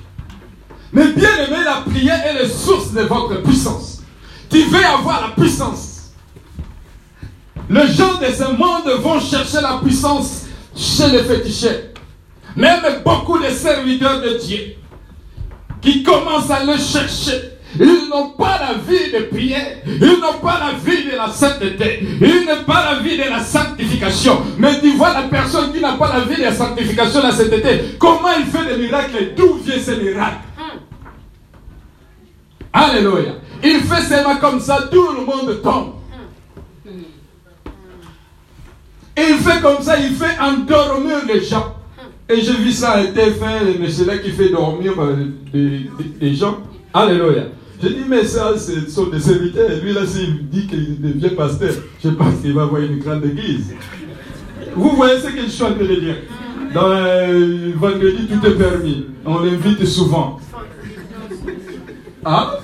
Mais 0.92 1.12
bien 1.12 1.28
aimé, 1.46 1.58
la 1.64 1.82
prière 1.88 2.24
est 2.26 2.42
la 2.42 2.48
source 2.48 2.92
de 2.92 3.02
votre 3.02 3.42
puissance. 3.42 4.02
Tu 4.50 4.62
veux 4.62 4.84
avoir 4.84 5.28
la 5.28 5.34
puissance. 5.34 6.12
Les 7.68 7.88
gens 7.88 8.14
de 8.14 8.26
ce 8.26 8.50
monde 8.56 8.88
vont 9.02 9.20
chercher 9.20 9.60
la 9.60 9.78
puissance 9.82 10.44
chez 10.74 11.08
les 11.10 11.24
féticheurs. 11.24 11.80
Même 12.54 12.80
beaucoup 13.04 13.38
de 13.38 13.48
serviteurs 13.50 14.22
de 14.22 14.38
Dieu 14.38 14.76
qui 15.80 16.02
commencent 16.02 16.50
à 16.50 16.64
le 16.64 16.76
chercher. 16.78 17.55
Ils 17.78 18.08
n'ont 18.10 18.30
pas 18.30 18.58
la 18.60 18.74
vie 18.74 19.12
de 19.12 19.24
prière. 19.24 19.78
Ils 19.86 20.20
n'ont 20.20 20.38
pas 20.42 20.58
la 20.58 20.72
vie 20.78 21.04
de 21.04 21.16
la 21.16 21.28
sainteté. 21.28 22.06
Ils 22.20 22.46
n'ont 22.46 22.64
pas 22.64 22.92
la 22.92 22.98
vie 23.00 23.16
de 23.16 23.28
la 23.28 23.40
sanctification. 23.40 24.42
Mais 24.58 24.80
tu 24.80 24.92
vois 24.96 25.12
la 25.12 25.22
personne 25.22 25.72
qui 25.72 25.80
n'a 25.80 25.92
pas 25.92 26.12
la 26.12 26.20
vie 26.24 26.36
de 26.36 26.42
la 26.42 26.52
sanctification, 26.54 27.20
de 27.20 27.26
la 27.26 27.32
sainteté, 27.32 27.96
comment 27.98 28.30
il 28.38 28.46
fait 28.46 28.74
des 28.74 28.82
miracles 28.82 29.32
D'où 29.36 29.54
vient 29.54 29.78
ces 29.78 29.96
miracles? 29.96 30.36
Alléluia. 32.72 33.32
Il 33.64 33.80
fait 33.80 34.02
seulement 34.02 34.36
comme 34.36 34.60
ça, 34.60 34.88
tout 34.90 35.08
le 35.18 35.24
monde 35.24 35.62
tombe. 35.62 35.94
Et 39.16 39.22
il 39.30 39.36
fait 39.38 39.62
comme 39.62 39.80
ça, 39.80 39.98
il 39.98 40.14
fait 40.14 40.38
endormir 40.38 41.24
les 41.26 41.42
gens. 41.42 41.74
Et 42.28 42.40
j'ai 42.40 42.52
vu 42.52 42.70
ça 42.72 42.92
à 42.92 43.04
TF1, 43.04 43.64
le 43.64 43.78
monsieur 43.78 44.04
là 44.04 44.18
qui 44.18 44.30
fait 44.30 44.50
dormir 44.50 44.92
les, 45.54 46.34
gens. 46.34 46.58
Alléluia. 46.92 47.44
J'ai 47.82 47.90
dit, 47.90 48.04
mais 48.08 48.24
ça, 48.24 48.54
ce 48.58 48.90
sont 48.90 49.06
des 49.06 49.20
serviteurs. 49.20 49.70
Et 49.70 49.80
lui, 49.80 49.92
là, 49.92 50.06
s'il 50.06 50.48
dit 50.48 50.66
qu'il 50.66 51.00
devient 51.00 51.34
pasteur, 51.34 51.72
je 52.02 52.08
pense 52.10 52.40
qu'il 52.40 52.54
va 52.54 52.62
avoir 52.62 52.80
une 52.80 52.98
grande 52.98 53.24
église. 53.24 53.74
Vous 54.74 54.90
voyez 54.96 55.20
ce 55.20 55.28
que 55.28 55.42
je 55.42 55.48
suis 55.48 55.62
en 55.62 55.74
train 55.74 55.84
de 55.84 55.94
dire 55.94 56.16
Dans 56.74 56.88
le 56.88 57.72
vendredi, 57.76 58.26
tout 58.26 58.46
est 58.46 58.54
permis. 58.54 59.06
On 59.24 59.40
l'invite 59.40 59.84
souvent. 59.86 60.40
Ah 62.24 62.58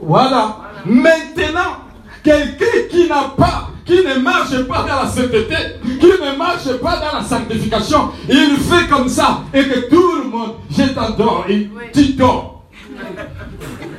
Voilà. 0.00 0.60
Maintenant, 0.86 1.84
quelqu'un 2.22 2.88
qui 2.90 3.08
n'a 3.08 3.32
pas 3.36 3.70
qui 3.84 3.96
ne 3.96 4.18
marche 4.18 4.62
pas 4.66 4.82
dans 4.82 5.02
la 5.02 5.06
sainteté, 5.06 5.54
qui 6.00 6.06
ne 6.06 6.38
marche 6.38 6.72
pas 6.80 6.96
dans 6.96 7.18
la 7.18 7.24
sanctification, 7.24 8.10
il 8.28 8.56
fait 8.56 8.88
comme 8.88 9.08
ça 9.08 9.42
et 9.52 9.62
que 9.62 9.90
tout 9.90 10.22
le 10.22 10.30
monde, 10.30 10.54
je 10.70 10.84
t'adore, 10.84 11.44
et 11.48 11.68
tu 11.92 12.14
dors. 12.14 12.53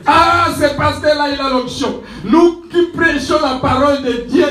Ah, 0.05 0.47
c'est 0.57 0.75
parce 0.77 0.99
que 0.99 1.07
là, 1.07 1.27
il 1.33 1.39
a 1.39 1.49
l'onction. 1.49 2.01
Nous 2.23 2.63
qui 2.71 2.87
prêchons 2.95 3.39
la 3.41 3.55
parole 3.59 4.03
de 4.03 4.25
Dieu 4.27 4.45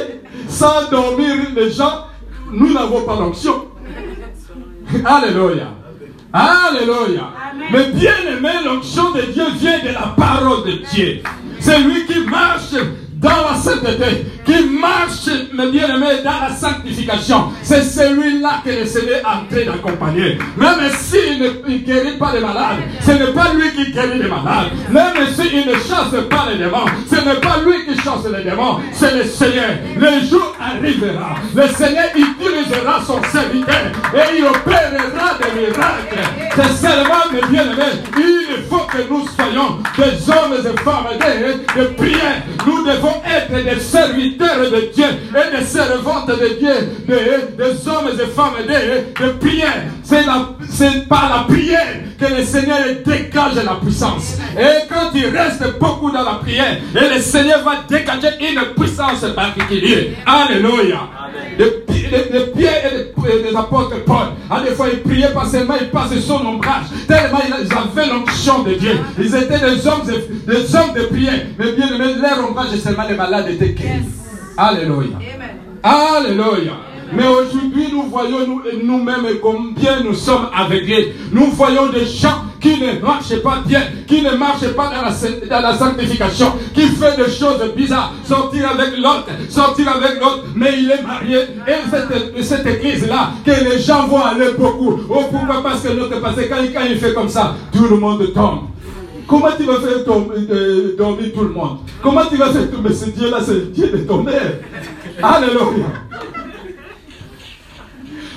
sans 0.48 0.88
dormir 0.90 1.34
les 1.54 1.70
gens, 1.70 2.06
nous 2.50 2.72
n'avons 2.72 3.02
pas 3.02 3.16
l'onction. 3.16 3.66
Alléluia. 5.04 5.68
Alléluia. 6.32 7.30
Mais 7.72 7.90
bien 7.92 8.12
aimé, 8.28 8.50
l'onction 8.64 9.12
de 9.12 9.22
Dieu 9.22 9.44
vient 9.58 9.78
de 9.78 9.94
la 9.94 10.14
parole 10.16 10.64
de 10.64 10.72
Dieu. 10.92 11.22
C'est 11.60 11.78
lui 11.78 12.04
qui 12.06 12.20
marche 12.20 12.74
dans 13.24 13.50
la 13.50 13.56
sainteté, 13.56 14.26
qui 14.44 14.64
marche, 14.66 15.30
mes 15.54 15.70
bien-aimés, 15.70 16.22
dans 16.22 16.46
la 16.46 16.54
sanctification. 16.54 17.48
C'est 17.62 17.82
celui-là 17.82 18.60
que 18.62 18.70
le 18.70 18.84
Seigneur 18.84 19.16
est 19.16 19.24
en 19.24 19.46
train 19.50 19.72
d'accompagner. 19.72 20.38
Même 20.56 20.90
s'il 20.98 21.38
ne 21.40 21.78
guérit 21.78 22.18
pas 22.18 22.32
les 22.34 22.40
malades, 22.40 22.80
ce 23.00 23.12
n'est 23.12 23.32
pas 23.32 23.54
lui 23.54 23.70
qui 23.72 23.92
guérit 23.92 24.18
les 24.18 24.28
malades. 24.28 24.68
Même 24.90 25.26
s'il 25.34 25.66
ne 25.66 25.72
chasse 25.72 26.14
pas 26.28 26.46
les 26.52 26.58
démons, 26.58 26.84
ce 27.10 27.16
n'est 27.16 27.40
pas 27.40 27.56
lui 27.64 27.86
qui 27.86 28.00
chasse 28.02 28.26
les 28.30 28.44
démons, 28.44 28.80
c'est 28.92 29.16
le 29.16 29.24
Seigneur. 29.24 29.70
Le 29.96 30.26
jour 30.26 30.54
arrivera, 30.60 31.36
le 31.54 31.68
Seigneur 31.68 32.10
utilisera 32.14 33.00
son 33.06 33.22
serviteur 33.32 33.86
et 34.14 34.38
il 34.38 34.44
opérera 34.44 35.38
des 35.40 35.60
miracles. 35.60 36.30
C'est 36.54 36.86
seulement, 36.86 37.24
mes 37.32 37.40
bien-aimés, 37.48 37.98
il 38.18 38.62
faut 38.68 38.84
que 38.84 38.98
nous 39.08 39.26
soyons 39.26 39.78
des 39.96 40.30
hommes 40.30 40.54
et 40.58 40.82
femmes 40.82 41.06
de, 41.18 41.80
de 41.80 41.86
prière. 41.94 42.42
Nous 42.66 42.84
devons 42.84 43.13
être 43.26 43.64
des 43.64 43.80
serviteurs 43.80 44.70
de 44.70 44.92
Dieu 44.92 45.04
et 45.04 45.56
des 45.56 45.64
servantes 45.64 46.28
de 46.28 46.58
Dieu, 46.58 46.74
des, 47.06 47.88
hommes 47.88 48.08
et 48.12 48.26
femmes 48.26 48.54
de, 48.66 49.24
de 49.24 49.30
prière. 49.32 49.84
C'est 50.02 51.08
par 51.08 51.30
la 51.48 51.54
prière 51.54 51.86
que 52.18 52.26
le 52.26 52.44
Seigneur 52.44 52.78
dégage 53.04 53.54
la 53.64 53.76
puissance. 53.76 54.38
Et 54.58 54.86
quand 54.88 55.10
il 55.14 55.26
reste 55.26 55.78
beaucoup 55.78 56.10
dans 56.10 56.22
la 56.22 56.34
prière, 56.34 56.78
et 56.94 57.14
le 57.14 57.20
Seigneur 57.20 57.62
va 57.64 57.84
dégager 57.88 58.28
une 58.40 58.60
puissance 58.74 59.24
particulière. 59.34 60.04
Alléluia. 60.26 61.00
Les, 61.58 62.40
Pierre 62.54 62.92
et 62.92 63.42
les, 63.42 63.56
apôtres 63.56 64.04
Paul, 64.04 64.26
à 64.50 64.60
des 64.62 64.70
fois 64.70 64.86
ils 64.92 65.00
priaient 65.00 65.32
pas 65.32 65.46
seulement, 65.46 65.74
ils 65.80 65.90
passaient 65.90 66.20
son 66.20 66.44
ombrage. 66.46 66.84
Tellement 67.08 67.40
ils 67.46 67.72
avaient 67.72 68.08
l'onction 68.08 68.62
de 68.62 68.74
Dieu. 68.74 68.98
Ils 69.18 69.34
étaient 69.34 69.58
des 69.58 69.86
hommes, 69.86 70.02
des 70.04 70.76
hommes 70.76 70.94
de 70.94 71.02
prière. 71.06 71.46
Mais 71.58 71.72
bien 71.72 71.88
aimé, 71.88 72.14
leur 72.20 72.48
ombrage 72.48 72.76
seulement 72.76 73.04
les 73.08 73.16
malades 73.16 73.48
étaient 73.48 73.70
guéris. 73.72 74.04
Alléluia. 74.56 75.18
Alléluia. 75.82 76.93
Mais 77.16 77.26
aujourd'hui, 77.26 77.88
nous 77.92 78.04
voyons 78.04 78.38
nous-mêmes 78.82 79.38
combien 79.40 80.00
nous 80.02 80.14
sommes 80.14 80.48
aveuglés. 80.54 81.14
Nous 81.32 81.46
voyons 81.52 81.88
des 81.88 82.06
gens 82.06 82.42
qui 82.60 82.80
ne 82.80 82.98
marchent 83.00 83.40
pas 83.42 83.62
bien, 83.66 83.82
qui 84.06 84.22
ne 84.22 84.32
marchent 84.36 84.72
pas 84.74 84.90
dans 84.90 85.02
la, 85.02 85.48
dans 85.48 85.60
la 85.68 85.76
sanctification, 85.76 86.52
qui 86.74 86.82
fait 86.88 87.16
des 87.16 87.30
choses 87.30 87.60
bizarres, 87.76 88.12
sortir 88.24 88.70
avec 88.70 88.96
l'autre, 88.96 89.28
sortir 89.50 89.88
avec 89.88 90.20
l'autre, 90.20 90.44
mais 90.54 90.70
il 90.78 90.90
est 90.90 91.02
marié. 91.02 91.40
Et 91.68 91.90
cette, 91.90 92.42
cette 92.44 92.66
église-là, 92.66 93.32
que 93.44 93.50
les 93.50 93.78
gens 93.80 94.06
vont 94.06 94.24
aller 94.24 94.52
beaucoup. 94.58 94.98
Oh, 95.08 95.24
pourquoi? 95.30 95.62
Parce 95.62 95.82
que 95.82 95.92
notre 95.92 96.20
passé, 96.20 96.48
quand, 96.48 96.56
quand 96.74 96.86
il 96.88 96.96
fait 96.98 97.12
comme 97.12 97.28
ça, 97.28 97.54
tout 97.72 97.84
le 97.84 97.96
monde 97.96 98.32
tombe. 98.32 98.60
Comment 99.26 99.48
tu 99.56 99.64
vas 99.64 99.76
faire 99.76 100.04
euh, 100.06 100.96
dormir 100.98 101.32
tout 101.34 101.44
le 101.44 101.50
monde? 101.50 101.78
Comment 102.02 102.26
tu 102.26 102.36
vas 102.36 102.50
faire 102.50 102.70
tomber? 102.70 102.92
Ce 102.92 103.06
Dieu-là, 103.06 103.38
c'est 103.42 103.54
le 103.54 103.60
Dieu 103.60 103.88
de 103.88 103.98
ton 103.98 104.24
Alléluia. 105.22 105.86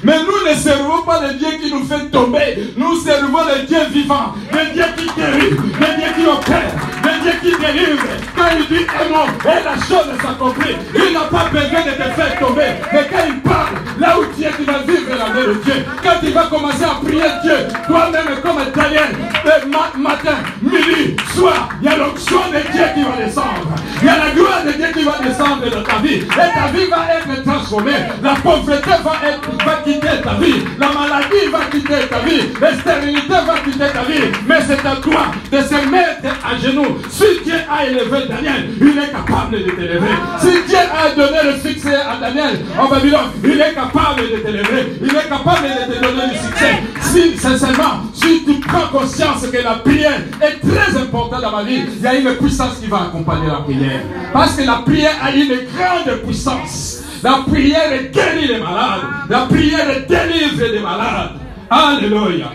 Mais 0.03 0.17
nous 0.19 0.49
ne 0.49 0.55
servons 0.55 1.01
pas 1.03 1.21
le 1.21 1.33
Dieu 1.33 1.47
qui 1.61 1.71
nous 1.71 1.83
fait 1.85 2.05
tomber. 2.11 2.73
Nous 2.75 2.95
servons 3.01 3.43
le 3.45 3.65
Dieu 3.65 3.79
vivant, 3.91 4.33
le 4.51 4.73
Dieu 4.73 4.85
qui 4.95 5.05
guérit, 5.15 5.49
le 5.49 5.97
Dieu 5.97 6.07
qui 6.17 6.27
opère, 6.27 6.71
le 7.03 7.23
Dieu 7.23 7.31
qui 7.41 7.65
délivre. 7.65 8.03
Quand 8.35 8.49
il 8.57 8.67
dit 8.67 8.85
aimons, 9.01 9.27
et 9.43 9.63
la 9.63 9.75
chose 9.75 10.07
s'accomplit. 10.21 10.75
Il 10.93 11.13
n'a 11.13 11.21
pas 11.21 11.49
besoin 11.51 11.81
de 11.81 11.91
te 11.91 12.09
faire 12.11 12.39
tomber. 12.39 12.71
Mais 12.93 13.07
quand 13.09 13.25
il 13.27 13.39
parle, 13.41 13.75
là 13.99 14.19
où 14.19 14.25
tu 14.35 14.43
es, 14.43 14.51
tu 14.51 14.63
vas 14.63 14.79
vivre 14.79 15.17
la 15.17 15.29
main 15.33 15.47
de 15.47 15.53
Dieu. 15.63 15.85
Quand 16.03 16.19
tu 16.21 16.31
vas 16.31 16.45
commencer 16.45 16.83
à 16.83 17.03
prier 17.03 17.23
Dieu, 17.43 17.67
toi-même 17.87 18.41
comme 18.43 18.57
Daniel, 18.75 19.15
le 19.45 19.99
matin, 19.99 20.37
midi, 20.67 21.15
soir, 21.35 21.69
il 21.81 21.89
y 21.89 21.91
a 21.91 21.97
l'onction 21.97 22.39
de 22.51 22.71
Dieu 22.71 22.83
qui 22.95 23.03
va 23.03 23.25
descendre. 23.25 23.75
Il 24.01 24.05
y 24.05 24.09
a 24.09 24.17
la 24.17 24.31
gloire 24.31 24.63
de 24.65 24.71
Dieu 24.71 24.87
qui 24.93 25.03
va 25.03 25.15
descendre 25.23 25.69
dans 25.69 25.83
ta 25.83 25.97
vie. 25.97 26.15
Et 26.15 26.25
ta 26.27 26.67
vie 26.73 26.85
va 26.89 27.05
être 27.17 27.43
transformée. 27.43 27.91
La 28.21 28.35
pauvreté 28.35 28.91
va 29.03 29.13
être 29.27 29.47
quitter 29.87 30.21
ta 30.23 30.33
vie. 30.33 30.63
La 30.77 30.87
maladie 30.87 31.47
va 31.51 31.59
quitter 31.71 32.07
ta 32.09 32.19
vie. 32.19 32.41
La 32.59 32.73
stérilité 32.73 33.33
va 33.45 33.59
quitter 33.63 33.91
ta 33.93 34.03
vie. 34.03 34.27
Mais 34.47 34.59
c'est 34.67 34.85
à 34.85 34.95
toi 34.97 35.27
de 35.51 35.57
se 35.57 35.89
mettre 35.89 36.35
à 36.45 36.57
genoux. 36.57 36.97
Si 37.09 37.25
Dieu 37.43 37.55
a 37.69 37.85
élevé 37.85 38.27
Daniel, 38.27 38.69
il 38.79 38.97
est 38.97 39.11
capable 39.11 39.63
de 39.63 39.71
t'élever. 39.71 40.15
Si 40.39 40.67
Dieu 40.67 40.77
a 40.77 41.15
donné 41.15 41.37
le 41.45 41.69
succès 41.69 41.95
à 41.95 42.17
Daniel 42.19 42.59
en 42.77 42.87
Babylone, 42.87 43.31
il 43.43 43.61
est 43.61 43.73
capable 43.73 44.21
de 44.21 44.37
t'élever. 44.37 44.93
Il 45.01 45.09
est 45.09 45.29
capable 45.29 45.63
de 45.63 45.93
te 45.93 46.01
donner 46.01 46.33
le 46.33 46.37
succès. 46.37 46.83
Si, 47.01 47.37
sincèrement, 47.37 48.03
si 48.13 48.43
tu 48.43 48.59
prends 48.59 48.87
conscience 48.91 49.45
que 49.51 49.63
la 49.63 49.75
prière 49.75 50.19
est 50.41 50.56
très 50.59 50.99
importante 50.99 51.41
dans 51.41 51.51
ma 51.51 51.63
vie, 51.63 51.83
il 51.95 52.01
y 52.01 52.07
a 52.07 52.15
une 52.15 52.35
puissance 52.35 52.77
qui 52.79 52.87
va 52.87 53.03
accompagner 53.03 53.47
la 53.47 53.61
prière. 53.61 54.01
Parce 54.33 54.55
que 54.55 54.63
la 54.63 54.81
prière 54.85 55.15
a 55.21 55.31
une 55.31 55.47
grande 55.47 56.17
puissance. 56.25 57.03
La 57.23 57.43
prière 57.47 57.89
guérit 58.11 58.47
les 58.47 58.59
malades. 58.59 59.01
La 59.29 59.39
prière 59.41 59.87
délivre 60.07 60.65
les 60.71 60.79
malades. 60.79 61.31
Alléluia. 61.69 62.51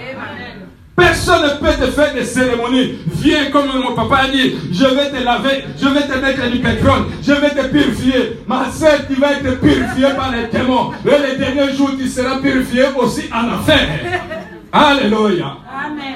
Personne 0.94 1.42
ne 1.42 1.66
peut 1.66 1.84
te 1.84 1.90
faire 1.90 2.12
des 2.14 2.24
cérémonies. 2.24 2.98
Viens 3.06 3.50
comme 3.50 3.66
mon 3.82 3.94
papa 3.94 4.24
a 4.24 4.28
dit, 4.28 4.54
je 4.70 4.84
vais 4.84 5.10
te 5.10 5.24
laver, 5.24 5.64
je 5.80 5.88
vais 5.88 6.02
te 6.02 6.18
mettre 6.18 6.50
du 6.50 6.58
pétrole, 6.58 7.04
je 7.22 7.32
vais 7.32 7.50
te 7.50 7.66
purifier. 7.68 8.38
Ma 8.46 8.70
soeur, 8.70 9.06
tu 9.08 9.14
vas 9.18 9.32
être 9.32 9.58
purifiée 9.60 10.14
par 10.14 10.30
les 10.30 10.46
démons. 10.46 10.90
Et 11.06 11.30
les 11.30 11.38
derniers 11.38 11.74
jours, 11.74 11.92
tu 11.98 12.06
seras 12.08 12.38
purifié 12.38 12.84
aussi 12.96 13.22
en 13.32 13.54
enfer. 13.54 14.41
Alléluia. 14.72 15.58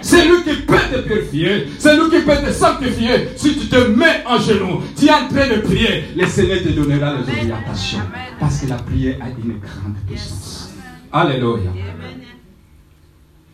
C'est 0.00 0.24
lui 0.24 0.42
qui 0.42 0.62
peut 0.62 0.76
te 0.90 1.00
purifier. 1.00 1.68
C'est 1.78 1.94
lui 1.94 2.09
qui 2.11 2.24
peut 2.24 2.36
te 2.36 2.50
sanctifier. 2.50 3.28
Si 3.36 3.54
tu 3.54 3.66
te 3.66 3.76
mets 3.76 4.24
en 4.26 4.38
genoux, 4.38 4.82
tu 4.98 5.07
es 5.07 5.11
en 5.11 5.28
train 5.28 5.54
de 5.54 5.61
prier, 5.61 6.04
le 6.16 6.26
Seigneur 6.26 6.62
te 6.62 6.70
donnera 6.70 7.14
les 7.14 7.32
orientations. 7.38 8.00
Parce 8.40 8.61
que 8.61 8.68
la 8.68 8.76
prière 8.76 9.16
a 9.20 9.28
une 9.28 9.59
grande 9.61 9.96
puissance. 10.07 10.70
Alléluia. 11.12 11.70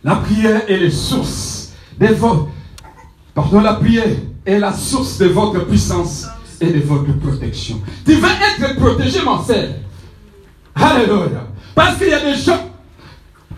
La 0.05 0.16
prière 0.16 0.62
est 0.68 0.78
la 0.78 0.90
source 0.90 1.72
de 1.98 2.07
votre... 2.07 2.48
Pardon, 3.34 3.61
la 3.61 3.74
prière 3.74 4.05
est 4.46 4.59
la 4.59 4.72
source 4.72 5.18
de 5.18 5.26
votre 5.26 5.66
puissance 5.66 6.26
et 6.61 6.66
de 6.66 6.80
votre 6.80 7.12
protection. 7.18 7.80
Tu 8.05 8.14
vas 8.14 8.28
être 8.28 8.76
protégé, 8.76 9.20
mon 9.24 9.38
frère. 9.38 9.70
Alléluia. 10.76 11.48
Parce 11.74 11.98
qu'il 11.98 12.09
y 12.09 12.12
a 12.12 12.20
des 12.20 12.34
gens 12.36 12.71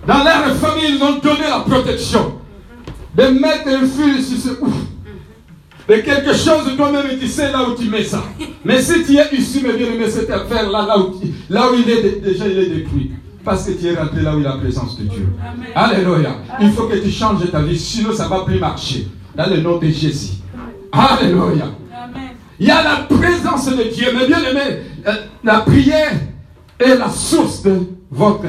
dans 0.07 0.25
leur 0.25 0.55
famille, 0.57 0.97
ils 0.97 1.03
ont 1.03 1.19
donné 1.19 1.49
la 1.49 1.61
protection. 1.61 2.35
de 3.17 3.23
mettre 3.29 3.69
un 3.69 3.87
fil 3.87 4.23
sur 4.25 4.39
ce 4.39 4.61
ouf, 4.61 4.75
de 5.89 5.95
quelque 5.97 6.33
chose 6.35 6.65
de 6.69 6.77
toi-même 6.77 7.17
tu 7.21 7.29
sais 7.29 7.53
là 7.53 7.63
où 7.69 7.75
tu 7.81 7.89
mets 7.89 8.03
ça. 8.03 8.25
Mais 8.65 8.83
si 8.83 9.05
tu 9.05 9.17
es 9.17 9.35
ici, 9.37 9.63
mes 9.63 9.75
bien-aimés, 9.75 10.11
cette 10.11 10.31
affaire-là, 10.31 10.85
là 10.87 10.99
où, 10.99 11.15
là 11.49 11.71
où 11.71 11.75
il 11.77 11.89
est 11.89 12.03
dé- 12.03 12.21
déjà 12.25 12.49
il 12.49 12.59
est 12.59 12.67
détruit. 12.67 13.13
Parce 13.45 13.67
que 13.67 13.73
tu 13.73 13.87
es 13.87 13.95
rentré 13.95 14.23
là 14.23 14.35
où 14.35 14.39
il 14.41 14.43
y 14.45 14.47
a 14.47 14.51
la 14.51 14.57
présence 14.57 14.99
de 14.99 15.05
Dieu. 15.05 15.29
Alléluia. 15.77 16.37
Il 16.63 16.73
faut 16.73 16.85
que 16.85 16.97
tu 16.97 17.11
changes 17.11 17.49
ta 17.53 17.61
vie, 17.61 17.79
sinon 17.79 18.13
ça 18.15 18.25
ne 18.25 18.31
va 18.31 18.41
plus 18.41 18.59
marcher. 18.59 19.07
Dans 19.37 19.47
le 19.51 19.59
nom 19.61 19.77
de 19.79 19.87
Jésus. 19.89 20.39
Alléluia. 20.91 21.67
Il 22.59 22.67
y 22.67 22.71
a 22.71 22.83
la 22.83 22.97
présence 23.17 23.67
de 23.69 23.83
Dieu. 23.95 24.07
Mais 24.15 24.27
bien 24.27 24.39
aimé, 24.43 24.79
euh, 25.07 25.13
la 25.45 25.59
prière 25.61 26.13
est 26.81 26.97
la 26.97 27.11
source 27.11 27.63
de 27.63 27.81
votre 28.11 28.45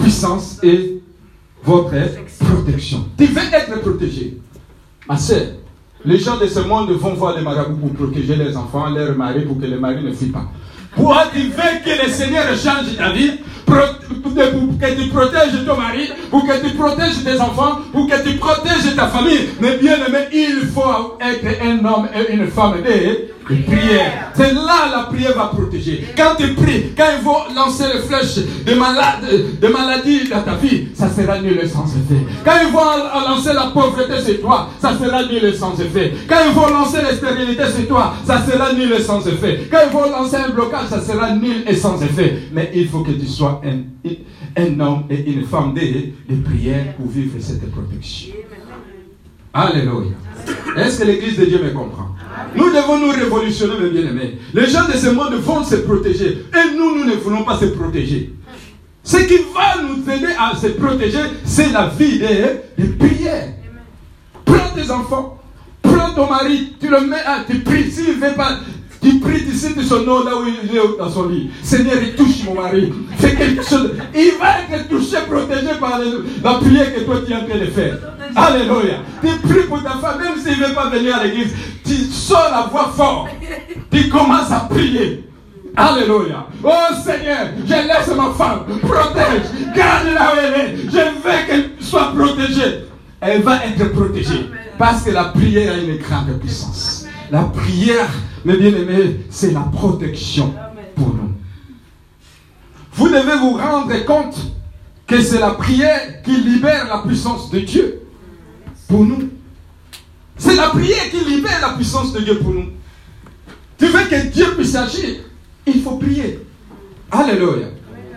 puissance 0.00 0.58
et 0.62 0.95
votre 1.66 1.90
protection. 2.38 3.04
Tu 3.18 3.26
veux 3.26 3.42
être 3.42 3.80
protégé. 3.80 4.38
Ma 5.08 5.16
sœur, 5.16 5.46
les 6.04 6.18
gens 6.18 6.38
de 6.38 6.46
ce 6.46 6.60
monde 6.60 6.90
vont 6.92 7.14
voir 7.14 7.36
les 7.36 7.42
marabouts 7.42 7.88
pour 7.88 8.06
protéger 8.06 8.36
les 8.36 8.56
enfants, 8.56 8.88
leurs 8.90 9.16
maris, 9.16 9.44
pour 9.44 9.58
que 9.58 9.66
les 9.66 9.76
maris 9.76 10.04
ne 10.04 10.12
fuient 10.12 10.26
pas. 10.26 10.46
Tu 10.96 11.02
veux 11.02 11.84
que 11.84 12.06
le 12.06 12.10
Seigneur 12.10 12.44
change 12.56 12.96
ta 12.96 13.10
vie, 13.10 13.32
pour 13.66 14.78
que 14.78 15.02
tu 15.02 15.08
protèges 15.10 15.64
ton 15.66 15.76
mari, 15.76 16.08
pour 16.30 16.46
que 16.46 16.66
tu 16.66 16.74
protèges 16.74 17.24
tes 17.24 17.40
enfants, 17.40 17.80
pour 17.92 18.06
que 18.08 18.22
tu 18.22 18.36
protèges 18.36 18.94
ta 18.94 19.08
famille. 19.08 19.48
Mais 19.60 19.76
bien 19.76 19.96
aimé, 20.06 20.28
il 20.32 20.68
faut 20.72 21.18
être 21.20 21.62
un 21.62 21.84
homme 21.84 22.08
et 22.14 22.32
une 22.32 22.46
femme 22.46 22.76
de, 22.82 23.35
de 23.48 23.62
prière. 23.62 24.32
C'est 24.34 24.52
là 24.52 24.88
la 24.90 25.02
prière 25.04 25.34
va 25.36 25.46
protéger. 25.46 26.04
Quand 26.16 26.34
tu 26.38 26.54
pries, 26.54 26.92
quand 26.96 27.04
il 27.18 27.24
faut 27.24 27.54
lancer 27.54 27.84
les 27.92 28.00
flèches 28.00 28.44
de, 28.64 28.74
malade, 28.74 29.24
de 29.60 29.68
maladie 29.68 30.28
dans 30.28 30.42
ta 30.42 30.54
vie, 30.54 30.88
ça 30.94 31.08
sera 31.10 31.40
nul 31.40 31.58
et 31.62 31.68
sans 31.68 31.84
effet. 31.86 32.22
Quand 32.44 32.56
il 32.62 32.70
faut 32.70 33.28
lancer 33.28 33.52
la 33.52 33.68
pauvreté 33.72 34.20
sur 34.24 34.40
toi, 34.40 34.68
ça 34.80 34.96
sera 34.98 35.22
nul 35.24 35.44
et 35.44 35.52
sans 35.54 35.78
effet. 35.80 36.12
Quand 36.28 36.40
il 36.46 36.52
faut 36.54 36.70
lancer 36.70 37.02
la 37.02 37.14
stérilité 37.14 37.62
sur 37.74 37.86
toi, 37.88 38.14
ça 38.26 38.44
sera 38.44 38.72
nul 38.72 38.92
et 38.92 39.02
sans 39.02 39.26
effet. 39.26 39.68
Quand 39.70 39.78
il 39.86 39.90
faut 39.92 40.10
lancer 40.10 40.36
un 40.36 40.50
blocage, 40.50 40.88
ça 40.88 41.00
sera 41.00 41.30
nul 41.32 41.64
et 41.66 41.76
sans 41.76 42.00
effet. 42.02 42.38
Mais 42.52 42.70
il 42.74 42.88
faut 42.88 43.00
que 43.00 43.12
tu 43.12 43.26
sois 43.26 43.60
un, 43.64 43.82
un 44.60 44.80
homme 44.80 45.04
et 45.10 45.30
une 45.30 45.44
femme 45.44 45.74
de, 45.74 45.80
de 45.80 46.42
prière 46.42 46.94
pour 46.96 47.08
vivre 47.08 47.34
cette 47.40 47.70
protection. 47.70 48.34
Alléluia. 49.52 50.12
Est-ce 50.76 51.00
que 51.00 51.04
l'église 51.06 51.38
de 51.38 51.46
Dieu 51.46 51.60
me 51.62 51.70
comprend? 51.70 52.08
Nous 52.54 52.70
devons 52.70 52.98
nous 52.98 53.10
révolutionner, 53.10 53.74
mes 53.80 53.90
bien-aimés. 53.90 54.38
Les 54.54 54.66
gens 54.66 54.86
de 54.86 54.92
ce 54.92 55.08
monde 55.08 55.34
vont 55.34 55.64
se 55.64 55.76
protéger. 55.76 56.44
Et 56.54 56.76
nous, 56.76 56.96
nous 56.96 57.04
ne 57.04 57.14
voulons 57.16 57.44
pas 57.44 57.58
se 57.58 57.66
protéger. 57.66 58.32
Ce 59.02 59.18
qui 59.18 59.36
va 59.54 59.82
nous 59.82 60.02
aider 60.10 60.32
à 60.38 60.56
se 60.56 60.66
protéger, 60.68 61.20
c'est 61.44 61.70
la 61.72 61.88
vie 61.88 62.18
de, 62.18 62.82
de 62.82 62.92
prière. 62.92 63.48
Prends 64.44 64.70
tes 64.74 64.90
enfants, 64.90 65.40
prends 65.80 66.12
ton 66.12 66.28
mari, 66.28 66.74
tu 66.80 66.88
le 66.88 67.00
mets 67.02 67.22
à, 67.24 67.44
tu 67.48 67.60
pries. 67.60 67.90
S'il 67.90 68.08
ne 68.08 68.12
veut 68.26 68.34
pas, 68.34 68.58
tu 69.06 69.20
pries, 69.20 69.44
tu 69.44 69.54
cites 69.54 69.80
son 69.82 70.02
nom 70.02 70.24
là 70.24 70.32
où 70.36 70.44
il 70.46 70.76
est 70.76 70.98
dans 70.98 71.08
son 71.08 71.28
lit. 71.28 71.50
Seigneur, 71.62 71.96
il 72.02 72.14
touche 72.16 72.42
mon 72.44 72.60
mari. 72.60 72.92
Quelque 73.20 73.62
chose. 73.62 73.92
Il 74.12 74.32
va 74.40 74.76
être 74.76 74.88
touché, 74.88 75.18
protégé 75.28 75.74
par 75.78 76.00
la 76.42 76.54
prière 76.54 76.92
que 76.92 77.00
toi 77.02 77.16
tu 77.24 77.32
es 77.32 77.36
en 77.36 77.46
train 77.46 77.58
de 77.58 77.66
faire. 77.66 77.98
Alléluia. 78.34 78.96
Tu 79.22 79.28
pries 79.48 79.66
pour 79.68 79.82
ta 79.82 79.90
femme, 79.90 80.20
même 80.20 80.38
s'il 80.42 80.60
ne 80.60 80.66
veut 80.66 80.74
pas 80.74 80.90
venir 80.90 81.16
à 81.16 81.24
l'église. 81.24 81.54
Tu 81.84 81.94
sors 82.10 82.48
la 82.50 82.68
voix 82.70 82.92
fort. 82.96 83.28
Tu 83.92 84.08
commences 84.08 84.50
à 84.50 84.66
prier. 84.68 85.24
Alléluia. 85.76 86.46
Oh 86.64 86.70
Seigneur, 87.04 87.46
je 87.64 87.74
laisse 87.74 88.16
ma 88.16 88.32
femme. 88.36 88.64
Protège. 88.82 89.72
Garde 89.76 90.06
là 90.14 90.32
où 90.34 90.38
elle 90.42 90.60
est. 90.60 90.76
Je 90.84 90.96
veux 90.96 91.46
qu'elle 91.46 91.70
soit 91.78 92.12
protégée. 92.12 92.86
Elle 93.20 93.42
va 93.42 93.64
être 93.66 93.92
protégée. 93.92 94.46
Parce 94.76 95.02
que 95.02 95.10
la 95.10 95.24
prière 95.26 95.74
a 95.74 95.76
une 95.76 95.96
grande 95.98 96.38
puissance. 96.40 97.06
La 97.30 97.42
prière, 97.42 98.08
mes 98.46 98.56
bien-aimés, 98.56 99.26
c'est 99.28 99.50
la 99.50 99.60
protection 99.60 100.54
pour 100.94 101.08
nous. 101.08 101.32
Vous 102.92 103.08
devez 103.08 103.36
vous 103.40 103.56
rendre 103.56 104.04
compte 104.04 104.36
que 105.04 105.20
c'est 105.20 105.40
la 105.40 105.50
prière 105.50 106.22
qui 106.22 106.36
libère 106.36 106.86
la 106.86 106.98
puissance 106.98 107.50
de 107.50 107.58
Dieu 107.58 108.02
pour 108.86 109.04
nous. 109.04 109.30
C'est 110.38 110.54
la 110.54 110.68
prière 110.68 111.10
qui 111.10 111.24
libère 111.28 111.60
la 111.60 111.70
puissance 111.70 112.12
de 112.12 112.20
Dieu 112.20 112.38
pour 112.38 112.52
nous. 112.52 112.70
Tu 113.78 113.86
veux 113.86 114.04
que 114.04 114.28
Dieu 114.28 114.54
puisse 114.56 114.76
agir, 114.76 115.16
il 115.66 115.82
faut 115.82 115.96
prier. 115.96 116.38
Alléluia. 117.10 117.66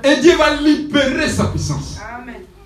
Et 0.03 0.21
Dieu 0.21 0.38
va 0.38 0.61
libérer 0.61 1.27
sa 1.27 1.45
puissance. 1.45 1.97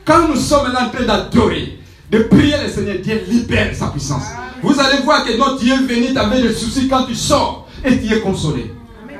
Quand 0.04 0.28
nous 0.28 0.36
sommes 0.36 0.68
en 0.76 0.90
train 0.90 1.06
d'adorer, 1.06 1.80
de 2.14 2.20
prier 2.24 2.56
le 2.64 2.70
Seigneur, 2.70 2.98
Dieu 3.02 3.22
libère 3.28 3.76
sa 3.76 3.88
puissance. 3.88 4.24
Vous 4.62 4.80
allez 4.80 5.02
voir 5.04 5.26
que 5.26 5.36
notre 5.36 5.58
Dieu 5.60 5.74
est 5.74 5.78
venu, 5.78 6.14
tu 6.14 6.18
avais 6.18 6.44
des 6.44 6.54
soucis 6.54 6.88
quand 6.88 7.06
tu 7.06 7.16
sors 7.16 7.68
et 7.84 8.00
tu 8.00 8.14
es 8.14 8.20
consolé. 8.20 8.72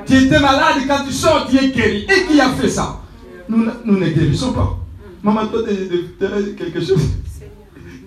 Tu 0.06 0.14
étais 0.14 0.38
malade 0.38 0.76
quand 0.86 1.04
tu 1.04 1.12
sors, 1.12 1.48
tu 1.50 1.56
es 1.56 1.70
guéri. 1.70 2.06
Et 2.08 2.26
qui 2.30 2.40
a 2.40 2.50
fait 2.50 2.68
ça? 2.68 3.00
Nous, 3.48 3.66
nous 3.84 3.98
ne 3.98 4.08
guérissons 4.08 4.52
pas. 4.52 4.78
Maman, 5.22 5.46
toi, 5.46 5.62
tu 5.66 6.24
as 6.24 6.56
quelque 6.56 6.80
chose 6.80 7.00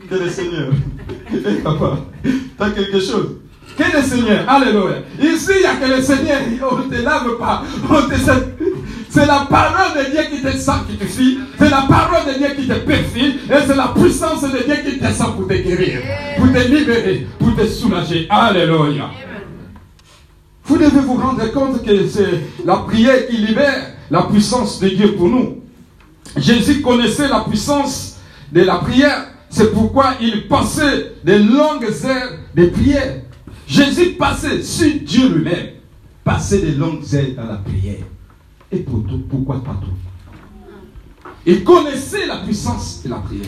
Que 0.10 0.16
le 0.16 0.30
Seigneur. 0.30 0.70
Eh, 1.34 1.56
papa, 1.56 2.00
tu 2.24 2.32
as 2.60 2.70
quelque 2.70 3.00
chose 3.02 3.38
Que 3.78 3.98
le 3.98 4.04
Seigneur. 4.04 4.50
Alléluia. 4.50 5.04
Ici, 5.20 5.52
il 5.56 5.60
n'y 5.60 5.66
a 5.66 5.76
que 5.76 5.98
le 5.98 6.02
Seigneur. 6.02 6.40
On 6.72 6.78
ne 6.78 6.96
te 6.96 7.02
lave 7.02 7.38
pas. 7.38 7.64
On 7.90 8.02
te... 8.04 8.16
C'est 9.10 9.26
la 9.26 9.48
parole 9.50 10.04
de 10.04 10.12
Dieu 10.12 10.22
qui 10.32 10.42
te 10.42 10.58
sanctifie. 10.58 11.40
C'est 11.58 11.70
la 11.70 11.86
parole 11.88 12.34
de 12.34 12.38
Dieu 12.38 12.48
qui 12.56 12.68
te 12.68 12.74
purifie. 12.74 13.40
Et 13.50 13.66
c'est 13.66 13.76
la 13.76 13.94
puissance 13.96 14.42
de 14.42 14.64
Dieu 14.66 14.76
qui 14.86 15.00
te 15.00 15.06
sent 15.06 15.24
pour 15.36 15.48
te 15.48 15.54
guérir, 15.54 16.02
pour 16.38 16.48
te 16.52 16.68
libérer, 16.68 17.28
pour 17.40 17.56
te 17.56 17.66
soulager. 17.66 18.28
Alléluia. 18.30 19.10
Vous 20.66 20.78
devez 20.78 21.00
vous 21.00 21.16
rendre 21.16 21.50
compte 21.54 21.84
que 21.84 22.08
c'est 22.08 22.44
la 22.66 22.78
prière 22.78 23.28
qui 23.28 23.38
libère 23.38 23.94
la 24.12 24.24
puissance 24.24 24.80
de 24.80 24.90
Dieu 24.90 25.14
pour 25.14 25.30
nous. 25.30 25.64
Jésus 26.36 26.82
connaissait 26.82 27.30
la 27.30 27.42
puissance 27.42 28.18
de 28.52 28.62
la 28.62 28.76
prière. 28.76 29.30
C'est 29.50 29.72
pourquoi 29.74 30.16
il 30.20 30.48
passait 30.48 31.14
de 31.24 31.34
longues 31.34 31.86
heures 32.06 32.32
de 32.54 32.66
prière. 32.66 33.22
Jésus 33.66 34.12
passait 34.12 34.62
sur 34.62 34.92
Dieu 35.06 35.30
lui-même. 35.30 35.68
Passait 36.26 36.60
de 36.60 36.78
longues 36.78 37.04
heures 37.14 37.34
dans 37.38 37.46
la 37.46 37.58
prière. 37.58 38.04
Et 38.72 38.80
pour 38.80 39.04
tout, 39.08 39.20
pourquoi 39.30 39.64
pas 39.64 39.80
tout? 39.82 41.32
Il 41.46 41.64
connaissait 41.64 42.26
la 42.26 42.38
puissance 42.38 43.02
de 43.04 43.10
la 43.10 43.18
prière. 43.18 43.46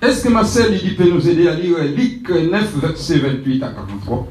Est-ce 0.00 0.24
que 0.24 0.28
ma 0.30 0.44
sœur 0.44 0.68
Lydie 0.68 0.94
peut 0.94 1.08
nous 1.08 1.28
aider 1.28 1.46
à 1.46 1.54
lire 1.54 1.78
Luc 1.84 2.28
9, 2.28 2.76
verset 2.78 3.18
28 3.18 3.62
à 3.62 3.68
43 3.68 4.28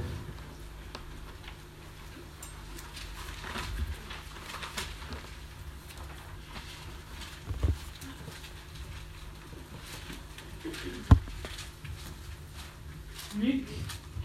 Luc, 13.40 13.64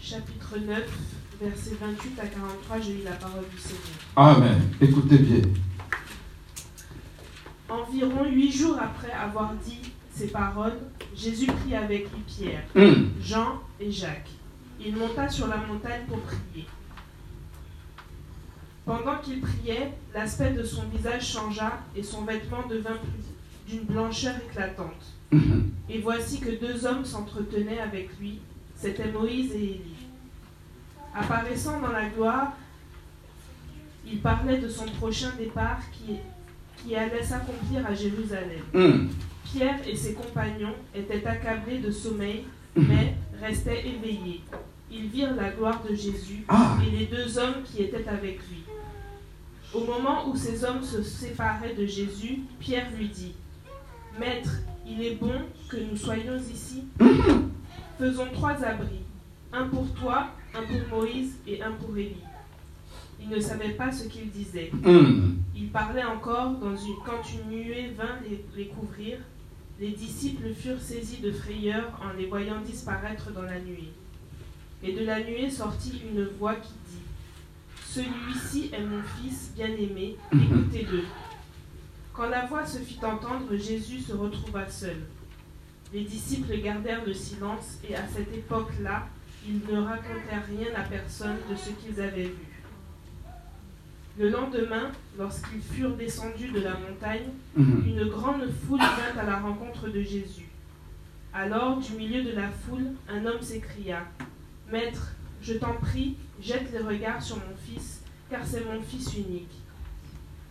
chapitre 0.01 0.57
9, 0.67 0.83
versets 1.41 1.77
28 1.79 2.19
à 2.19 2.25
43, 2.27 2.81
je 2.81 2.91
lis 2.91 3.03
la 3.05 3.11
parole 3.11 3.45
du 3.49 3.57
Seigneur. 3.57 3.79
Amen. 4.15 4.59
Écoutez 4.81 5.17
bien. 5.17 5.41
Environ 7.69 8.25
huit 8.31 8.51
jours 8.51 8.77
après 8.79 9.11
avoir 9.11 9.53
dit 9.55 9.79
ces 10.13 10.27
paroles, 10.27 10.77
Jésus 11.15 11.47
prit 11.47 11.75
avec 11.75 12.03
lui 12.11 12.21
Pierre, 12.25 12.63
Hum. 12.75 13.11
Jean 13.21 13.59
et 13.79 13.91
Jacques. 13.91 14.29
Il 14.83 14.95
monta 14.95 15.27
sur 15.29 15.47
la 15.47 15.57
montagne 15.57 16.05
pour 16.07 16.19
prier. 16.21 16.65
Pendant 18.85 19.17
qu'il 19.17 19.41
priait, 19.41 19.93
l'aspect 20.13 20.51
de 20.51 20.63
son 20.63 20.83
visage 20.87 21.27
changea 21.33 21.73
et 21.95 22.01
son 22.03 22.23
vêtement 22.23 22.65
devint 22.67 22.97
d'une 23.67 23.81
blancheur 23.83 24.35
éclatante. 24.49 25.13
Mhm. 25.31 25.71
Et 25.89 25.99
voici 25.99 26.39
que 26.39 26.51
deux 26.51 26.85
hommes 26.85 27.03
s'entretenaient 27.03 27.79
avec 27.79 28.17
lui, 28.17 28.39
c'étaient 28.75 29.11
Moïse 29.11 29.51
et 29.53 29.57
Élie. 29.63 30.07
Apparaissant 31.13 31.81
dans 31.81 31.91
la 31.91 32.07
gloire, 32.09 32.53
il 34.05 34.19
parlait 34.21 34.59
de 34.59 34.69
son 34.69 34.85
prochain 34.85 35.31
départ 35.37 35.79
qui, 35.91 36.17
qui 36.83 36.95
allait 36.95 37.23
s'accomplir 37.23 37.85
à 37.85 37.93
Jérusalem. 37.93 38.61
Hum. 38.73 39.09
Pierre 39.45 39.79
et 39.87 39.95
ses 39.95 40.13
compagnons 40.13 40.73
étaient 40.93 41.25
accablés 41.25 41.79
de 41.79 41.89
sommeil, 41.91 42.43
mais 42.75 43.15
restaient 43.41 43.87
éveillés. 43.87 44.41
Ils 44.91 45.07
virent 45.07 45.35
la 45.35 45.49
gloire 45.51 45.81
de 45.89 45.95
Jésus 45.95 46.43
Ah. 46.49 46.77
et 46.85 46.91
les 46.97 47.05
deux 47.05 47.37
hommes 47.37 47.63
qui 47.65 47.83
étaient 47.83 48.07
avec 48.07 48.39
lui. 48.49 48.63
Au 49.73 49.81
moment 49.81 50.29
où 50.29 50.35
ces 50.35 50.63
hommes 50.63 50.81
se 50.83 51.01
séparaient 51.01 51.73
de 51.75 51.85
Jésus, 51.85 52.39
Pierre 52.59 52.87
lui 52.97 53.07
dit, 53.09 53.33
Maître, 54.19 54.51
il 54.85 55.01
est 55.03 55.15
bon 55.15 55.33
que 55.69 55.77
nous 55.77 55.97
soyons 55.97 56.37
ici. 56.37 56.83
Faisons 57.99 58.27
trois 58.33 58.63
abris, 58.63 59.01
un 59.51 59.67
pour 59.67 59.87
toi, 59.93 60.27
un 60.55 60.61
pour 60.63 60.99
Moïse 60.99 61.35
et 61.47 61.61
un 61.61 61.71
pour 61.71 61.95
Élie. 61.97 62.15
Il 63.19 63.29
ne 63.29 63.39
savait 63.39 63.73
pas 63.73 63.91
ce 63.91 64.07
qu'il 64.07 64.29
disait. 64.29 64.71
Hum. 64.85 65.37
Il 65.55 65.69
parlait 65.69 66.03
encore 66.03 66.51
dans 66.51 66.75
une, 66.75 66.95
quand 67.05 67.21
une 67.33 67.49
nuée 67.49 67.91
vint 67.97 68.19
les, 68.23 68.45
les 68.55 68.67
couvrir, 68.67 69.17
Les 69.79 69.91
disciples 69.91 70.53
furent 70.55 70.81
saisis 70.81 71.21
de 71.21 71.31
frayeur 71.31 71.99
en 72.01 72.17
les 72.17 72.25
voyant 72.25 72.61
disparaître 72.61 73.31
dans 73.31 73.43
la 73.43 73.59
nuée. 73.59 73.91
Et 74.83 74.93
de 74.93 75.05
la 75.05 75.19
nuée 75.19 75.49
sortit 75.49 76.01
une 76.11 76.25
voix 76.39 76.55
qui 76.55 76.73
dit 76.89 77.01
Celui-ci 77.83 78.71
est 78.73 78.83
mon 78.83 79.01
fils 79.03 79.51
bien-aimé, 79.55 80.15
écoutez-le. 80.33 81.03
Quand 82.13 82.29
la 82.29 82.47
voix 82.47 82.65
se 82.65 82.79
fit 82.79 82.99
entendre, 83.03 83.55
Jésus 83.55 83.99
se 83.99 84.13
retrouva 84.13 84.67
seul. 84.67 84.97
Les 85.93 86.03
disciples 86.03 86.59
gardèrent 86.61 87.05
le 87.05 87.13
silence 87.13 87.77
et 87.87 87.95
à 87.95 88.07
cette 88.07 88.33
époque-là, 88.35 89.07
ils 89.47 89.61
ne 89.71 89.79
racontèrent 89.79 90.47
rien 90.47 90.67
à 90.75 90.81
personne 90.81 91.37
de 91.49 91.55
ce 91.55 91.69
qu'ils 91.69 92.01
avaient 92.01 92.23
vu. 92.23 92.46
Le 94.19 94.29
lendemain, 94.29 94.91
lorsqu'ils 95.17 95.61
furent 95.61 95.95
descendus 95.95 96.49
de 96.49 96.59
la 96.61 96.73
montagne, 96.73 97.29
Mhm. 97.55 97.83
une 97.85 98.05
grande 98.09 98.49
foule 98.67 98.79
vint 98.79 99.19
à 99.19 99.23
la 99.23 99.37
rencontre 99.37 99.89
de 99.89 100.01
Jésus. 100.01 100.47
Alors, 101.33 101.77
du 101.79 101.93
milieu 101.93 102.23
de 102.23 102.31
la 102.31 102.49
foule, 102.49 102.93
un 103.09 103.25
homme 103.25 103.41
s'écria 103.41 103.99
Maître, 104.71 105.13
je 105.41 105.53
t'en 105.53 105.73
prie, 105.75 106.15
jette 106.41 106.71
les 106.73 106.79
regards 106.79 107.21
sur 107.21 107.37
mon 107.37 107.55
fils, 107.65 108.01
car 108.29 108.45
c'est 108.45 108.65
mon 108.65 108.81
fils 108.81 109.13
unique. 109.15 109.53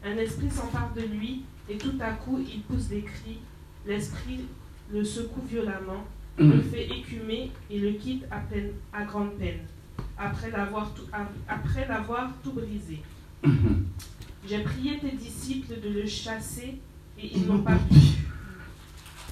Un 0.05 0.17
esprit 0.17 0.49
s'empare 0.51 0.93
de 0.95 1.03
lui, 1.03 1.43
et 1.69 1.77
tout 1.77 1.95
à 2.01 2.13
coup 2.13 2.39
il 2.39 2.63
pousse 2.63 2.87
des 2.89 3.03
cris. 3.03 3.39
L'esprit 3.85 4.45
le 4.93 5.05
secoue 5.05 5.43
violemment, 5.43 6.05
le 6.39 6.45
Mhm. 6.47 6.63
fait 6.63 6.87
écumer 6.87 7.51
et 7.71 7.79
le 7.81 7.93
quitte 7.93 8.25
à, 8.31 8.39
peine, 8.39 8.71
à 8.93 9.05
grande 9.05 9.33
peine, 9.37 9.61
après 10.17 10.51
l'avoir 10.51 10.95
tout, 10.95 11.07
a- 11.13 11.29
après 11.53 11.87
l'avoir 11.89 12.31
tout 12.43 12.53
brisé. 12.53 13.03
J'ai 14.49 14.63
prié 14.63 14.99
tes 14.99 15.13
disciples 15.13 15.81
de 15.81 15.89
le 15.89 16.07
chasser 16.07 16.79
et 17.19 17.37
ils 17.37 17.47
n'ont 17.47 17.63
pas 17.63 17.77
pu. 17.77 17.97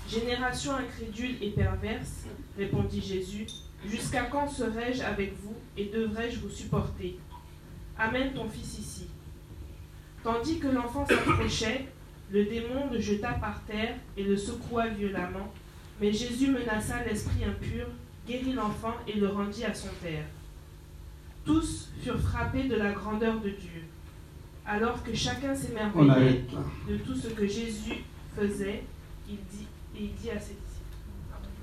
Génération 0.09 0.73
incrédule 0.73 1.37
et 1.41 1.51
perverse, 1.51 2.25
répondit 2.57 3.01
Jésus, 3.01 3.47
jusqu'à 3.87 4.25
quand 4.25 4.49
serai-je 4.49 5.03
avec 5.03 5.35
vous 5.43 5.55
et 5.77 5.87
devrais-je 5.87 6.41
vous 6.41 6.51
supporter? 6.51 7.19
Amène 7.99 8.33
ton 8.33 8.49
fils 8.49 8.79
ici. 8.79 9.07
Tandis 10.23 10.59
que 10.59 10.69
l'enfant 10.69 11.07
s'approchait, 11.07 11.87
le 12.31 12.45
démon 12.45 12.91
le 12.91 13.01
jeta 13.01 13.33
par 13.35 13.63
terre 13.65 13.97
et 14.17 14.25
le 14.25 14.37
secoua 14.37 14.89
violemment, 14.89 15.53
mais 16.01 16.13
Jésus 16.13 16.51
menaça 16.51 17.05
l'esprit 17.05 17.45
impur, 17.45 17.87
guérit 18.27 18.53
l'enfant 18.53 18.95
et 19.07 19.19
le 19.19 19.29
rendit 19.29 19.65
à 19.65 19.75
son 19.75 19.91
père. 20.03 20.25
Tous 21.45 21.91
furent 22.03 22.21
frappés 22.21 22.65
de 22.65 22.75
la 22.75 22.93
grandeur 22.93 23.41
de 23.41 23.51
Dieu, 23.51 23.85
alors 24.67 25.03
que 25.03 25.15
chacun 25.15 25.55
s'émerveillait 25.55 26.45
de 26.89 26.97
tout 26.99 27.15
ce 27.15 27.29
que 27.29 27.47
Jésus 27.47 28.05
faisait, 28.37 28.85
il 29.29 29.37
dit, 29.37 29.67
et 29.97 30.05
il 30.05 30.15
dit 30.15 30.31
à 30.31 30.41
ses 30.41 30.55
disciples. 30.55 30.65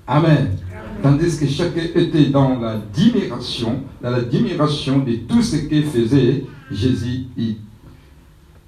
Amen. 0.06 0.56
Tandis 1.02 1.38
que 1.38 1.46
chacun 1.46 1.82
était 1.82 2.26
dans 2.26 2.58
la 2.58 2.72
admiration, 2.72 3.84
dans 4.00 4.10
l'admiration 4.10 5.00
de 5.00 5.14
tout 5.16 5.42
ce 5.42 5.56
que 5.56 5.82
faisait 5.82 6.44
Jésus, 6.70 7.26
il, 7.36 7.56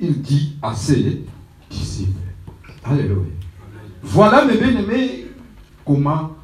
il 0.01 0.21
dit 0.21 0.57
à 0.63 0.75
ses 0.75 1.23
disciples. 1.71 2.13
Alléluia. 2.85 3.33
Voilà, 4.03 4.45
mes 4.45 4.57
bien-aimés, 4.59 5.27
comment 5.85 6.37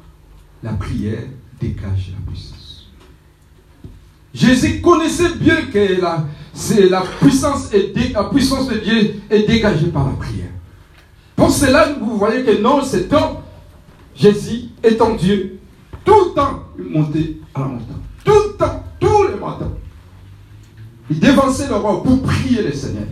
la 0.63 0.73
prière 0.73 1.23
dégage 1.59 2.13
la 2.13 2.31
puissance. 2.31 2.89
Jésus 4.33 4.81
connaissait 4.81 5.35
bien 5.35 5.65
que 5.65 6.01
la, 6.01 6.25
c'est 6.53 6.89
la, 6.89 7.01
puissance 7.01 7.69
la 8.13 8.23
puissance 8.25 8.67
de 8.67 8.77
Dieu 8.77 9.21
est 9.29 9.47
dégagée 9.47 9.87
par 9.87 10.07
la 10.07 10.13
prière. 10.13 10.49
Pour 11.35 11.49
cela, 11.49 11.93
vous 11.99 12.17
voyez 12.17 12.43
que 12.43 12.61
non, 12.61 12.83
cet 12.83 13.11
homme, 13.13 13.37
Jésus 14.15 14.69
étant 14.83 15.15
Dieu, 15.15 15.59
tout 16.03 16.29
le 16.29 16.33
temps, 16.35 16.63
il 16.77 16.85
montait 16.85 17.37
à 17.55 17.61
la 17.61 17.65
montagne. 17.67 17.95
Tout 18.23 18.31
le 18.31 18.57
temps, 18.57 18.83
tous 18.99 19.23
les 19.23 19.39
matins. 19.39 19.71
Il 21.09 21.19
dévançait 21.19 21.67
le 21.67 21.75
roi 21.75 22.03
pour 22.03 22.21
prier 22.21 22.61
le 22.61 22.71
Seigneur. 22.71 23.07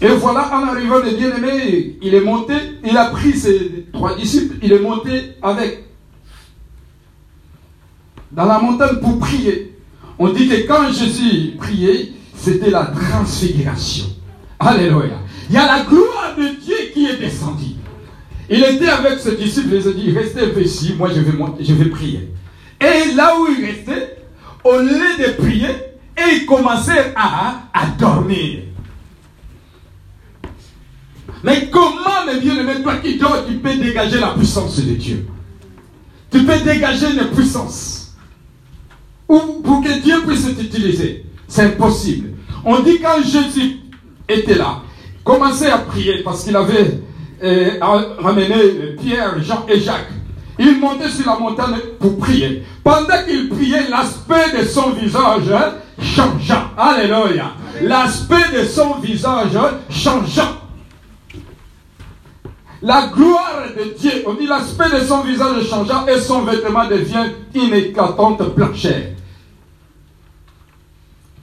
Et 0.00 0.08
voilà, 0.08 0.48
en 0.52 0.66
arrivant 0.66 0.98
le 0.98 1.16
bien-aimé, 1.16 1.98
il 2.02 2.14
est 2.14 2.20
monté, 2.20 2.54
il 2.84 2.96
a 2.96 3.06
pris 3.06 3.34
ses 3.34 3.86
trois 3.92 4.16
disciples, 4.16 4.56
il 4.60 4.72
est 4.72 4.80
monté 4.80 5.36
avec 5.40 5.84
dans 8.32 8.46
la 8.46 8.58
montagne 8.58 8.96
pour 9.00 9.18
prier. 9.20 9.71
On 10.22 10.28
dit 10.28 10.46
que 10.46 10.68
quand 10.68 10.92
Jésus 10.92 11.54
priait, 11.58 12.12
c'était 12.36 12.70
la 12.70 12.84
transfiguration. 12.84 14.04
Alléluia. 14.56 15.18
Il 15.48 15.56
y 15.56 15.58
a 15.58 15.66
la 15.66 15.82
gloire 15.82 16.36
de 16.38 16.60
Dieu 16.64 16.76
qui 16.94 17.06
est 17.06 17.16
descendue. 17.16 17.74
Il 18.48 18.62
était 18.62 18.88
avec 18.88 19.18
ses 19.18 19.34
disciples, 19.34 19.74
il 19.74 19.88
a 19.88 19.90
dit, 19.90 20.12
restez 20.12 20.62
ici, 20.62 20.94
moi 20.96 21.10
je 21.12 21.18
vais, 21.18 21.32
je 21.58 21.74
vais 21.74 21.86
prier. 21.86 22.30
Et 22.80 23.14
là 23.16 23.34
où 23.36 23.48
il 23.48 23.64
restait, 23.66 24.18
au 24.62 24.78
lieu 24.78 25.16
de 25.18 25.32
prier, 25.42 25.70
et 26.16 26.36
il 26.36 26.46
commençait 26.46 27.12
à, 27.16 27.62
à 27.74 27.86
dormir. 27.98 28.60
Mais 31.42 31.68
comment, 31.68 32.26
mes 32.32 32.38
bien-aimés, 32.38 32.80
toi 32.80 32.98
qui 32.98 33.18
dors, 33.18 33.44
tu 33.44 33.54
peux 33.54 33.74
dégager 33.74 34.20
la 34.20 34.34
puissance 34.34 34.76
de 34.76 34.94
Dieu? 34.94 35.26
Tu 36.30 36.44
peux 36.44 36.60
dégager 36.60 37.06
une 37.10 37.24
puissance. 37.34 38.01
Ou 39.32 39.62
pour 39.64 39.80
que 39.82 39.98
Dieu 40.00 40.20
puisse 40.26 40.44
t'utiliser. 40.44 41.24
C'est 41.48 41.62
impossible. 41.62 42.34
On 42.66 42.80
dit 42.80 43.00
quand 43.00 43.22
Jésus 43.24 43.78
était 44.28 44.56
là, 44.56 44.82
commençait 45.24 45.70
à 45.70 45.78
prier 45.78 46.18
parce 46.22 46.44
qu'il 46.44 46.54
avait 46.54 47.00
euh, 47.42 47.70
ramené 48.18 48.94
Pierre, 49.02 49.42
Jean 49.42 49.64
et 49.70 49.80
Jacques. 49.80 50.12
Il 50.58 50.78
montait 50.78 51.08
sur 51.08 51.24
la 51.24 51.38
montagne 51.38 51.78
pour 51.98 52.18
prier. 52.18 52.62
Pendant 52.84 53.24
qu'il 53.26 53.48
priait, 53.48 53.88
l'aspect 53.88 54.54
de 54.54 54.66
son 54.66 54.90
visage 54.90 55.50
hein, 55.50 55.76
changea. 55.98 56.70
Alléluia. 56.76 57.52
L'aspect 57.80 58.60
de 58.60 58.66
son 58.66 58.96
visage 58.96 59.58
changea. 59.88 60.58
La 62.82 63.06
gloire 63.06 63.62
de 63.78 63.98
Dieu, 63.98 64.24
on 64.26 64.34
dit 64.34 64.46
l'aspect 64.46 64.90
de 64.90 65.06
son 65.06 65.22
visage 65.22 65.64
changea 65.70 66.04
et 66.06 66.20
son 66.20 66.42
vêtement 66.42 66.86
devient 66.86 67.30
une 67.54 67.72
éclatante 67.72 68.54
blancheur. 68.54 69.00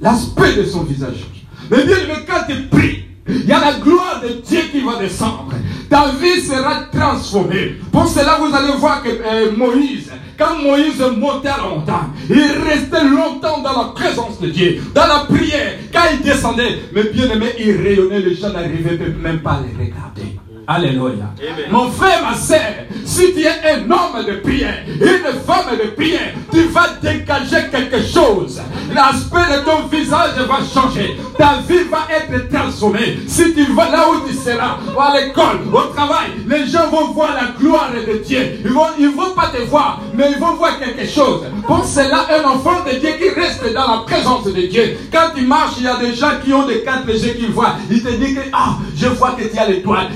L'aspect 0.01 0.55
de 0.55 0.63
son 0.63 0.83
visage 0.83 1.15
change. 1.15 1.43
Mais 1.69 1.83
bien, 1.85 1.97
mais 2.07 2.25
quand 2.25 2.45
tu 2.47 2.67
pries, 2.67 3.03
il 3.27 3.45
y 3.45 3.51
a 3.51 3.59
la 3.59 3.73
gloire 3.73 4.21
de 4.23 4.41
Dieu 4.41 4.61
qui 4.71 4.81
va 4.81 4.97
descendre. 4.99 5.49
Ta 5.89 6.11
vie 6.11 6.41
sera 6.41 6.85
transformée. 6.91 7.75
Pour 7.91 8.07
cela, 8.07 8.39
vous 8.39 8.55
allez 8.55 8.73
voir 8.77 9.03
que 9.03 9.09
euh, 9.09 9.51
Moïse, 9.55 10.09
quand 10.37 10.57
Moïse 10.63 11.01
montait 11.17 11.49
à 11.49 11.57
la 11.57 11.63
montagne, 11.63 12.09
il 12.29 12.51
restait 12.65 13.03
longtemps 13.03 13.61
dans 13.61 13.77
la 13.77 13.87
présence 13.93 14.39
de 14.39 14.47
Dieu, 14.47 14.81
dans 14.95 15.05
la 15.05 15.25
prière. 15.27 15.77
Quand 15.91 16.03
il 16.13 16.21
descendait, 16.21 16.79
mais 16.93 17.03
bien 17.03 17.29
aimé, 17.29 17.47
il 17.59 17.75
rayonnait, 17.75 18.19
les 18.19 18.35
gens 18.35 18.49
n'arrivaient 18.49 18.97
même 19.21 19.41
pas 19.41 19.51
à 19.51 19.61
les 19.61 19.85
regarder. 19.85 20.38
Alléluia. 20.71 21.25
Mon 21.71 21.89
frère, 21.89 22.21
ma 22.21 22.37
soeur, 22.37 22.59
si 23.03 23.33
tu 23.33 23.41
es 23.41 23.47
un 23.47 23.89
homme 23.89 24.23
de 24.23 24.33
prière, 24.33 24.83
une 24.87 25.39
femme 25.41 25.75
de 25.83 25.89
prière, 25.95 26.35
tu 26.51 26.61
vas 26.65 26.89
dégager 27.01 27.69
quelque 27.71 28.03
chose. 28.03 28.61
L'aspect 28.93 29.51
de 29.51 29.65
ton 29.65 29.87
visage 29.87 30.35
va 30.47 30.59
changer. 30.71 31.17
Ta 31.39 31.57
vie 31.67 31.85
va 31.89 32.05
être 32.15 32.49
transformée. 32.49 33.17
Si 33.27 33.51
tu 33.55 33.63
vas 33.73 33.89
là 33.89 34.05
où 34.11 34.27
tu 34.27 34.35
seras, 34.35 34.77
à 34.99 35.19
l'école, 35.19 35.61
au 35.73 35.91
travail, 35.91 36.27
les 36.47 36.67
gens 36.67 36.87
vont 36.91 37.13
voir 37.13 37.29
la 37.33 37.59
gloire 37.59 37.89
de 37.91 38.19
Dieu. 38.19 38.59
Ils 38.63 38.71
vont, 38.71 38.89
ils 38.99 39.09
vont 39.09 39.33
pas 39.35 39.47
te 39.47 39.63
voir, 39.63 40.01
mais 40.13 40.33
ils 40.33 40.39
vont 40.39 40.53
voir 40.53 40.77
quelque 40.77 41.07
chose. 41.09 41.45
Pour 41.65 41.83
cela, 41.83 42.27
un 42.29 42.47
enfant 42.47 42.83
de 42.85 42.99
Dieu 42.99 43.09
qui 43.19 43.29
reste 43.29 43.73
dans 43.73 43.87
la 43.87 44.03
présence 44.05 44.43
de 44.45 44.51
Dieu. 44.51 44.97
Quand 45.11 45.31
tu 45.35 45.41
marches, 45.45 45.77
il 45.79 45.85
y 45.85 45.87
a 45.87 45.95
des 45.95 46.13
gens 46.13 46.33
qui 46.43 46.53
ont 46.53 46.67
des 46.67 46.81
quatre 46.81 47.07
yeux 47.09 47.33
qui 47.33 47.47
voient. 47.47 47.75
Ils 47.89 48.03
te 48.03 48.09
disent 48.09 48.35
que, 48.35 48.43
ah, 48.53 48.77
je 48.95 49.07
vois 49.07 49.31
que 49.31 49.43
tu 49.43 49.57
as 49.57 49.67
l'étoile. 49.67 50.09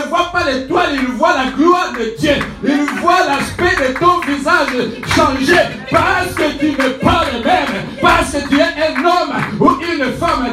Ne 0.00 0.08
voient 0.08 0.30
pas 0.32 0.44
l'étoile, 0.50 0.90
ils 0.94 1.16
voient 1.16 1.34
la 1.34 1.50
gloire 1.50 1.92
de 1.98 2.14
Dieu. 2.18 2.32
Ils 2.64 3.00
voient 3.00 3.26
l'aspect 3.26 3.76
de 3.76 3.98
ton 3.98 4.20
visage 4.20 4.90
changer 5.14 5.62
parce 5.90 6.34
que 6.34 6.58
tu 6.58 6.72
ne 6.72 6.88
parles 7.02 7.42
même, 7.44 7.84
parce 8.00 8.32
que 8.32 8.48
tu 8.48 8.56
es 8.56 8.62
un 8.62 9.04
homme 9.04 9.36
ou 9.60 9.70
une 9.80 10.12
femme 10.12 10.48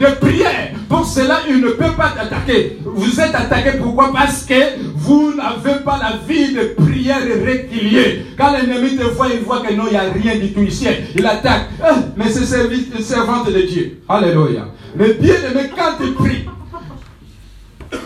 de, 0.00 0.14
prière. 0.14 0.72
Pour 0.88 1.06
cela, 1.06 1.40
il 1.48 1.60
ne 1.60 1.70
peut 1.70 1.92
pas 1.96 2.12
t'attaquer. 2.16 2.78
Vous 2.84 3.20
êtes 3.20 3.34
attaqué 3.34 3.78
pourquoi? 3.78 4.12
Parce 4.12 4.42
que 4.44 4.54
vous 4.96 5.34
n'avez 5.34 5.80
pas 5.84 5.98
la 5.98 6.16
vie 6.26 6.52
de 6.54 6.74
prière 6.82 7.20
régulière. 7.44 8.24
Quand 8.36 8.52
l'ennemi 8.52 8.96
te 8.96 9.04
voit, 9.04 9.28
il 9.32 9.40
voit 9.40 9.60
que 9.60 9.72
non, 9.72 9.84
il 9.86 9.92
n'y 9.92 9.96
a 9.96 10.10
rien 10.12 10.36
du 10.38 10.52
tout 10.52 10.62
ici. 10.62 10.88
Il 11.14 11.24
attaque. 11.26 11.68
Ah, 11.82 11.94
mais 12.16 12.26
c'est 12.28 13.02
servante 13.02 13.52
de 13.52 13.60
Dieu. 13.60 14.00
Alléluia. 14.08 14.66
Mais 14.96 15.14
bien 15.14 15.34
aimé, 15.34 15.70
quand 15.76 16.04
tu 16.04 16.12
pries, 16.12 16.46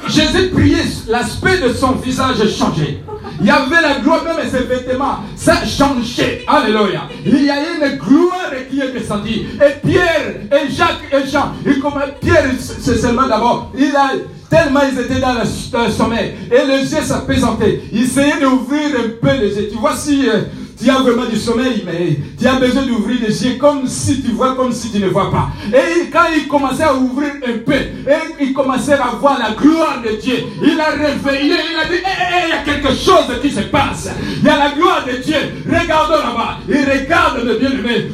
Jésus 0.09 0.51
priait, 0.51 0.85
l'aspect 1.09 1.59
de 1.59 1.73
son 1.73 1.93
visage 1.93 2.37
changeait. 2.57 3.03
Il 3.41 3.47
y 3.47 3.51
avait 3.51 3.83
la 3.83 4.01
gloire, 4.01 4.23
même 4.25 4.49
ses 4.49 4.65
vêtements, 4.65 5.19
ça 5.37 5.65
changeait. 5.67 6.45
Alléluia. 6.47 7.03
Il 7.27 7.45
y 7.45 7.51
a 7.51 7.57
une 7.57 7.99
gloire 7.99 8.51
qui 8.71 8.81
est 8.81 8.93
descendue. 8.93 9.31
Et 9.31 9.87
Pierre, 9.87 10.35
et 10.53 10.71
Jacques, 10.71 11.05
et 11.13 11.29
Jean, 11.29 11.53
il 11.67 11.81
commence, 11.81 12.03
Pierre, 12.21 12.45
c'est 12.59 12.97
seulement 12.97 13.27
d'abord, 13.27 13.73
il 13.77 13.95
a, 13.95 14.13
tellement 14.49 14.81
ils 14.91 14.99
étaient 14.99 15.21
dans 15.21 15.35
le, 15.35 15.71
dans 15.73 15.85
le 15.85 15.91
sommeil. 15.91 16.35
Et 16.51 16.67
les 16.67 16.93
yeux 16.93 17.03
s'apaisantaient. 17.03 17.81
Ils 17.93 18.05
essayaient 18.05 18.41
d'ouvrir 18.41 18.91
un 18.97 19.09
peu 19.21 19.37
les 19.37 19.57
yeux. 19.57 19.69
Tu 19.71 19.79
vois 19.79 19.97
si 19.97 20.29
euh, 20.29 20.43
tu 20.83 20.91
as 20.91 20.95
vraiment 20.99 21.27
du 21.27 21.37
sommeil, 21.37 21.83
mais 21.87 22.17
tu 22.39 22.47
as 22.47 22.55
besoin 22.55 22.83
d'ouvrir 22.83 23.19
les 23.27 23.45
yeux 23.45 23.57
comme 23.59 23.87
si 23.87 24.23
tu 24.23 24.33
vois, 24.33 24.55
comme 24.55 24.73
si 24.73 24.91
tu 24.91 24.99
ne 24.99 25.09
vois 25.09 25.31
pas. 25.31 25.49
Et 25.77 26.09
quand 26.11 26.27
il 26.37 26.49
commençait 26.49 26.83
à 26.85 26.95
ouvrir 26.95 27.31
un 27.47 27.59
peu, 27.65 27.73
et 27.73 28.43
il 28.45 28.53
commençait 28.53 28.95
à 28.95 29.13
voir 29.21 29.39
la 29.39 29.51
gloire 29.55 30.03
de 30.05 30.21
Dieu, 30.21 30.39
il 30.63 30.79
a 30.81 30.91
réveillé, 30.91 31.55
il 31.73 31.79
a 31.79 31.85
dit, 31.89 31.95
Hé, 31.95 31.99
hé, 31.99 32.35
hé, 32.35 32.43
il 32.47 32.49
y 32.51 32.53
a 32.53 32.75
quelque 32.75 32.95
chose 32.95 33.41
qui 33.41 33.51
se 33.51 33.61
passe. 33.63 34.09
Il 34.41 34.47
y 34.47 34.49
a 34.51 34.57
la 34.59 34.71
gloire 34.73 35.05
de 35.07 35.23
Dieu. 35.23 35.37
Regardons 35.67 36.15
là-bas. 36.15 36.59
Il 36.69 36.77
regarde 36.77 37.43
le 37.45 37.55
bien-aimé. 37.59 38.11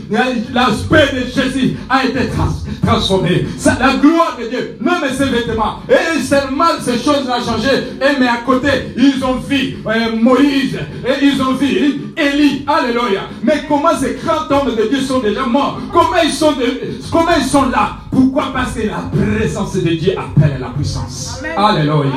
L'aspect 0.53 1.15
de 1.15 1.21
Jésus 1.27 1.77
a 1.89 2.05
été 2.05 2.29
trans- 2.29 2.55
transformé. 2.87 3.47
La 3.81 3.95
gloire 3.95 4.37
de 4.41 4.49
Dieu, 4.49 4.77
même 4.81 5.11
ses 5.17 5.27
vêtements. 5.27 5.81
Et 5.89 6.21
seulement 6.23 6.65
ces 6.83 6.95
choses 6.99 7.27
ont 7.29 7.45
changé. 7.45 7.69
Et 8.01 8.19
mais 8.19 8.29
à 8.29 8.39
côté, 8.45 8.69
ils 8.97 9.23
ont 9.25 9.37
vu 9.37 9.77
euh, 9.87 10.17
Moïse. 10.21 10.79
Et 11.07 11.25
ils 11.25 11.41
ont 11.43 11.55
vu 11.55 12.01
Élie. 12.17 12.50
Alléluia. 12.67 13.23
Mais 13.43 13.65
comment 13.69 13.95
ces 13.99 14.19
grands 14.23 14.47
hommes 14.55 14.75
de 14.77 14.89
Dieu 14.89 15.01
sont 15.01 15.21
déjà 15.21 15.45
morts? 15.47 15.79
Comment 15.93 16.17
ils 16.25 16.31
sont, 16.31 16.53
de- 16.53 16.81
comment 17.11 17.31
ils 17.39 17.45
sont 17.45 17.69
là? 17.71 17.97
Pourquoi? 18.11 18.47
Parce 18.53 18.73
que 18.73 18.87
la 18.87 19.05
présence 19.13 19.75
de 19.77 19.81
Dieu 19.91 20.15
appelle 20.19 20.59
la 20.61 20.69
puissance. 20.69 21.41
Alléluia. 21.57 22.11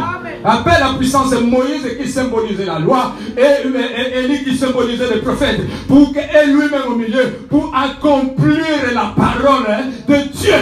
Appelle 0.45 0.79
la 0.81 0.93
puissance 0.97 1.29
de 1.31 1.37
Moïse 1.37 1.85
qui 2.01 2.09
symbolisait 2.09 2.65
la 2.65 2.79
loi 2.79 3.13
et, 3.37 3.41
et- 3.41 4.19
et 4.19 4.25
Élie 4.25 4.43
qui 4.43 4.57
symbolisait 4.57 5.13
les 5.13 5.21
prophètes. 5.21 5.61
Pour 5.87 6.13
qu'elle 6.13 6.51
lui-même 6.53 6.81
au 6.91 6.95
milieu, 6.95 7.25
pour 7.49 7.73
accomplir 7.75 8.65
la 8.93 9.13
parole 9.15 9.65
hein, 9.69 9.83
de 10.07 10.15
Dieu. 10.37 10.53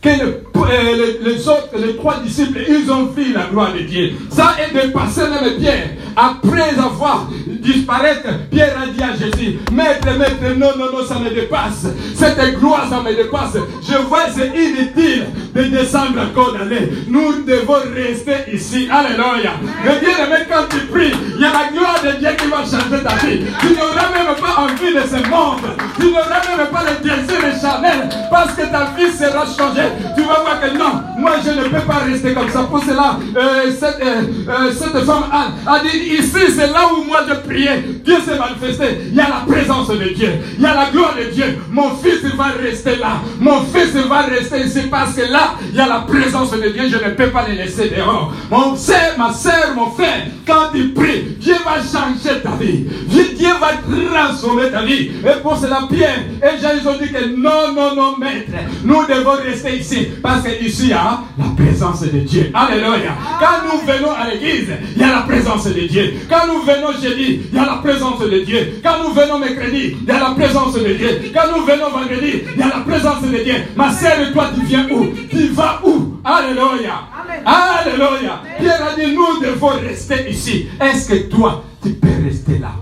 Que 0.00 0.10
euh, 0.10 1.16
les, 1.24 1.48
autres, 1.48 1.70
les 1.76 1.96
trois 1.96 2.20
disciples, 2.20 2.60
ils 2.68 2.90
ont 2.90 3.06
vu 3.06 3.32
la 3.32 3.46
gloire 3.46 3.72
de 3.72 3.80
Dieu. 3.80 4.12
Ça 4.30 4.54
est 4.60 4.72
dépassé 4.72 5.22
même 5.22 5.56
Pierre. 5.58 5.90
Après 6.14 6.70
avoir 6.78 7.28
disparaître, 7.46 8.28
Pierre 8.50 8.76
a 8.80 8.86
dit 8.86 9.02
à 9.02 9.12
Jésus, 9.12 9.58
Maître, 9.72 10.06
maître, 10.18 10.56
non, 10.56 10.70
non, 10.76 10.92
non, 10.92 11.06
ça 11.06 11.18
me 11.18 11.30
dépasse. 11.30 11.86
Cette 12.14 12.58
gloire, 12.58 12.86
ça 12.90 13.00
me 13.00 13.14
dépasse. 13.14 13.56
Je 13.88 13.96
vois, 14.08 14.26
c'est 14.34 14.48
inutile 14.48 15.26
de 15.54 15.62
descendre 15.64 16.20
encore 16.30 16.54
d'aller. 16.54 16.88
Nous 17.08 17.44
devons 17.44 17.78
rester 17.94 18.52
ici. 18.52 18.88
Alléluia. 18.90 19.52
Mais 19.84 20.00
bien 20.00 20.26
aimé, 20.26 20.44
quand 20.48 20.64
tu 20.70 20.86
pries, 20.86 21.12
il 21.36 21.40
y 21.40 21.44
a 21.44 21.52
la 21.52 21.72
gloire 21.72 22.00
de 22.04 22.18
Dieu 22.18 22.28
qui 22.36 22.46
va 22.48 22.58
changer 22.58 23.02
ta 23.02 23.14
vie. 23.26 23.40
Tu 23.60 23.68
n'auras 23.68 24.10
même 24.12 24.34
pas 24.40 24.62
envie 24.62 24.94
de 24.94 25.00
ce 25.00 25.28
monde. 25.28 25.70
Tu 26.00 26.06
n'auras 26.06 26.56
même 26.56 26.66
pas 26.68 26.82
le 26.82 27.02
désir 27.02 27.44
éternel 27.44 28.08
parce 28.30 28.54
que 28.54 28.62
ta 28.62 28.92
vie 28.96 29.12
sera 29.12 29.44
changée. 29.46 29.87
Tu 30.16 30.22
vas 30.22 30.40
voir 30.40 30.60
que 30.60 30.76
non, 30.76 31.02
moi 31.18 31.32
je 31.44 31.50
ne 31.50 31.64
peux 31.68 31.86
pas 31.86 32.00
rester 32.06 32.34
comme 32.34 32.48
ça. 32.48 32.60
Pour 32.62 32.82
cela, 32.82 33.18
euh, 33.36 33.70
cette, 33.70 34.00
euh, 34.02 34.22
euh, 34.48 34.72
cette 34.72 35.04
femme 35.04 35.24
a 35.66 35.78
dit 35.80 35.98
ici 35.98 36.52
c'est 36.54 36.66
là 36.68 36.88
où 36.92 37.04
moi 37.04 37.20
je 37.28 37.34
priais. 37.34 37.84
Dieu 38.04 38.16
s'est 38.24 38.38
manifesté. 38.38 38.98
Il 39.10 39.14
y 39.14 39.20
a 39.20 39.28
la 39.28 39.44
présence 39.46 39.88
de 39.88 40.14
Dieu. 40.14 40.30
Il 40.56 40.62
y 40.62 40.66
a 40.66 40.74
la 40.74 40.90
gloire 40.90 41.14
de 41.18 41.32
Dieu. 41.32 41.58
Mon 41.70 41.90
fils 41.96 42.24
va 42.36 42.46
rester 42.60 42.96
là. 42.96 43.20
Mon 43.40 43.62
fils 43.62 43.94
va 44.08 44.22
rester 44.22 44.60
ici 44.60 44.82
parce 44.90 45.14
que 45.14 45.22
là, 45.22 45.54
il 45.70 45.76
y 45.76 45.80
a 45.80 45.86
la 45.86 46.00
présence 46.00 46.50
de 46.50 46.68
Dieu. 46.68 46.88
Je 46.88 47.04
ne 47.04 47.10
peux 47.14 47.30
pas 47.30 47.46
les 47.48 47.56
laisser 47.56 47.90
dehors. 47.90 48.32
Mon 48.50 48.76
sœur, 48.76 49.14
ma 49.16 49.32
soeur, 49.32 49.74
mon 49.74 49.90
frère, 49.90 50.26
quand 50.46 50.72
tu 50.72 50.88
pries, 50.90 51.36
Dieu 51.38 51.56
va 51.64 51.76
changer 51.76 52.40
ta 52.42 52.50
vie. 52.50 52.86
Dieu 53.06 53.24
Dieu 53.38 53.48
va 53.60 53.70
transformer 53.88 54.70
ta 54.70 54.82
vie. 54.82 55.10
Et 55.24 55.40
pour 55.42 55.56
cela, 55.56 55.82
Pierre 55.90 56.24
et 56.42 56.60
Jean, 56.60 56.70
ils 56.80 56.88
ont 56.88 56.98
dit 56.98 57.10
que 57.10 57.24
non, 57.36 57.72
non, 57.72 57.94
non, 57.94 58.16
maître, 58.18 58.50
nous 58.84 59.06
devons 59.06 59.42
rester 59.42 59.77
ici 59.78 60.08
parce 60.22 60.42
que 60.42 60.64
ici, 60.64 60.84
il 60.84 60.88
y 60.90 60.92
a 60.92 61.20
la 61.38 61.44
présence 61.56 62.02
de 62.02 62.18
Dieu. 62.18 62.50
Alléluia. 62.54 63.12
Quand 63.40 63.64
nous 63.64 63.80
venons 63.86 64.12
à 64.12 64.30
l'église, 64.30 64.68
il 64.94 65.00
y 65.00 65.04
a 65.04 65.12
la 65.12 65.22
présence 65.22 65.66
de 65.66 65.80
Dieu. 65.86 66.14
Quand 66.28 66.46
nous 66.46 66.62
venons 66.62 66.92
jeudi, 67.00 67.40
il 67.50 67.56
y 67.56 67.58
a 67.58 67.66
la 67.66 67.76
présence 67.76 68.20
de 68.20 68.38
Dieu. 68.44 68.80
Quand 68.82 69.02
nous 69.02 69.12
venons 69.12 69.38
mercredi, 69.38 69.96
il 70.00 70.06
y 70.06 70.10
a 70.10 70.18
la 70.20 70.30
présence 70.34 70.74
de 70.74 70.92
Dieu. 70.92 71.32
Quand 71.34 71.56
nous 71.56 71.64
venons 71.64 71.90
vendredi, 71.90 72.42
il 72.54 72.60
y 72.60 72.62
a 72.62 72.68
la 72.68 72.80
présence 72.86 73.22
de 73.22 73.38
Dieu. 73.38 73.54
Ma 73.76 73.92
sœur, 73.92 74.32
toi, 74.32 74.50
tu 74.54 74.64
viens 74.66 74.86
où? 74.90 75.06
Tu 75.30 75.48
vas 75.48 75.80
où? 75.84 76.18
Alléluia. 76.24 77.02
Alléluia. 77.44 78.42
Pierre 78.58 78.80
a 78.84 79.00
dit, 79.00 79.14
nous 79.14 79.40
devons 79.44 79.68
rester 79.68 80.30
ici. 80.30 80.66
Est-ce 80.80 81.08
que 81.08 81.28
toi, 81.28 81.64
tu 81.82 81.90
peux 81.90 82.08
rester 82.24 82.58
là? 82.58 82.72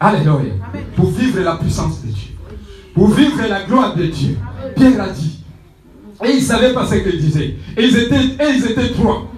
Alléluia. 0.00 0.52
Pour 0.94 1.10
vivre 1.10 1.40
la 1.40 1.56
puissance 1.56 2.02
de 2.02 2.08
Dieu. 2.08 2.34
Pour 2.94 3.08
vivre 3.10 3.42
la 3.48 3.62
gloire 3.62 3.94
de 3.94 4.06
Dieu. 4.06 4.36
Pierre 4.74 5.00
a 5.00 5.08
dit. 5.08 5.35
Et 6.24 6.30
ils 6.30 6.36
ne 6.36 6.40
savaient 6.40 6.72
pas 6.72 6.86
ce 6.86 6.94
qu'ils 6.94 7.20
disaient. 7.20 7.56
Et 7.76 7.84
ils 7.84 7.96
étaient, 7.96 8.44
et 8.44 8.48
ils 8.56 8.64
étaient 8.70 8.92
trois. 8.94 9.30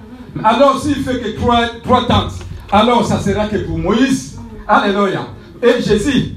Alors 0.45 0.81
s'il 0.81 0.97
fait 0.97 1.19
que 1.19 1.37
trois, 1.37 1.67
trois 1.83 2.07
tentes, 2.07 2.35
alors 2.71 3.05
ça 3.05 3.21
sera 3.21 3.47
que 3.47 3.57
pour 3.59 3.79
Moïse. 3.79 4.39
Alléluia. 4.67 5.29
Et 5.63 5.83
Jésus. 5.83 6.35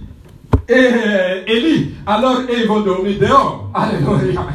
Et 0.68 0.74
euh, 0.74 1.44
Élie. 1.48 1.92
Alors 2.08 2.42
ils 2.52 2.66
vont 2.68 2.80
dormir 2.82 3.18
dehors. 3.20 3.70
Alléluia. 3.74 4.48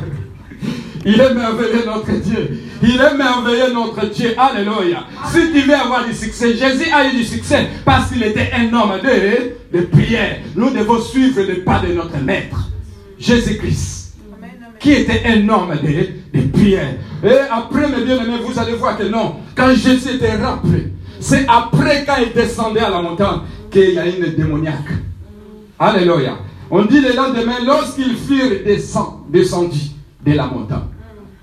Il 1.05 1.21
est 1.21 1.35
merveilleux 1.35 1.85
notre 1.87 2.11
Dieu. 2.21 2.59
Il 2.83 2.97
est 3.01 3.15
merveilleux 3.17 3.73
notre 3.73 4.07
Dieu. 4.11 4.35
Alléluia. 4.37 5.05
Si 5.31 5.53
tu 5.53 5.61
veux 5.61 5.75
avoir 5.75 6.05
du 6.05 6.13
succès, 6.13 6.57
Jésus 6.57 6.91
a 6.93 7.07
eu 7.07 7.17
du 7.17 7.23
succès 7.25 7.69
parce 7.85 8.11
qu'il 8.11 8.23
était 8.25 8.51
un 8.53 8.73
homme 8.75 8.95
de, 9.03 9.79
de 9.79 9.85
prière. 9.85 10.39
Nous 10.57 10.71
devons 10.71 11.01
suivre 11.01 11.43
le 11.43 11.63
pas 11.63 11.81
de 11.87 11.93
notre 11.93 12.19
maître, 12.19 12.71
Jésus-Christ, 13.21 13.96
qui 14.87 14.93
était 14.93 15.23
un 15.27 15.49
homme 15.49 15.73
de, 15.83 16.41
prière. 16.53 16.95
Et 17.25 17.39
après, 17.51 17.89
mes 17.89 18.05
bien-aimés, 18.05 18.39
vous 18.41 18.57
allez 18.57 18.75
voir 18.75 18.97
que 18.97 19.03
non. 19.03 19.35
Quand 19.57 19.75
Jésus 19.75 20.15
était 20.15 20.37
rempli, 20.37 20.93
c'est 21.19 21.45
après 21.49 22.05
quand 22.07 22.19
il 22.25 22.33
descendait 22.33 22.81
à 22.81 22.91
la 22.91 23.03
montagne 23.03 23.41
qu'il 23.69 23.95
y 23.95 23.99
a 23.99 24.07
une 24.07 24.33
démoniaque. 24.37 24.93
Alléluia. 25.77 26.37
On 26.71 26.85
dit 26.85 27.01
le 27.01 27.17
lendemain, 27.17 27.57
lorsqu'ils 27.67 28.15
furent 28.17 28.65
descend, 28.65 29.29
descendus 29.29 29.91
de 30.25 30.33
la 30.35 30.47
montagne. 30.47 30.87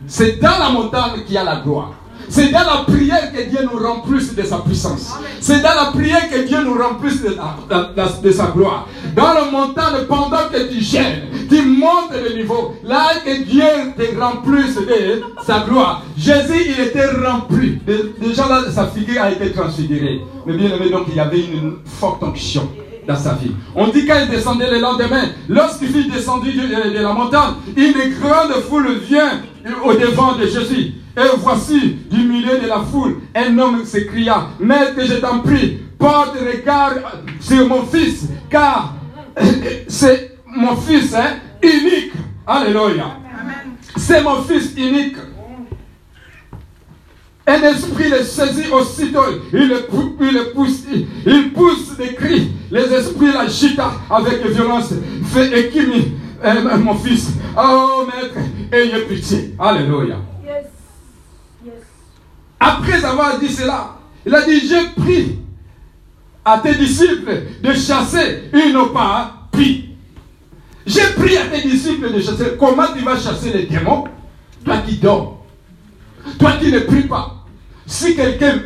C'est 0.08 0.40
dans 0.40 0.58
la 0.58 0.70
montagne 0.70 1.24
qu'il 1.26 1.36
y 1.36 1.38
a 1.38 1.44
la 1.44 1.58
gloire. 1.58 1.92
C'est 2.30 2.50
dans 2.52 2.60
la 2.60 2.84
prière 2.88 3.32
que 3.32 3.42
Dieu 3.50 3.60
nous 3.72 3.80
rend 3.80 4.00
plus 4.02 4.34
de 4.36 4.44
sa 4.44 4.58
puissance. 4.58 5.14
C'est 5.40 5.62
dans 5.62 5.76
la 5.76 5.92
prière 5.92 6.30
que 6.30 6.48
Dieu 6.48 6.58
nous 6.64 6.74
rend 6.82 6.96
plus 6.96 7.22
de, 7.22 7.36
la- 7.36 8.10
de 8.24 8.32
sa 8.32 8.48
gloire. 8.48 8.88
Dans 9.16 9.34
la 9.34 9.46
montagne, 9.52 10.06
pendant 10.08 10.50
que 10.52 10.68
tu 10.72 10.80
gênes, 10.82 11.24
tu 11.50 11.62
montes 11.62 12.12
le 12.14 12.36
niveau, 12.36 12.74
là 12.84 13.12
que 13.24 13.44
Dieu 13.44 13.64
te 13.98 14.20
rend 14.20 14.38
plus 14.44 14.76
de 14.76 15.22
sa 15.46 15.60
gloire. 15.60 16.02
Jésus, 16.18 16.74
il 16.76 16.84
était 16.84 17.08
rempli. 17.08 17.80
De- 17.86 18.14
Déjà 18.20 18.48
là, 18.48 18.62
sa 18.74 18.88
figure 18.88 19.22
a 19.22 19.32
été 19.32 19.52
transfigurée. 19.52 20.22
Mais 20.46 20.54
bien 20.54 20.70
aimé, 20.76 20.90
donc 20.90 21.04
il 21.10 21.16
y 21.16 21.20
avait 21.20 21.40
une 21.42 21.76
forte 21.86 22.24
onction 22.24 22.68
dans 23.08 23.16
sa 23.16 23.34
vie. 23.34 23.52
On 23.76 23.88
dit 23.88 24.06
quand 24.06 24.16
il 24.24 24.30
descendait 24.30 24.70
le 24.72 24.80
lendemain, 24.80 25.24
lorsqu'il 25.50 25.90
fut 25.90 26.06
descendu 26.10 26.52
de, 26.54 26.62
de- 26.62 26.98
de 26.98 27.04
la 27.04 27.14
montagne, 27.14 27.54
une 27.76 27.94
grande 28.20 28.54
foule 28.70 28.98
vient 29.08 29.42
au 29.84 29.94
devant 29.94 30.34
de 30.36 30.46
Jésus. 30.46 30.94
Et 31.16 31.22
voici, 31.38 31.98
du 32.10 32.24
milieu 32.24 32.58
de 32.60 32.68
la 32.68 32.80
foule, 32.80 33.18
un 33.36 33.58
homme 33.60 33.86
s'écria, 33.86 34.48
Maître, 34.60 35.00
je 35.06 35.16
t'en 35.16 35.40
prie, 35.40 35.80
porte 36.00 36.36
regard 36.40 36.94
sur 37.40 37.68
mon 37.68 37.84
fils, 37.86 38.28
car 38.50 38.96
c'est 39.88 40.38
mon 40.46 40.76
fils 40.76 41.14
hein, 41.16 41.36
unique. 41.62 42.14
Alléluia. 42.48 43.18
C'est 43.96 44.22
mon 44.24 44.42
fils 44.44 44.74
unique. 44.78 45.16
Un 47.46 47.62
esprit 47.64 48.10
le 48.10 48.24
saisit 48.24 48.70
aussitôt, 48.72 49.20
il 49.52 49.68
le, 49.68 49.82
pou- 49.82 50.16
il 50.22 50.32
le 50.34 50.52
pousse, 50.54 50.84
il, 50.94 51.06
il 51.26 51.52
pousse 51.52 51.98
des 51.98 52.14
cris. 52.16 52.52
Les 52.72 52.84
esprits 52.94 53.34
l'agitent 53.34 53.82
avec 54.10 54.46
violence. 54.48 54.94
Fait 55.26 55.60
écumer 55.60 56.14
euh, 56.44 56.78
mon 56.78 56.96
fils. 56.96 57.32
Oh 57.58 58.06
maître, 58.06 58.36
ayez 58.72 59.02
pitié. 59.06 59.56
Alléluia. 59.60 60.16
Yes. 60.46 60.66
Yes. 61.66 61.74
Après 62.62 63.04
avoir 63.04 63.38
dit 63.38 63.50
cela, 63.50 63.98
il 64.26 64.34
a 64.34 64.42
dit, 64.46 64.62
j'ai 64.66 65.02
pris 65.02 65.40
à 66.46 66.60
tes 66.60 66.76
disciples 66.76 67.42
de 67.62 67.74
chasser, 67.74 68.44
ils 68.54 68.72
n'ont 68.72 68.90
pas 68.90 69.34
pris. 69.52 69.90
J'ai 70.86 71.08
pris 71.18 71.36
à 71.38 71.48
tes 71.48 71.68
disciples 71.68 72.10
de 72.14 72.22
chasser. 72.22 72.54
Comment 72.58 72.88
tu 72.96 73.04
vas 73.04 73.18
chasser 73.18 73.52
les 73.52 73.66
démons? 73.66 74.06
Toi 74.64 74.78
qui 74.88 74.96
dors. 74.96 75.43
Toi 76.40 76.54
qui 76.60 76.72
ne 76.72 76.80
pries 76.80 77.08
pas. 77.08 77.46
Si 77.86 78.16
quelqu'un... 78.16 78.62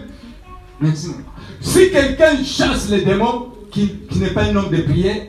Si 1.60 1.90
quelqu'un 1.92 2.44
chasse 2.44 2.90
les 2.90 3.02
démons, 3.04 3.54
qui, 3.72 3.90
qui 4.10 4.20
n'est 4.20 4.32
pas 4.32 4.44
un 4.44 4.56
homme 4.56 4.70
de 4.70 4.82
prière, 4.82 5.28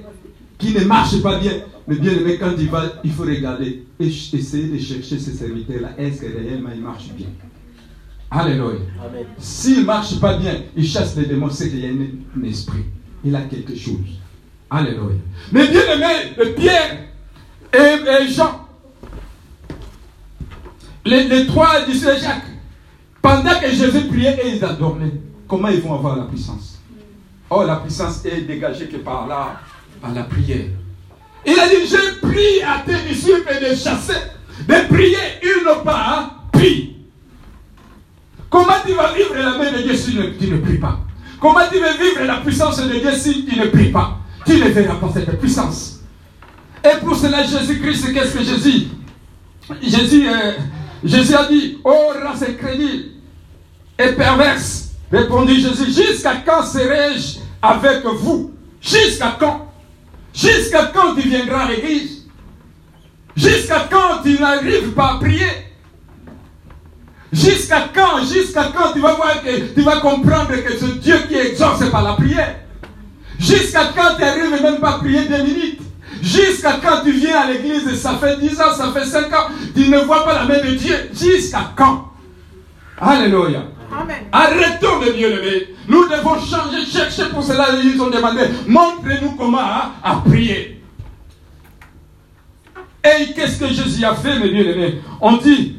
qui 0.58 0.74
ne 0.74 0.84
marche 0.84 1.22
pas 1.22 1.38
bien, 1.38 1.52
mais 1.86 1.96
bien 1.96 2.12
aimé, 2.12 2.36
quand 2.38 2.52
il 2.58 2.68
va, 2.68 2.84
il 3.02 3.12
faut 3.12 3.22
regarder 3.22 3.84
et 3.98 4.06
essayer 4.06 4.68
de 4.68 4.78
chercher 4.78 5.18
ces 5.18 5.32
serviteurs-là. 5.32 5.90
Est-ce 5.96 6.20
que 6.20 6.26
réellement 6.26 6.70
ils 6.74 6.82
marchent 6.82 7.12
bien? 7.16 7.28
Alléluia. 8.30 8.80
S'il 9.38 9.80
ne 9.80 9.84
marche 9.84 10.20
pas 10.20 10.36
bien, 10.36 10.52
il 10.76 10.86
chasse 10.86 11.16
les 11.16 11.24
démons, 11.24 11.48
c'est 11.48 11.70
qu'il 11.70 11.80
y 11.80 11.86
a 11.86 11.88
un, 11.88 12.44
esprit. 12.44 12.84
Il 13.24 13.34
a 13.34 13.42
quelque 13.42 13.74
chose. 13.74 14.20
Alléluia. 14.68 15.16
Mais 15.50 15.66
bien 15.68 15.80
aimé, 15.94 16.52
Pierre 16.56 17.08
et, 17.72 18.22
et 18.22 18.28
Jean, 18.28 18.67
les, 21.08 21.46
trois 21.46 21.84
disciples 21.86 22.18
Jacques, 22.20 22.42
Pendant 23.22 23.58
que 23.60 23.68
Jésus 23.68 24.06
priait 24.08 24.38
et 24.44 24.48
ils 24.54 24.60
dormaient, 24.60 25.12
comment 25.46 25.68
ils 25.68 25.80
vont 25.80 25.94
avoir 25.94 26.16
la 26.16 26.24
puissance? 26.24 26.78
Oh, 27.50 27.64
la 27.64 27.76
puissance 27.76 28.24
est 28.24 28.42
dégagée 28.42 28.86
que 28.86 28.98
par 28.98 29.26
là, 29.26 29.60
par 30.00 30.12
la 30.12 30.24
prière. 30.24 30.66
Il 31.46 31.58
a 31.58 31.68
dit, 31.68 31.86
je 31.86 32.20
prie 32.20 32.62
à 32.62 32.82
tes 32.84 33.08
disciples 33.08 33.58
de 33.60 33.74
chasser, 33.74 34.20
de 34.66 34.94
prier, 34.94 35.16
n'ont 35.64 35.84
pas 35.84 36.30
pris. 36.52 36.96
Comment 38.50 38.74
tu 38.86 38.92
vas 38.94 39.12
vivre 39.12 39.34
la 39.34 39.58
main 39.58 39.72
de 39.72 39.82
Dieu 39.82 39.94
si 39.94 40.16
tu 40.38 40.46
ne 40.48 40.58
pries 40.58 40.78
pas? 40.78 41.00
Comment 41.40 41.68
tu 41.70 41.78
vas 41.78 41.92
vivre 41.92 42.24
la 42.24 42.38
puissance 42.38 42.82
de 42.82 42.98
Dieu 42.98 43.12
si 43.12 43.44
tu 43.44 43.58
ne 43.58 43.66
pries 43.66 43.90
pas? 43.90 44.18
Tu 44.46 44.56
ne 44.56 44.68
verras 44.68 44.94
pas 44.94 45.10
cette 45.12 45.38
puissance. 45.38 46.00
Et 46.84 46.96
pour 47.04 47.16
cela, 47.16 47.42
Jésus-Christ, 47.42 48.12
qu'est-ce 48.12 48.36
que 48.36 48.44
Jésus? 48.44 48.88
Jésus, 49.82 50.26
euh, 50.28 50.52
Jésus 51.04 51.34
a 51.34 51.46
dit, 51.46 51.78
oh 51.84 52.12
race 52.22 52.42
incrédule 52.42 53.12
et 53.98 54.12
perverse, 54.12 54.90
répondit 55.10 55.60
Jésus, 55.60 55.92
jusqu'à 55.92 56.36
quand 56.44 56.62
serai-je 56.62 57.38
avec 57.62 58.04
vous? 58.04 58.52
Jusqu'à 58.80 59.36
quand? 59.38 59.72
Jusqu'à 60.34 60.90
quand 60.94 61.14
tu 61.14 61.28
viendras 61.28 61.64
à 61.66 61.70
l'église? 61.70 62.26
Jusqu'à 63.36 63.88
quand 63.90 64.22
tu 64.22 64.38
n'arrives 64.38 64.92
pas 64.92 65.14
à 65.14 65.18
prier? 65.18 65.46
Jusqu'à 67.32 67.88
quand 67.94 68.24
Jusqu'à 68.24 68.72
quand 68.74 68.92
tu 68.92 69.00
vas 69.00 69.14
voir 69.14 69.42
que 69.42 69.74
tu 69.74 69.80
vas 69.82 70.00
comprendre 70.00 70.50
que 70.50 70.76
c'est 70.78 70.98
Dieu 71.00 71.16
qui 71.28 71.34
exauce 71.34 71.88
par 71.90 72.02
la 72.02 72.14
prière? 72.14 72.56
Jusqu'à 73.38 73.92
quand 73.94 74.16
tu 74.16 74.22
n'arrives 74.22 74.62
même 74.62 74.80
pas 74.80 74.96
à 74.96 74.98
prier 74.98 75.26
deux 75.26 75.42
minutes? 75.42 75.80
Jusqu'à 76.22 76.78
quand 76.82 77.02
tu 77.04 77.12
viens 77.12 77.40
à 77.40 77.50
l'église, 77.50 77.94
ça 78.00 78.18
fait 78.20 78.38
10 78.38 78.60
ans, 78.60 78.72
ça 78.76 78.92
fait 78.92 79.04
5 79.04 79.32
ans, 79.32 79.46
tu 79.74 79.88
ne 79.88 79.98
vois 79.98 80.24
pas 80.24 80.34
la 80.34 80.44
main 80.44 80.58
de 80.58 80.74
Dieu. 80.74 80.96
Jusqu'à 81.12 81.72
quand? 81.76 82.12
Alléluia. 83.00 83.62
Amen. 83.90 84.24
Arrêtons 84.32 85.00
de 85.00 85.06
lever. 85.06 85.74
Nous 85.88 86.08
devons 86.08 86.38
changer, 86.38 86.84
chercher 86.84 87.30
pour 87.30 87.42
cela. 87.42 87.68
Ils 87.82 88.00
ont 88.00 88.10
demandé, 88.10 88.42
montrez-nous 88.66 89.32
comment 89.32 89.60
hein, 89.60 89.92
à 90.02 90.16
prier. 90.16 90.82
Et 93.04 93.32
qu'est-ce 93.32 93.58
que 93.58 93.68
Jésus 93.68 94.04
a 94.04 94.14
fait, 94.14 94.38
mes 94.38 94.50
bien-aimés 94.50 95.00
On 95.20 95.36
dit, 95.36 95.76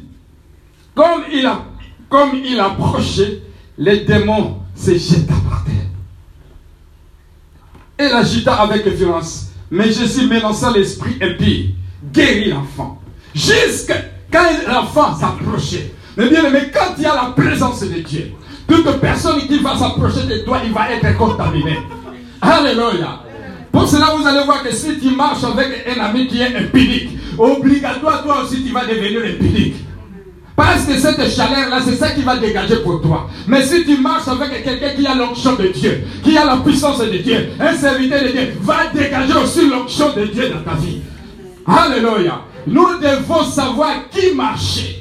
comme 0.96 1.24
il 1.32 1.46
a, 1.46 1.64
comme 2.10 2.32
il 2.36 2.60
approchait, 2.60 3.44
les 3.78 4.02
démons 4.02 4.60
se 4.76 4.98
jetaient 4.98 5.34
par 5.50 5.64
terre. 5.66 5.76
Et 8.00 8.10
l'agita 8.10 8.56
avec 8.56 8.88
violence. 8.88 9.49
Mais 9.72 9.92
Jésus 9.92 10.28
menaça 10.28 10.72
l'esprit 10.72 11.18
impie, 11.22 11.76
guérit 12.12 12.50
l'enfant. 12.50 13.02
Jusqu'à 13.34 13.96
quand 14.32 14.50
l'enfant 14.68 15.16
s'approchait. 15.16 15.94
Mais 16.18 16.30
bien 16.30 16.46
aimé, 16.46 16.72
quand 16.74 16.94
il 16.98 17.04
y 17.04 17.06
a 17.06 17.16
la 17.16 17.34
présence 17.36 17.82
de 17.82 18.00
Dieu, 18.02 18.32
toute 18.68 19.00
personne 19.00 19.40
qui 19.48 19.60
va 19.60 19.78
s'approcher 19.78 20.26
de 20.28 20.40
toi, 20.40 20.62
il 20.66 20.72
va 20.72 20.92
être 20.92 21.18
contaminé. 21.18 21.80
Alléluia. 22.42 23.24
Pour 23.72 23.88
cela, 23.88 24.16
vous 24.18 24.28
allez 24.28 24.44
voir 24.46 24.64
que 24.64 24.74
si 24.74 25.00
tu 25.00 25.12
marches 25.12 25.44
avec 25.44 25.86
un 25.88 26.02
ami 26.02 26.28
qui 26.28 26.42
est 26.42 26.56
impilique, 26.56 27.18
obligatoire, 27.38 28.24
toi 28.24 28.44
aussi, 28.44 28.64
tu 28.64 28.72
vas 28.72 28.86
devenir 28.86 29.22
impilique. 29.22 29.76
Parce 30.60 30.84
que 30.84 30.98
cette 30.98 31.34
chaleur-là, 31.34 31.80
c'est 31.86 31.96
ça 31.96 32.10
qui 32.10 32.22
va 32.22 32.36
dégager 32.36 32.76
pour 32.84 33.02
toi. 33.02 33.30
Mais 33.48 33.64
si 33.64 33.86
tu 33.86 33.96
marches 34.02 34.28
avec 34.28 34.62
quelqu'un 34.62 34.90
qui 34.90 35.08
a 35.08 35.16
l'onction 35.16 35.54
de 35.54 35.70
Dieu, 35.70 36.04
qui 36.22 36.38
a 36.38 36.44
la 36.44 36.58
puissance 36.58 37.00
de 37.00 37.18
Dieu, 37.18 37.52
un 37.58 37.74
serviteur 37.78 38.22
de 38.24 38.28
Dieu, 38.28 38.58
va 38.62 38.88
dégager 38.94 39.36
aussi 39.42 39.70
l'onction 39.70 40.12
de 40.14 40.26
Dieu 40.26 40.50
dans 40.50 40.70
ta 40.70 40.78
vie. 40.78 41.00
Alléluia. 41.66 42.42
Nous 42.68 43.00
devons 43.00 43.46
savoir 43.46 44.10
qui 44.12 44.36
marcher. 44.36 44.99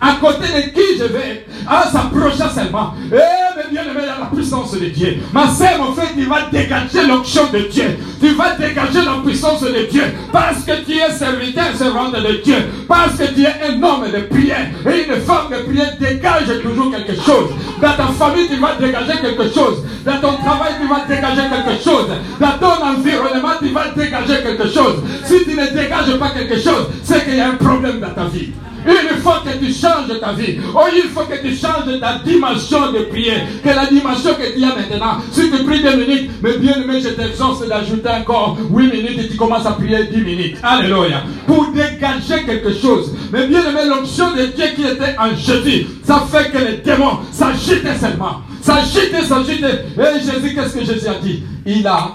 À 0.00 0.14
côté 0.20 0.46
de 0.46 0.60
qui 0.70 0.98
je 0.98 1.04
vais 1.04 1.44
En 1.68 1.90
s'approchant 1.90 2.48
seulement. 2.54 2.94
Eh, 3.12 3.16
mais 3.56 3.70
bien 3.70 3.82
aimé, 3.82 4.06
a 4.08 4.20
la 4.20 4.26
puissance 4.26 4.72
de 4.72 4.86
Dieu. 4.86 5.18
Ma 5.32 5.48
sœur, 5.48 5.78
mon 5.78 5.92
frère, 5.92 6.10
tu 6.16 6.24
vas 6.24 6.42
dégager 6.52 7.06
l'onction 7.06 7.42
de 7.52 7.58
Dieu. 7.70 7.98
Tu 8.20 8.28
vas 8.30 8.54
dégager 8.54 9.04
la 9.04 9.20
puissance 9.24 9.62
de 9.62 9.88
Dieu. 9.90 10.04
Parce 10.32 10.62
que 10.64 10.84
tu 10.84 10.92
es 10.92 11.10
serviteur, 11.10 11.74
servante 11.76 12.14
de 12.14 12.42
Dieu. 12.42 12.56
Parce 12.86 13.16
que 13.16 13.34
tu 13.34 13.42
es 13.42 13.48
un 13.68 13.82
homme 13.82 14.10
de 14.12 14.20
prière. 14.32 14.68
Et 14.86 15.04
une 15.08 15.20
femme 15.22 15.48
de 15.50 15.62
prière 15.68 15.92
dégage 15.98 16.62
toujours 16.62 16.92
quelque 16.92 17.14
chose. 17.20 17.50
Dans 17.82 17.92
ta 17.92 18.06
famille, 18.06 18.48
tu 18.48 18.56
vas 18.56 18.76
dégager 18.78 19.18
quelque 19.20 19.52
chose. 19.52 19.84
Dans 20.04 20.20
ton 20.20 20.36
travail, 20.38 20.74
tu 20.80 20.86
vas 20.88 21.04
dégager 21.08 21.42
quelque 21.50 21.82
chose. 21.82 22.06
Dans 22.40 22.58
ton 22.60 22.84
environnement, 22.84 23.58
tu 23.60 23.68
vas 23.70 23.88
dégager 23.96 24.42
quelque 24.42 24.68
chose. 24.68 25.02
Si 25.24 25.44
tu 25.44 25.56
ne 25.56 25.66
dégages 25.66 26.16
pas 26.18 26.30
quelque 26.30 26.56
chose, 26.56 26.86
c'est 27.02 27.24
qu'il 27.24 27.36
y 27.36 27.40
a 27.40 27.48
un 27.48 27.56
problème 27.56 28.00
dans 28.00 28.10
ta 28.10 28.24
vie. 28.28 28.52
Il 28.88 29.20
faut 29.20 29.40
que 29.44 29.58
tu 29.58 29.72
changes 29.72 30.18
ta 30.20 30.32
vie. 30.32 30.58
Oh, 30.74 30.86
il 30.92 31.10
faut 31.10 31.24
que 31.24 31.40
tu 31.40 31.54
changes 31.54 32.00
ta 32.00 32.18
dimension 32.24 32.90
de 32.92 33.00
prière. 33.00 33.46
Que 33.62 33.68
la 33.68 33.86
dimension 33.86 34.34
que 34.34 34.56
tu 34.56 34.64
as 34.64 34.74
maintenant. 34.74 35.18
Si 35.30 35.50
tu 35.50 35.64
pries 35.64 35.82
deux 35.82 35.96
minutes, 35.96 36.30
mais 36.42 36.56
bien 36.56 36.82
aimé, 36.82 37.00
je 37.00 37.10
t'exhorte 37.10 37.68
d'ajouter 37.68 38.08
encore 38.08 38.56
8 38.70 38.90
minutes 38.90 39.18
et 39.18 39.28
tu 39.28 39.36
commences 39.36 39.66
à 39.66 39.72
prier 39.72 40.04
10 40.04 40.22
minutes. 40.22 40.56
Alléluia. 40.62 41.22
Pour 41.46 41.70
dégager 41.72 42.44
quelque 42.46 42.72
chose. 42.72 43.14
Mais 43.30 43.46
bien 43.46 43.60
aimé, 43.68 43.80
l'onction 43.86 44.32
de 44.32 44.46
Dieu 44.46 44.66
qui 44.74 44.84
était 44.84 45.16
en 45.18 45.34
Jésus, 45.36 45.86
ça 46.02 46.24
fait 46.30 46.50
que 46.50 46.58
les 46.58 46.76
démons 46.78 47.18
s'agitaient 47.30 47.98
seulement. 47.98 48.40
S'agitaient, 48.62 49.22
s'agitaient. 49.22 49.84
Et 49.98 50.20
Jésus, 50.20 50.54
qu'est-ce 50.54 50.74
que 50.74 50.84
Jésus 50.84 51.08
a 51.08 51.14
dit? 51.14 51.42
Il 51.66 51.86
a 51.86 52.12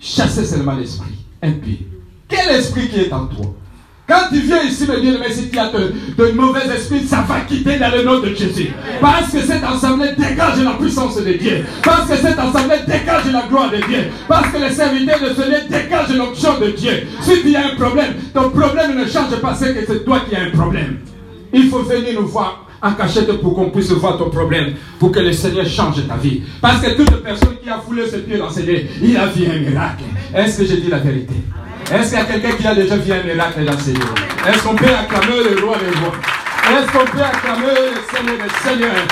chassé 0.00 0.44
seulement 0.44 0.76
l'esprit 0.76 1.14
impie. 1.42 1.86
Quel 2.28 2.56
esprit 2.56 2.88
qui 2.88 3.00
est 3.00 3.12
en 3.12 3.26
toi? 3.26 3.54
Quand 4.10 4.28
tu 4.32 4.40
viens 4.40 4.64
ici, 4.64 4.88
me 4.88 5.00
dire, 5.00 5.20
mais 5.20 5.32
si 5.32 5.48
tu 5.48 5.56
as 5.56 5.68
de, 5.68 6.32
mauvais 6.32 6.66
esprits, 6.74 7.06
ça 7.06 7.24
va 7.28 7.42
quitter 7.42 7.78
dans 7.78 7.92
le 7.92 8.02
nom 8.02 8.18
de 8.18 8.34
Jésus. 8.34 8.72
Parce 9.00 9.30
que 9.30 9.40
cette 9.40 9.62
assemblée 9.62 10.08
dégage 10.18 10.64
la 10.64 10.72
puissance 10.72 11.16
de 11.22 11.32
Dieu. 11.32 11.64
Parce 11.84 12.08
que 12.10 12.16
cette 12.16 12.38
assemblée 12.38 12.78
dégage 12.88 13.32
la 13.32 13.42
gloire 13.48 13.70
de 13.70 13.76
Dieu. 13.76 14.10
Parce 14.26 14.48
que 14.48 14.58
les 14.58 14.72
serviteurs 14.72 15.20
de 15.20 15.32
ce 15.32 15.48
lieu 15.48 15.58
dégagent 15.70 16.16
l'option 16.16 16.58
de 16.58 16.70
Dieu. 16.72 17.06
Si 17.20 17.40
tu 17.42 17.54
as 17.54 17.66
un 17.66 17.76
problème, 17.76 18.14
ton 18.34 18.50
problème 18.50 18.98
ne 18.98 19.06
change 19.06 19.36
pas, 19.40 19.54
c'est 19.54 19.74
que 19.74 19.86
c'est 19.86 20.04
toi 20.04 20.22
qui 20.28 20.34
as 20.34 20.42
un 20.42 20.50
problème. 20.50 20.98
Il 21.52 21.68
faut 21.68 21.84
venir 21.84 22.20
nous 22.20 22.26
voir 22.26 22.66
en 22.82 22.92
cachette 22.94 23.30
pour 23.40 23.54
qu'on 23.54 23.70
puisse 23.70 23.92
voir 23.92 24.18
ton 24.18 24.30
problème, 24.30 24.74
pour 24.98 25.12
que 25.12 25.20
le 25.20 25.32
Seigneur 25.32 25.66
change 25.66 26.04
ta 26.08 26.16
vie. 26.16 26.42
Parce 26.60 26.80
que 26.80 26.96
toute 26.96 27.22
personne 27.22 27.56
qui 27.62 27.70
a 27.70 27.78
foulé 27.78 28.08
ce 28.10 28.16
pied 28.16 28.38
dans 28.38 28.50
il 28.50 29.16
a 29.16 29.26
vu 29.26 29.46
un 29.46 29.70
miracle. 29.70 30.02
Est-ce 30.34 30.58
que 30.58 30.66
je 30.66 30.74
dis 30.76 30.88
la 30.88 30.98
vérité? 30.98 31.34
Est-ce 31.92 32.10
qu'il 32.10 32.18
y 32.18 32.22
a 32.22 32.24
quelqu'un 32.24 32.56
qui 32.56 32.66
a 32.66 32.74
déjà 32.74 32.96
vu 32.96 33.12
un 33.12 33.22
miracle 33.22 33.64
dans 33.64 33.78
ces 33.78 33.92
lieux 33.92 34.00
Est-ce 34.48 34.62
qu'on 34.62 34.74
peut 34.76 34.86
acclamer 34.86 35.42
le 35.50 35.64
roi 35.66 35.76
des 35.78 35.98
rois? 35.98 36.14
Est-ce 36.70 36.92
qu'on 36.92 37.04
peut 37.04 37.22
acclamer 37.22 37.66
le 37.66 38.16
Seigneur 38.16 38.36
des 38.36 38.68
seigneurs? 38.68 39.06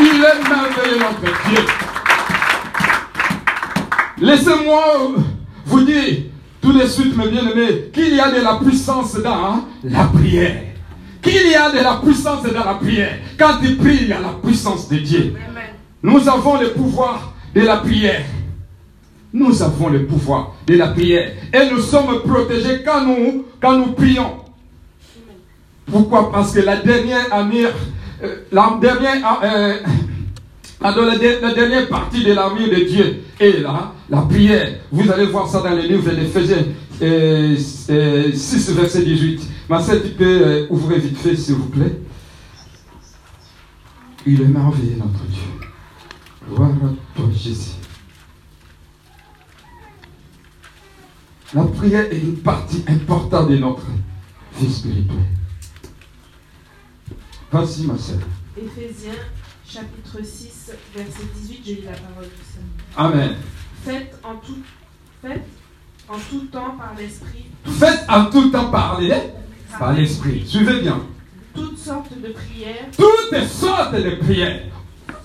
Il 0.00 0.24
est 0.24 0.48
merveilleux 0.48 0.98
notre 0.98 1.48
Dieu. 1.48 1.64
Laissez-moi 4.20 4.82
vous 5.66 5.80
dire 5.82 6.24
tout 6.60 6.72
de 6.72 6.86
suite, 6.86 7.16
mes 7.16 7.28
bien-aimés, 7.28 7.90
qu'il 7.92 8.14
y 8.14 8.20
a 8.20 8.30
de 8.30 8.40
la 8.42 8.56
puissance 8.56 9.14
dans 9.16 9.64
la 9.84 10.04
prière. 10.04 10.56
Qu'il 11.22 11.50
y 11.50 11.54
a 11.54 11.70
de 11.70 11.78
la 11.78 12.00
puissance 12.04 12.42
dans 12.42 12.64
la 12.64 12.74
prière. 12.74 13.18
Quand 13.38 13.58
tu 13.62 13.76
pries, 13.76 13.98
il 14.02 14.08
y 14.08 14.12
a 14.12 14.20
la 14.20 14.34
puissance 14.42 14.88
de 14.88 14.96
Dieu. 14.96 15.34
Nous 16.02 16.28
avons 16.28 16.60
le 16.60 16.70
pouvoir 16.72 17.32
de 17.54 17.60
la 17.60 17.76
prière. 17.78 18.22
Nous 19.32 19.62
avons 19.62 19.88
le 19.88 20.06
pouvoir 20.06 20.54
de 20.66 20.74
la 20.74 20.88
prière. 20.88 21.32
Et 21.52 21.70
nous 21.70 21.80
sommes 21.80 22.22
protégés 22.22 22.82
quand 22.84 23.04
nous, 23.04 23.44
quand 23.60 23.76
nous 23.76 23.92
prions. 23.92 24.36
Pourquoi? 25.90 26.30
Parce 26.32 26.52
que 26.52 26.60
la 26.60 26.76
dernière 26.76 27.32
amir, 27.32 27.70
euh, 28.22 28.36
la 28.52 28.78
dernière, 28.80 29.40
euh, 29.42 29.74
la, 30.80 31.54
dernière 31.54 31.88
partie 31.88 32.24
de 32.24 32.32
l'armure 32.32 32.68
de 32.68 32.84
Dieu 32.84 33.22
est 33.38 33.60
là, 33.60 33.92
la 34.08 34.22
prière. 34.22 34.80
Vous 34.90 35.10
allez 35.10 35.26
voir 35.26 35.48
ça 35.48 35.60
dans 35.60 35.74
le 35.74 35.82
livre 35.82 36.10
d'Éphésiens 36.10 36.64
euh, 37.02 37.56
6, 37.56 38.72
verset 38.74 39.02
18. 39.02 39.40
Ma 39.68 39.80
sœur, 39.80 40.02
tu 40.02 40.10
peux 40.10 40.66
ouvrir 40.70 40.98
vite 41.00 41.18
fait, 41.18 41.36
s'il 41.36 41.54
vous 41.54 41.68
plaît. 41.68 42.00
Il 44.26 44.40
est 44.40 44.46
merveilleux, 44.46 44.96
notre 44.98 45.24
Dieu. 45.26 45.42
Gloire 46.50 46.70
à 46.70 47.16
toi, 47.16 47.26
Jésus. 47.32 47.77
La 51.54 51.64
prière 51.64 52.12
est 52.12 52.18
une 52.18 52.36
partie 52.36 52.84
importante 52.86 53.48
de 53.48 53.56
notre 53.56 53.86
vie 54.58 54.70
spirituelle. 54.70 55.16
Vas-y, 57.50 57.86
ma 57.86 57.96
soeur. 57.96 58.18
Éphésiens, 58.54 59.12
chapitre 59.66 60.18
6, 60.22 60.72
verset 60.94 61.22
18, 61.34 61.60
je 61.64 61.70
lis 61.70 61.82
la 61.86 61.92
parole 61.92 62.26
du 62.26 62.44
Seigneur. 62.44 62.70
Amen. 62.96 63.36
Faites 63.82 64.14
en 64.22 64.34
tout, 64.36 64.58
faites 65.22 65.46
en 66.06 66.18
tout 66.18 66.46
temps 66.52 66.76
par 66.76 66.94
l'Esprit. 66.98 67.46
Faites 67.64 68.04
en 68.10 68.26
tout 68.26 68.50
temps 68.50 68.70
parler 68.70 69.14
par 69.78 69.94
l'Esprit. 69.94 70.46
Suivez 70.46 70.82
bien. 70.82 71.00
Toutes 71.54 71.78
sortes 71.78 72.12
de 72.12 72.28
prières. 72.28 72.88
Toutes 72.94 73.48
sortes 73.48 73.94
de 73.94 74.10
prières. 74.16 74.64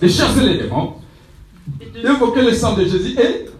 De 0.00 0.08
chasser 0.08 0.40
les 0.40 0.62
démons. 0.62 0.94
D'évoquer 1.66 2.42
le 2.42 2.54
sang 2.54 2.74
de 2.74 2.84
Jésus 2.84 3.12
et 3.12 3.44
de. 3.44 3.54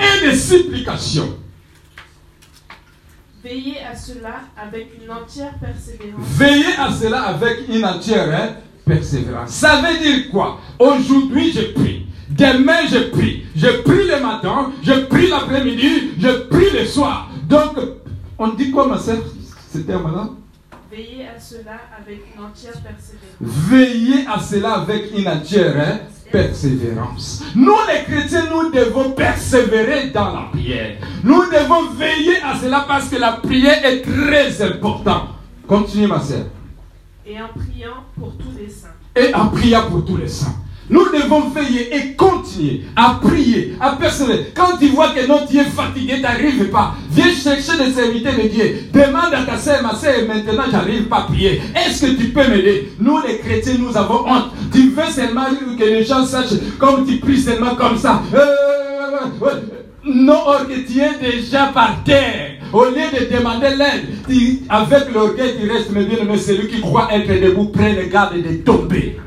Et 0.00 0.26
de 0.26 0.32
supplications. 0.32 1.36
Veillez 3.42 3.80
à 3.80 3.96
cela 3.96 4.40
avec 4.56 4.88
une 5.02 5.10
entière 5.10 5.54
persévérance. 5.58 6.20
Veillez 6.20 6.74
à 6.78 6.92
cela 6.92 7.22
avec 7.22 7.68
une 7.68 7.84
entière 7.84 8.28
hein, 8.34 8.56
persévérance. 8.84 9.50
Ça 9.50 9.80
veut 9.80 9.98
dire 9.98 10.30
quoi? 10.30 10.60
Aujourd'hui, 10.78 11.52
je 11.52 11.72
prie. 11.72 12.06
Demain, 12.28 12.86
je 12.90 13.10
prie. 13.10 13.44
Je 13.56 13.68
prie 13.82 14.06
le 14.06 14.20
matin, 14.20 14.72
je 14.82 14.92
prie 15.06 15.28
l'après-midi, 15.28 16.12
je 16.18 16.28
prie 16.48 16.70
le 16.78 16.84
soir. 16.84 17.30
Donc, 17.48 17.76
on 18.38 18.48
dit 18.48 18.70
quoi, 18.70 18.86
ma 18.86 18.98
soeur, 18.98 19.18
ce 19.72 19.78
terme-là? 19.78 20.30
Veillez 20.90 21.26
à 21.28 21.38
cela 21.38 21.80
avec 21.98 22.20
une 22.34 22.44
entière 22.44 22.72
persévérance. 22.72 23.38
Veillez 23.40 24.26
à 24.26 24.40
cela 24.40 24.74
avec 24.74 25.16
une 25.16 25.28
entière 25.28 25.74
hein, 25.78 25.98
persévérance. 26.30 27.42
Nous 27.54 27.76
les 27.88 28.04
chrétiens, 28.04 28.46
nous 28.50 28.70
devons 28.70 29.10
persévérer 29.10 30.10
dans 30.10 30.32
la 30.32 30.48
prière. 30.52 30.96
Nous 31.22 31.42
devons 31.46 31.90
veiller 31.90 32.36
à 32.42 32.58
cela 32.58 32.84
parce 32.86 33.08
que 33.08 33.16
la 33.16 33.32
prière 33.32 33.84
est 33.84 34.02
très 34.02 34.62
importante. 34.62 35.28
Continue 35.66 36.06
ma 36.06 36.20
sœur. 36.20 36.46
Et 37.26 37.40
en 37.40 37.48
priant 37.48 38.04
pour 38.18 38.32
tous 38.36 38.58
les 38.58 38.68
saints. 38.68 38.88
Et 39.14 39.34
en 39.34 39.48
priant 39.48 39.90
pour 39.90 40.04
tous 40.04 40.16
les 40.16 40.28
saints. 40.28 40.54
Nous 40.90 41.04
devons 41.04 41.48
veiller 41.50 41.94
et 41.94 42.12
continuer 42.14 42.82
à 42.96 43.20
prier, 43.22 43.76
à 43.80 43.92
persévérer. 43.92 44.52
Quand 44.54 44.76
tu 44.76 44.88
vois 44.88 45.10
que 45.10 45.24
notre 45.26 45.46
Dieu 45.46 45.60
est 45.60 45.64
fatigué, 45.64 46.14
tu 46.16 46.22
n'arrives 46.22 46.68
pas. 46.68 46.94
Viens 47.12 47.32
chercher 47.32 47.78
des 47.78 47.92
serviteurs 47.92 48.34
de 48.34 48.48
Dieu. 48.48 48.88
Demande 48.92 49.32
à 49.32 49.42
ta 49.42 49.56
sœur, 49.56 49.82
ma 49.84 49.94
sœur, 49.94 50.14
maintenant 50.26 50.64
j'arrive 50.70 51.04
pas 51.04 51.18
à 51.18 51.22
prier. 51.22 51.62
Est-ce 51.76 52.06
que 52.06 52.10
tu 52.20 52.28
peux 52.30 52.46
m'aider? 52.48 52.92
Nous 52.98 53.20
les 53.22 53.38
chrétiens, 53.38 53.74
nous 53.78 53.96
avons 53.96 54.26
honte. 54.26 54.50
Tu 54.72 54.90
veux 54.90 55.10
seulement 55.12 55.46
que 55.78 55.84
les 55.84 56.04
gens 56.04 56.26
sachent 56.26 56.58
comme 56.78 57.06
tu 57.06 57.18
pries 57.18 57.40
seulement 57.40 57.76
comme 57.76 57.96
ça. 57.96 58.22
Euh, 58.34 59.44
ouais. 59.44 59.52
non, 60.04 60.40
or 60.44 60.66
que 60.66 60.74
tu 60.74 60.98
es 60.98 61.18
déjà 61.20 61.66
par 61.66 62.02
terre. 62.02 62.56
Au 62.72 62.84
lieu 62.84 62.94
de 63.12 63.36
demander 63.36 63.70
l'aide, 63.76 64.64
avec 64.68 65.12
l'orgueil, 65.12 65.54
tu 65.60 65.70
restes, 65.70 65.90
mais 65.92 66.04
bien 66.04 66.18
mais 66.28 66.36
celui 66.36 66.68
qui 66.68 66.80
croit 66.80 67.08
être 67.12 67.40
debout, 67.40 67.66
prenne 67.66 68.08
garde 68.08 68.36
de 68.36 68.56
tomber. 68.62 69.18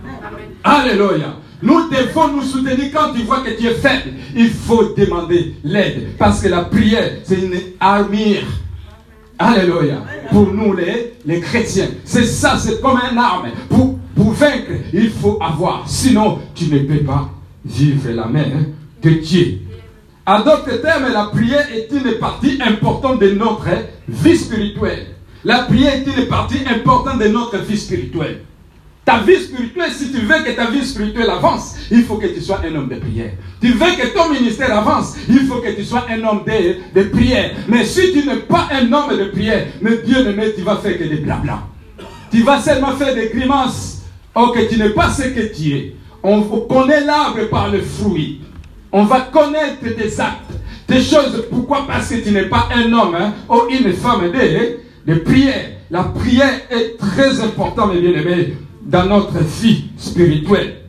Alléluia. 0.64 1.43
Nous 1.64 1.88
devons 1.90 2.28
nous 2.34 2.42
soutenir 2.42 2.92
quand 2.94 3.14
tu 3.14 3.22
vois 3.22 3.40
que 3.40 3.52
tu 3.52 3.66
es 3.68 3.74
faible. 3.74 4.16
Il 4.36 4.50
faut 4.50 4.94
demander 4.98 5.56
l'aide. 5.64 6.10
Parce 6.18 6.42
que 6.42 6.50
la 6.50 6.66
prière, 6.66 7.20
c'est 7.24 7.40
une 7.40 7.58
armure. 7.80 8.44
Alléluia. 9.40 10.04
Pour 10.30 10.54
nous, 10.54 10.74
les, 10.74 11.14
les 11.26 11.40
chrétiens. 11.40 11.88
C'est 12.04 12.26
ça, 12.26 12.58
c'est 12.58 12.82
comme 12.82 12.98
un 12.98 13.16
arme. 13.18 13.48
Pour, 13.70 13.98
pour 14.14 14.32
vaincre, 14.32 14.72
il 14.92 15.10
faut 15.10 15.40
avoir. 15.42 15.84
Sinon, 15.88 16.40
tu 16.54 16.66
ne 16.66 16.80
peux 16.80 17.06
pas 17.06 17.30
vivre 17.64 18.12
la 18.12 18.26
main 18.28 18.66
de 19.02 19.10
Dieu. 19.12 19.60
En 20.26 20.40
d'autres 20.40 20.82
termes, 20.82 21.14
la 21.14 21.26
prière 21.26 21.66
est 21.74 21.88
une 21.92 22.20
partie 22.20 22.60
importante 22.62 23.22
de 23.22 23.32
notre 23.32 23.70
vie 24.10 24.38
spirituelle. 24.38 25.08
La 25.46 25.60
prière 25.60 25.94
est 25.94 26.08
une 26.08 26.28
partie 26.28 26.60
importante 26.70 27.20
de 27.20 27.28
notre 27.30 27.58
vie 27.60 27.78
spirituelle. 27.78 28.42
Ta 29.06 29.20
vie 29.20 29.36
spirituelle, 29.36 29.92
si 29.92 30.12
tu 30.12 30.20
veux 30.20 30.44
que 30.46 30.52
ta 30.56 30.68
vie 30.72 30.86
spirituelle 30.86 31.30
avance, 31.30 31.76
il 31.92 32.04
faut 32.04 32.16
que 32.16 32.28
tu 32.28 32.40
sois 32.40 32.62
un 32.66 32.74
homme 32.74 32.88
de 32.88 32.96
prière. 32.96 33.32
Tu 33.62 33.74
veux 33.74 33.92
que 33.98 34.14
ton 34.14 34.30
ministère 34.30 34.78
avance, 34.78 35.16
il 35.28 35.40
faut 35.42 35.60
que 35.60 35.76
tu 35.76 35.84
sois 35.84 36.06
un 36.10 36.24
homme 36.24 36.44
de, 36.46 37.04
prière. 37.04 37.52
Mais 37.68 37.84
si 37.84 38.14
tu 38.14 38.26
n'es 38.26 38.38
pas 38.38 38.70
un 38.72 38.92
homme 38.94 39.18
de 39.18 39.26
prière, 39.26 39.68
mais 39.82 39.98
Dieu 40.06 40.24
ne 40.24 40.32
met, 40.32 40.54
tu 40.54 40.62
vas 40.62 40.78
faire 40.78 40.98
que 40.98 41.04
des 41.04 41.18
blabla. 41.18 41.64
Tu 42.32 42.44
vas 42.44 42.62
seulement 42.62 42.94
faire 42.94 43.14
des 43.14 43.28
grimaces. 43.28 44.04
Or 44.36 44.54
que 44.54 44.68
tu 44.68 44.80
n'es 44.80 44.90
pas 44.90 45.10
ce 45.12 45.24
que 45.24 45.54
tu 45.54 45.76
es. 45.76 45.96
On 46.24 46.42
connaît 46.42 47.04
l'arbre 47.04 47.50
par 47.50 47.70
le 47.70 47.82
fruit. 47.82 48.40
On 48.92 49.04
va 49.04 49.22
connaître 49.22 49.84
tes 49.84 50.20
actes, 50.20 50.54
tes 50.88 51.02
choses. 51.02 51.46
Pourquoi? 51.52 51.86
Parce 51.86 52.10
que 52.10 52.16
tu 52.16 52.32
n'es 52.32 52.46
pas 52.46 52.70
un 52.74 52.92
homme 52.94 53.16
hein, 53.16 53.34
ou 53.50 53.70
une 53.70 53.92
femme 53.94 54.32
de, 54.32 55.12
de 55.12 55.20
prière. 55.20 55.72
La 55.92 56.04
prière 56.04 56.62
est 56.72 56.98
très 56.98 57.40
importante, 57.42 57.94
mes 57.94 58.02
bien-aimés, 58.02 58.56
dans 58.84 59.06
notre 59.06 59.40
vie 59.40 59.86
spirituelle. 59.98 60.82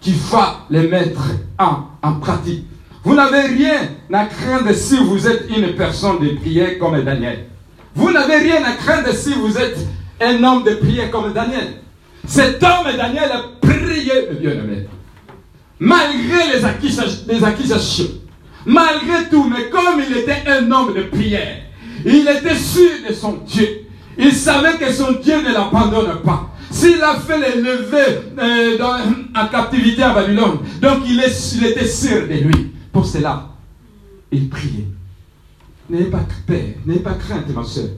Tu 0.00 0.12
vas 0.30 0.66
les 0.70 0.88
mettre 0.88 1.22
en, 1.58 2.12
pratique. 2.20 2.64
Vous 3.02 3.14
n'avez 3.14 3.42
rien 3.42 3.80
à 4.12 4.26
craindre 4.26 4.72
si 4.72 4.96
vous 4.98 5.26
êtes 5.26 5.46
une 5.48 5.74
personne 5.74 6.18
de 6.20 6.34
prière 6.36 6.78
comme 6.78 7.02
Daniel. 7.02 7.46
Vous 7.94 8.12
n'avez 8.12 8.36
rien 8.38 8.62
à 8.64 8.72
craindre 8.72 9.12
si 9.12 9.32
vous 9.34 9.56
êtes 9.56 9.78
un 10.20 10.42
homme 10.42 10.64
de 10.64 10.74
prière 10.74 11.10
comme 11.10 11.32
Daniel. 11.32 11.80
Cet 12.26 12.62
homme, 12.62 12.94
Daniel, 12.96 13.30
a 13.32 13.42
prié, 13.60 14.28
mes 14.30 14.38
bien-aimés 14.38 14.86
malgré 15.78 16.52
les 16.54 16.64
accusations, 16.64 17.24
les 17.28 17.44
accusations, 17.44 18.08
malgré 18.64 19.28
tout, 19.30 19.44
mais 19.44 19.68
comme 19.68 20.00
il 20.08 20.16
était 20.16 20.42
un 20.46 20.70
homme 20.70 20.94
de 20.94 21.02
prière, 21.02 21.58
il 22.04 22.28
était 22.28 22.54
sûr 22.56 22.90
de 23.08 23.14
son 23.14 23.38
Dieu. 23.46 23.82
Il 24.18 24.32
savait 24.32 24.78
que 24.78 24.90
son 24.90 25.12
Dieu 25.12 25.36
ne 25.42 25.52
l'abandonne 25.52 26.20
pas. 26.24 26.50
S'il 26.76 27.02
a 27.02 27.18
fait 27.18 27.40
les 27.40 27.62
lever 27.62 28.20
euh, 28.38 28.76
en 29.34 29.48
captivité 29.48 30.02
à 30.02 30.12
Babylone, 30.12 30.58
donc 30.82 30.98
il 31.08 31.18
était 31.64 31.86
sûr 31.86 32.28
de 32.28 32.34
lui. 32.34 32.72
Pour 32.92 33.06
cela, 33.06 33.48
il 34.30 34.50
priait. 34.50 34.84
N'ayez 35.88 36.10
pas 36.10 36.26
peur, 36.46 36.66
n'ayez 36.84 37.00
pas 37.00 37.14
crainte, 37.14 37.48
ma 37.54 37.64
soeur, 37.64 37.88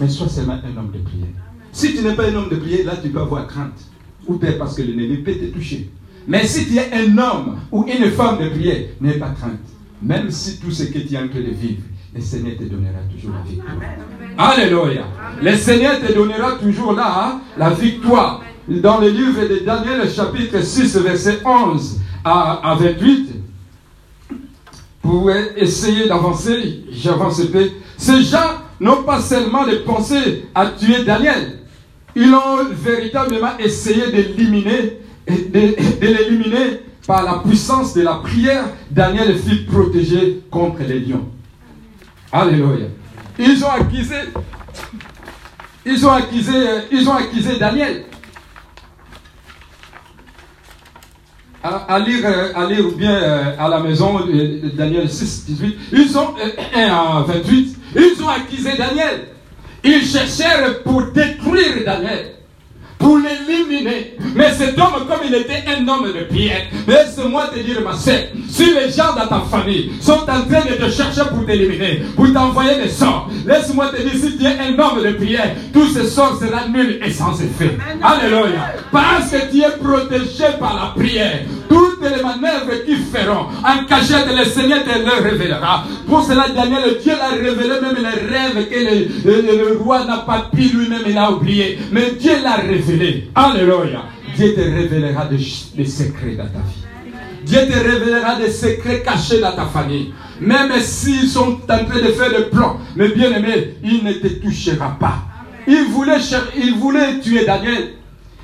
mais 0.00 0.08
sois 0.08 0.26
seulement 0.30 0.54
un 0.54 0.74
homme 0.78 0.90
de 0.90 1.00
prière. 1.00 1.26
Si 1.70 1.94
tu 1.94 2.02
n'es 2.02 2.14
pas 2.14 2.30
un 2.30 2.34
homme 2.34 2.48
de 2.48 2.56
prière, 2.56 2.86
là 2.86 2.96
tu 2.96 3.10
peux 3.10 3.20
avoir 3.20 3.46
crainte 3.46 3.78
ou 4.26 4.38
peur 4.38 4.56
parce 4.58 4.74
que 4.74 4.80
l'ennemi 4.80 5.18
peut 5.18 5.34
te 5.34 5.44
toucher. 5.52 5.90
Mais 6.26 6.46
si 6.46 6.66
tu 6.66 6.76
es 6.76 6.90
un 6.90 7.18
homme 7.18 7.58
ou 7.70 7.84
une 7.84 8.10
femme 8.12 8.42
de 8.42 8.48
prière, 8.48 8.86
n'aie 9.02 9.18
pas 9.18 9.32
crainte. 9.32 9.60
Même 10.00 10.30
si 10.30 10.58
tout 10.58 10.70
ce 10.70 10.84
que 10.84 10.98
tu 10.98 11.12
es 11.12 11.18
en 11.18 11.28
train 11.28 11.40
de 11.40 11.50
vivre, 11.50 11.82
le 12.14 12.22
Seigneur 12.22 12.56
te 12.56 12.64
donnera 12.64 13.00
toujours 13.12 13.34
la 13.34 13.42
victoire. 13.42 13.76
Alléluia. 14.38 15.02
Le 15.42 15.56
Seigneur 15.56 15.98
te 16.00 16.12
donnera 16.12 16.52
toujours 16.52 16.92
là 16.92 17.12
hein, 17.18 17.40
la 17.56 17.70
victoire. 17.70 18.40
Dans 18.68 19.00
le 19.00 19.08
livre 19.08 19.40
de 19.48 19.64
Daniel, 19.64 20.08
chapitre 20.08 20.62
6, 20.62 20.96
verset 20.98 21.40
11 21.44 21.98
à, 22.24 22.70
à 22.70 22.74
28, 22.76 23.30
pour 25.02 25.28
essayer 25.56 26.06
d'avancer, 26.06 26.84
j'avance 26.92 27.40
un 27.40 27.46
peu. 27.46 27.68
Ces 27.96 28.22
gens 28.22 28.60
n'ont 28.78 29.02
pas 29.02 29.20
seulement 29.20 29.64
les 29.64 29.80
pensées 29.80 30.46
à 30.54 30.66
tuer 30.66 31.02
Daniel, 31.04 31.58
ils 32.14 32.32
ont 32.32 32.64
véritablement 32.70 33.58
essayé 33.58 34.12
d'éliminer, 34.12 35.00
de, 35.28 35.60
de 36.00 36.06
l'éliminer 36.06 36.82
par 37.06 37.24
la 37.24 37.42
puissance 37.44 37.94
de 37.94 38.02
la 38.02 38.14
prière. 38.16 38.66
Daniel 38.90 39.36
fut 39.36 39.64
protégé 39.64 40.42
contre 40.48 40.82
les 40.86 41.00
lions. 41.00 41.26
Alléluia. 42.30 42.86
Ils 43.38 43.64
ont 43.64 43.70
accusé, 43.70 44.16
ils 45.86 46.06
ont 46.06 46.10
accusé, 46.12 46.52
ils 46.90 47.08
ont 47.08 47.14
accusé 47.14 47.58
Daniel. 47.58 48.04
À, 51.62 51.98
lire, 51.98 52.20
euh, 52.24 52.52
à 52.54 52.66
lire 52.66 52.86
ou 52.86 52.92
bien 52.92 53.10
euh, 53.14 53.52
à 53.58 53.68
la 53.68 53.80
maison 53.80 54.20
Daniel 54.74 55.10
6, 55.10 55.44
18. 55.46 55.76
Ils 55.92 56.16
ont, 56.16 56.34
euh, 56.40 56.50
1 56.74 56.86
à 56.86 57.24
28, 57.26 57.76
ils 57.96 58.22
ont 58.22 58.28
accusé 58.28 58.76
Daniel. 58.76 59.28
Ils 59.84 60.04
cherchèrent 60.04 60.82
pour 60.82 61.02
détruire 61.12 61.84
Daniel, 61.84 62.36
pour 63.08 63.16
l'éliminer. 63.16 64.16
Mais 64.34 64.52
cet 64.52 64.78
homme, 64.78 65.06
comme 65.08 65.20
il 65.26 65.34
était 65.34 65.64
un 65.66 65.88
homme 65.88 66.12
de 66.12 66.24
prière, 66.24 66.66
laisse-moi 66.86 67.46
te 67.54 67.58
dire, 67.60 67.80
ma 67.82 67.94
sœur, 67.94 68.20
si 68.50 68.66
les 68.66 68.90
gens 68.90 69.14
dans 69.16 69.26
ta 69.26 69.40
famille 69.50 69.92
sont 70.02 70.12
en 70.12 70.42
train 70.42 70.66
de 70.68 70.74
te 70.74 70.90
chercher 70.90 71.22
pour 71.30 71.46
t'éliminer, 71.46 72.02
pour 72.14 72.30
t'envoyer 72.34 72.82
des 72.82 72.90
sorts, 72.90 73.30
laisse-moi 73.46 73.88
te 73.96 74.02
dire, 74.02 74.12
si 74.12 74.36
tu 74.36 74.44
es 74.44 74.58
un 74.58 74.78
homme 74.78 75.02
de 75.02 75.12
prière, 75.12 75.54
tous 75.72 75.88
ces 75.88 76.06
sorts 76.06 76.38
seront 76.38 76.68
nuls 76.68 77.00
et 77.02 77.10
sans 77.10 77.32
effet. 77.40 77.78
Alléluia. 78.02 78.74
Parce 78.92 79.30
que 79.30 79.50
tu 79.50 79.62
es 79.62 79.70
protégé 79.82 80.44
par 80.60 80.74
la 80.76 81.02
prière. 81.02 81.40
Toutes 81.68 82.02
les 82.02 82.22
manœuvres 82.22 82.84
qu'ils 82.84 83.04
feront, 83.04 83.46
en 83.64 83.84
cachette, 83.86 84.26
le 84.36 84.44
Seigneur 84.44 84.82
te 84.84 84.98
le 84.98 85.22
révélera. 85.28 85.84
Pour 86.06 86.22
cela, 86.22 86.48
Daniel, 86.48 86.98
Dieu 87.02 87.12
l'a 87.12 87.36
révélé 87.36 87.80
même 87.80 87.96
les 87.96 88.36
rêves 88.36 88.68
que 88.68 89.28
le, 89.28 89.78
roi 89.78 90.04
n'a 90.04 90.18
pas 90.18 90.48
pu 90.52 90.62
lui-même, 90.62 91.02
il 91.06 91.18
a 91.18 91.30
oublié. 91.30 91.78
Mais 91.92 92.12
Dieu 92.18 92.32
l'a 92.42 92.56
révélé. 92.56 93.30
Alléluia. 93.34 94.04
Dieu 94.36 94.54
te 94.54 94.60
révélera 94.60 95.26
des, 95.26 95.38
secrets 95.84 96.36
dans 96.36 96.44
ta 96.44 96.58
vie. 96.58 96.84
Dieu 97.44 97.60
te 97.66 97.78
révélera 97.78 98.36
des 98.36 98.50
secrets 98.50 99.02
cachés 99.02 99.40
dans 99.40 99.52
ta 99.52 99.66
famille. 99.66 100.12
Même 100.40 100.72
s'ils 100.80 101.28
sont 101.28 101.58
en 101.64 101.84
train 101.84 102.00
de 102.00 102.12
faire 102.12 102.30
des 102.30 102.44
plans, 102.44 102.78
mais 102.94 103.08
bien 103.08 103.32
aimé, 103.32 103.74
il 103.82 104.04
ne 104.04 104.12
te 104.12 104.28
touchera 104.28 104.96
pas. 104.98 105.18
Il 105.66 105.84
voulait 105.90 107.20
tuer 107.20 107.44
Daniel. 107.44 107.97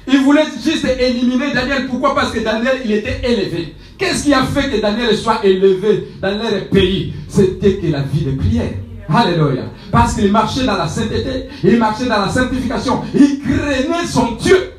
Il 0.07 0.21
voulait 0.21 0.45
juste 0.63 0.87
éliminer 1.01 1.53
Daniel. 1.53 1.87
Pourquoi? 1.89 2.15
Parce 2.15 2.31
que 2.31 2.41
Daniel, 2.41 2.83
il 2.85 2.93
était 2.93 3.21
élevé. 3.23 3.75
Qu'est-ce 3.97 4.25
qui 4.25 4.35
a 4.35 4.43
fait 4.45 4.71
que 4.71 4.81
Daniel 4.81 5.17
soit 5.17 5.45
élevé 5.45 6.09
dans 6.21 6.31
leur 6.31 6.69
pays? 6.71 7.15
C'était 7.29 7.77
que 7.77 7.87
la 7.87 8.03
vie 8.03 8.25
de 8.25 8.33
prière. 8.33 8.73
Alléluia. 9.09 9.65
Parce 9.91 10.15
qu'il 10.15 10.31
marchait 10.31 10.65
dans 10.65 10.77
la 10.77 10.89
sainteté, 10.89 11.49
il 11.63 11.79
marchait 11.79 12.07
dans 12.07 12.21
la 12.21 12.29
sanctification, 12.29 13.03
il 13.15 13.41
craignait 13.41 14.07
son 14.07 14.33
Dieu. 14.33 14.73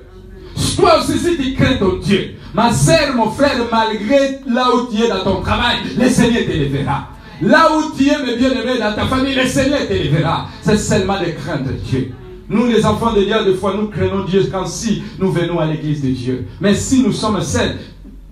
Toi 0.78 1.00
aussi, 1.00 1.18
si 1.18 1.38
tu 1.38 1.54
crains 1.54 1.78
ton 1.78 1.98
Dieu, 1.98 2.36
ma 2.54 2.72
sœur, 2.72 3.16
mon 3.16 3.30
frère, 3.30 3.58
malgré 3.72 4.40
là 4.48 4.68
où 4.74 4.92
tu 4.92 5.04
es 5.04 5.08
dans 5.08 5.24
ton 5.24 5.42
travail, 5.42 5.78
le 5.98 6.10
Seigneur 6.10 6.44
te 6.44 6.52
lèvera. 6.52 7.10
Là 7.42 7.70
où 7.72 7.96
tu 7.96 8.08
es, 8.08 8.26
mes 8.26 8.36
bien-aimés, 8.36 8.80
dans 8.80 8.94
ta 8.94 9.06
famille, 9.06 9.36
le 9.36 9.46
Seigneur 9.46 9.88
t'élèvera. 9.88 10.48
C'est 10.62 10.78
seulement 10.78 11.20
de 11.20 11.32
craindre 11.32 11.72
Dieu. 11.90 12.12
Nous, 12.48 12.66
les 12.68 12.86
enfants 12.86 13.14
de 13.14 13.22
Dieu, 13.22 13.36
des 13.46 13.56
fois, 13.56 13.76
nous 13.76 13.88
craignons 13.88 14.24
Dieu 14.26 14.48
quand 14.52 14.66
si 14.68 15.04
nous 15.20 15.32
venons 15.32 15.60
à 15.60 15.66
l'église 15.66 16.02
de 16.02 16.10
Dieu. 16.10 16.48
Mais 16.62 16.76
si 16.76 17.02
nous 17.02 17.12
sommes 17.12 17.42
seuls, 17.42 17.76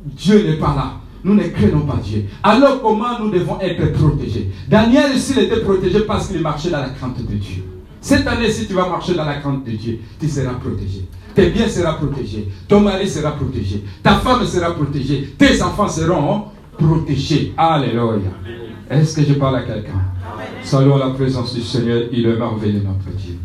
Dieu 0.05 0.43
n'est 0.45 0.57
pas 0.57 0.75
là. 0.75 0.93
Nous 1.23 1.33
ne 1.35 1.43
craignons 1.47 1.81
pas 1.81 1.99
Dieu. 2.03 2.25
Alors 2.43 2.81
comment 2.81 3.19
nous 3.19 3.31
devons 3.31 3.59
être 3.61 3.93
protégés? 3.93 4.51
Daniel, 4.67 5.17
s'il 5.17 5.39
était 5.39 5.61
protégé 5.61 6.01
parce 6.01 6.27
qu'il 6.27 6.41
marchait 6.41 6.69
dans 6.69 6.81
la 6.81 6.89
crainte 6.89 7.17
de 7.17 7.35
Dieu. 7.35 7.63
Cette 8.01 8.27
année, 8.27 8.51
si 8.51 8.67
tu 8.67 8.73
vas 8.73 8.89
marcher 8.89 9.13
dans 9.13 9.23
la 9.23 9.35
crainte 9.35 9.65
de 9.65 9.71
Dieu, 9.71 9.99
tu 10.19 10.27
seras 10.27 10.55
protégé. 10.55 11.07
Tes 11.33 11.49
biens 11.49 11.69
seront 11.69 11.93
protégés. 11.93 12.49
Ton 12.67 12.81
mari 12.81 13.07
sera 13.07 13.31
protégé. 13.31 13.83
Ta 14.03 14.15
femme 14.15 14.45
sera 14.45 14.71
protégée. 14.71 15.33
Tes 15.37 15.61
enfants 15.61 15.87
seront 15.87 16.43
protégés. 16.77 17.53
Alléluia. 17.57 18.19
Est-ce 18.89 19.15
que 19.15 19.23
je 19.23 19.33
parle 19.35 19.55
à 19.55 19.61
quelqu'un? 19.61 20.01
Saluons 20.63 20.97
la 20.97 21.11
présence 21.11 21.55
du 21.55 21.61
Seigneur. 21.61 22.03
Il 22.11 22.25
est 22.25 22.35
merveilleux, 22.35 22.83
notre 22.85 23.17
Dieu. 23.17 23.37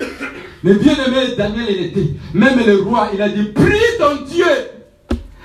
Mais 0.64 0.74
bien 0.74 0.94
aimé, 1.06 1.34
Daniel, 1.36 1.66
il 1.70 1.84
était. 1.86 2.10
Même 2.34 2.58
le 2.64 2.82
roi, 2.82 3.10
il 3.14 3.22
a 3.22 3.28
dit 3.28 3.44
Prie 3.44 3.78
ton 3.98 4.24
Dieu 4.24 4.46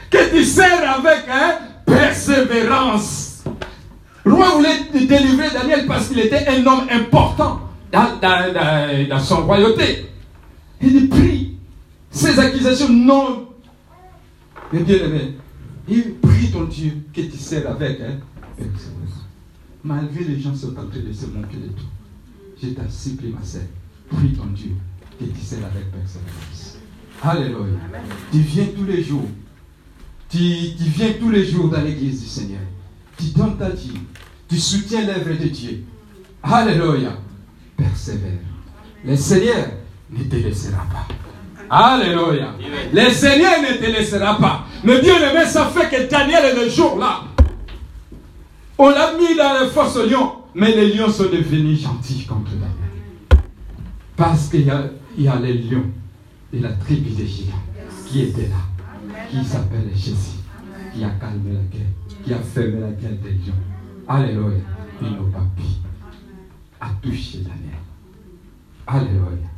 que 0.10 0.30
tu 0.32 0.44
sers 0.44 0.98
avec 0.98 1.26
hein, 1.30 1.56
persévérance. 1.86 3.44
Le 4.24 4.34
roi 4.34 4.56
voulait 4.56 5.06
délivrer 5.06 5.50
Daniel 5.54 5.86
parce 5.86 6.08
qu'il 6.10 6.20
était 6.20 6.48
un 6.48 6.66
homme 6.66 6.88
important 6.90 7.62
dans, 7.92 8.20
dans, 8.22 9.20
son 9.20 9.46
royauté. 9.46 10.08
Il 10.82 11.00
dit 11.00 11.08
Prie. 11.08 11.58
Ces 12.10 12.40
accusations 12.40 12.90
non. 12.90 13.50
Mais 14.72 14.82
bien 14.82 14.98
aimé, 14.98 15.34
il 15.88 16.16
prie 16.16 16.50
ton 16.52 16.64
Dieu 16.64 16.94
que 17.14 17.22
tu 17.22 17.38
sers 17.38 17.70
avec 17.70 18.00
hein, 18.02 18.18
persévérance. 18.58 19.26
Malgré 19.84 20.24
les 20.24 20.40
gens 20.40 20.56
sont 20.56 20.72
en 20.72 20.88
train 20.88 21.00
de 21.06 21.14
se 21.14 21.28
moquer 21.28 21.58
de 21.58 21.68
toi, 21.68 21.86
je 22.62 22.70
t'en 22.70 22.90
supplie, 22.90 23.30
ma 23.38 23.46
sœur, 23.46 23.62
prie 24.10 24.34
ton 24.34 24.46
Dieu 24.48 24.72
que 25.20 25.26
tu 25.26 25.42
sais 25.42 25.58
avec 25.58 25.92
persévérance. 25.92 26.78
Alléluia. 27.22 27.80
Tu 28.32 28.40
viens 28.40 28.66
tous 28.76 28.86
les 28.86 29.04
jours. 29.04 29.28
Tu, 30.30 30.38
viens 30.38 31.14
tous 31.20 31.30
les 31.30 31.46
jours 31.46 31.70
dans 31.70 31.82
l'église 31.82 32.22
du 32.22 32.28
Seigneur. 32.28 32.62
Tu 33.18 33.26
donnes 33.28 33.58
ta 33.58 33.70
vie. 33.70 33.94
Tu 34.50 34.58
soutiens 34.58 35.06
l'œuvre 35.06 35.32
de 35.42 35.48
Dieu. 35.48 35.84
Alléluia. 36.44 37.18
Persévère. 37.78 38.40
Le 39.04 39.16
Seigneur 39.16 39.68
ne 40.10 40.24
te 40.24 40.36
laissera 40.36 40.86
pas. 40.92 41.08
Alléluia. 41.70 42.54
Le 42.94 43.10
Seigneur 43.12 43.62
ne 43.62 43.78
te 43.78 43.86
laissera 43.86 44.38
pas. 44.38 44.66
Mais 44.84 45.02
bien 45.02 45.18
aimé, 45.18 45.46
ça 45.48 45.66
fait 45.68 45.90
que 45.90 46.10
Daniel 46.10 46.46
est 46.46 46.64
le 46.64 46.70
jour 46.70 46.98
là. 46.98 47.22
On 48.78 48.90
l'a 48.90 49.14
mis 49.14 49.36
dans 49.36 49.64
les 49.64 49.70
forces 49.70 49.98
lions. 49.98 50.34
Mais 50.54 50.72
les 50.72 50.94
lions 50.94 51.10
sont 51.10 51.24
devenus 51.24 51.82
gentils 51.82 52.26
contre 52.26 52.52
Daniel. 52.52 52.85
Parce 54.16 54.48
qu'il 54.50 54.66
y 54.66 54.70
a 54.70 54.90
y 55.18 55.28
a 55.28 55.40
les 55.40 55.54
lions 55.54 55.86
de 56.52 56.60
la 56.62 56.72
tribu 56.74 57.12
de 57.12 57.26
Judas 57.26 57.54
qui 58.08 58.24
étaient 58.24 58.50
là, 58.50 59.26
qui 59.30 59.44
s'appelle 59.44 59.90
Jésus, 59.94 60.40
qui 60.94 61.04
a 61.04 61.10
calmé 61.10 61.54
la 61.54 61.78
guerre, 61.78 61.88
qui 62.24 62.34
a 62.34 62.38
fermé 62.38 62.80
la 62.82 62.92
guerre 62.92 63.18
des 63.24 63.32
lions. 63.32 63.54
Alléluia. 64.08 64.60
Ils 65.02 65.10
n'ont 65.10 65.32
pas 65.32 65.46
pu 65.56 65.64
à 66.80 66.90
toucher 67.02 67.40
Daniel. 67.40 67.80
Alléluia. 68.88 69.50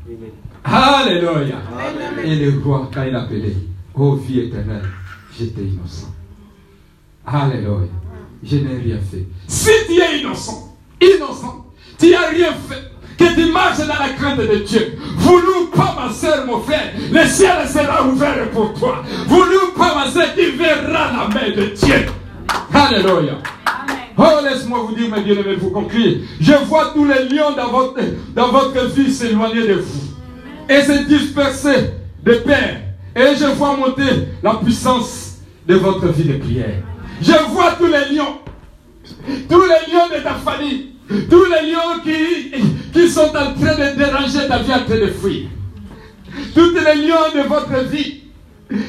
Alléluia. 0.63 1.57
Et 2.23 2.35
le 2.35 2.59
roi, 2.59 2.89
quand 2.93 3.03
il 3.03 3.15
appelait, 3.15 3.55
ô 3.93 4.15
vie 4.15 4.39
éternelle, 4.41 4.85
j'étais 5.37 5.65
innocent. 5.65 6.13
Alléluia. 7.25 7.87
Je 8.43 8.57
n'ai 8.57 8.77
rien 8.77 8.99
fait. 8.99 9.27
Si 9.47 9.69
tu 9.87 9.99
es 9.99 10.21
innocent, 10.21 10.77
innocent, 11.01 11.65
tu 11.97 12.11
n'as 12.11 12.29
rien 12.29 12.53
fait 12.53 12.91
que 13.17 13.35
tu 13.35 13.51
marches 13.51 13.79
dans 13.79 13.87
la 13.87 14.09
crainte 14.17 14.39
de 14.39 14.57
Dieu. 14.57 14.97
Voulou 15.17 15.67
pas, 15.75 15.95
ma 15.97 16.13
soeur, 16.13 16.45
mon 16.45 16.59
frère, 16.61 16.93
le 17.11 17.25
ciel 17.25 17.67
sera 17.67 18.07
ouvert 18.07 18.49
pour 18.51 18.73
toi. 18.73 19.03
Voulou 19.27 19.73
pas, 19.77 19.95
ma 19.95 20.11
soeur, 20.11 20.27
tu 20.35 20.51
verras 20.51 21.11
la 21.11 21.27
main 21.27 21.49
de 21.55 21.73
Dieu. 21.75 22.05
Alléluia. 22.73 23.33
Oh, 24.17 24.23
laisse-moi 24.43 24.79
vous 24.87 24.95
dire, 24.95 25.09
mes 25.09 25.21
bien-aimés, 25.21 25.55
vous 25.55 25.69
conclure. 25.69 26.17
Je 26.39 26.53
vois 26.65 26.91
tous 26.93 27.05
les 27.05 27.25
lions 27.29 27.55
dans 27.55 27.69
votre, 27.69 27.99
dans 28.35 28.49
votre 28.49 28.85
vie 28.87 29.13
s'éloigner 29.13 29.67
de 29.67 29.73
vous 29.75 30.07
et 30.69 30.81
se 30.81 31.03
disperser 31.07 31.91
de 32.23 32.33
père. 32.33 32.81
Et 33.15 33.35
je 33.35 33.45
vois 33.45 33.75
monter 33.75 34.27
la 34.43 34.55
puissance 34.55 35.37
de 35.67 35.75
votre 35.75 36.07
vie 36.07 36.25
de 36.25 36.37
prière. 36.37 36.83
Je 37.21 37.33
vois 37.49 37.71
tous 37.77 37.87
les 37.87 38.15
lions, 38.15 38.37
tous 39.49 39.61
les 39.61 39.91
lions 39.91 40.07
de 40.15 40.21
ta 40.23 40.35
famille, 40.35 40.96
tous 41.07 41.45
les 41.45 41.71
lions 41.71 42.01
qui, 42.03 43.09
sont 43.09 43.29
en 43.29 43.53
train 43.53 43.75
de 43.75 43.97
déranger 43.97 44.47
ta 44.47 44.59
vie 44.59 44.73
en 44.73 44.83
train 44.85 44.99
de 44.99 45.07
fuir. 45.07 45.47
Tous 46.53 46.71
les 46.73 47.07
lions 47.07 47.15
de 47.35 47.47
votre 47.47 47.83
vie 47.89 48.21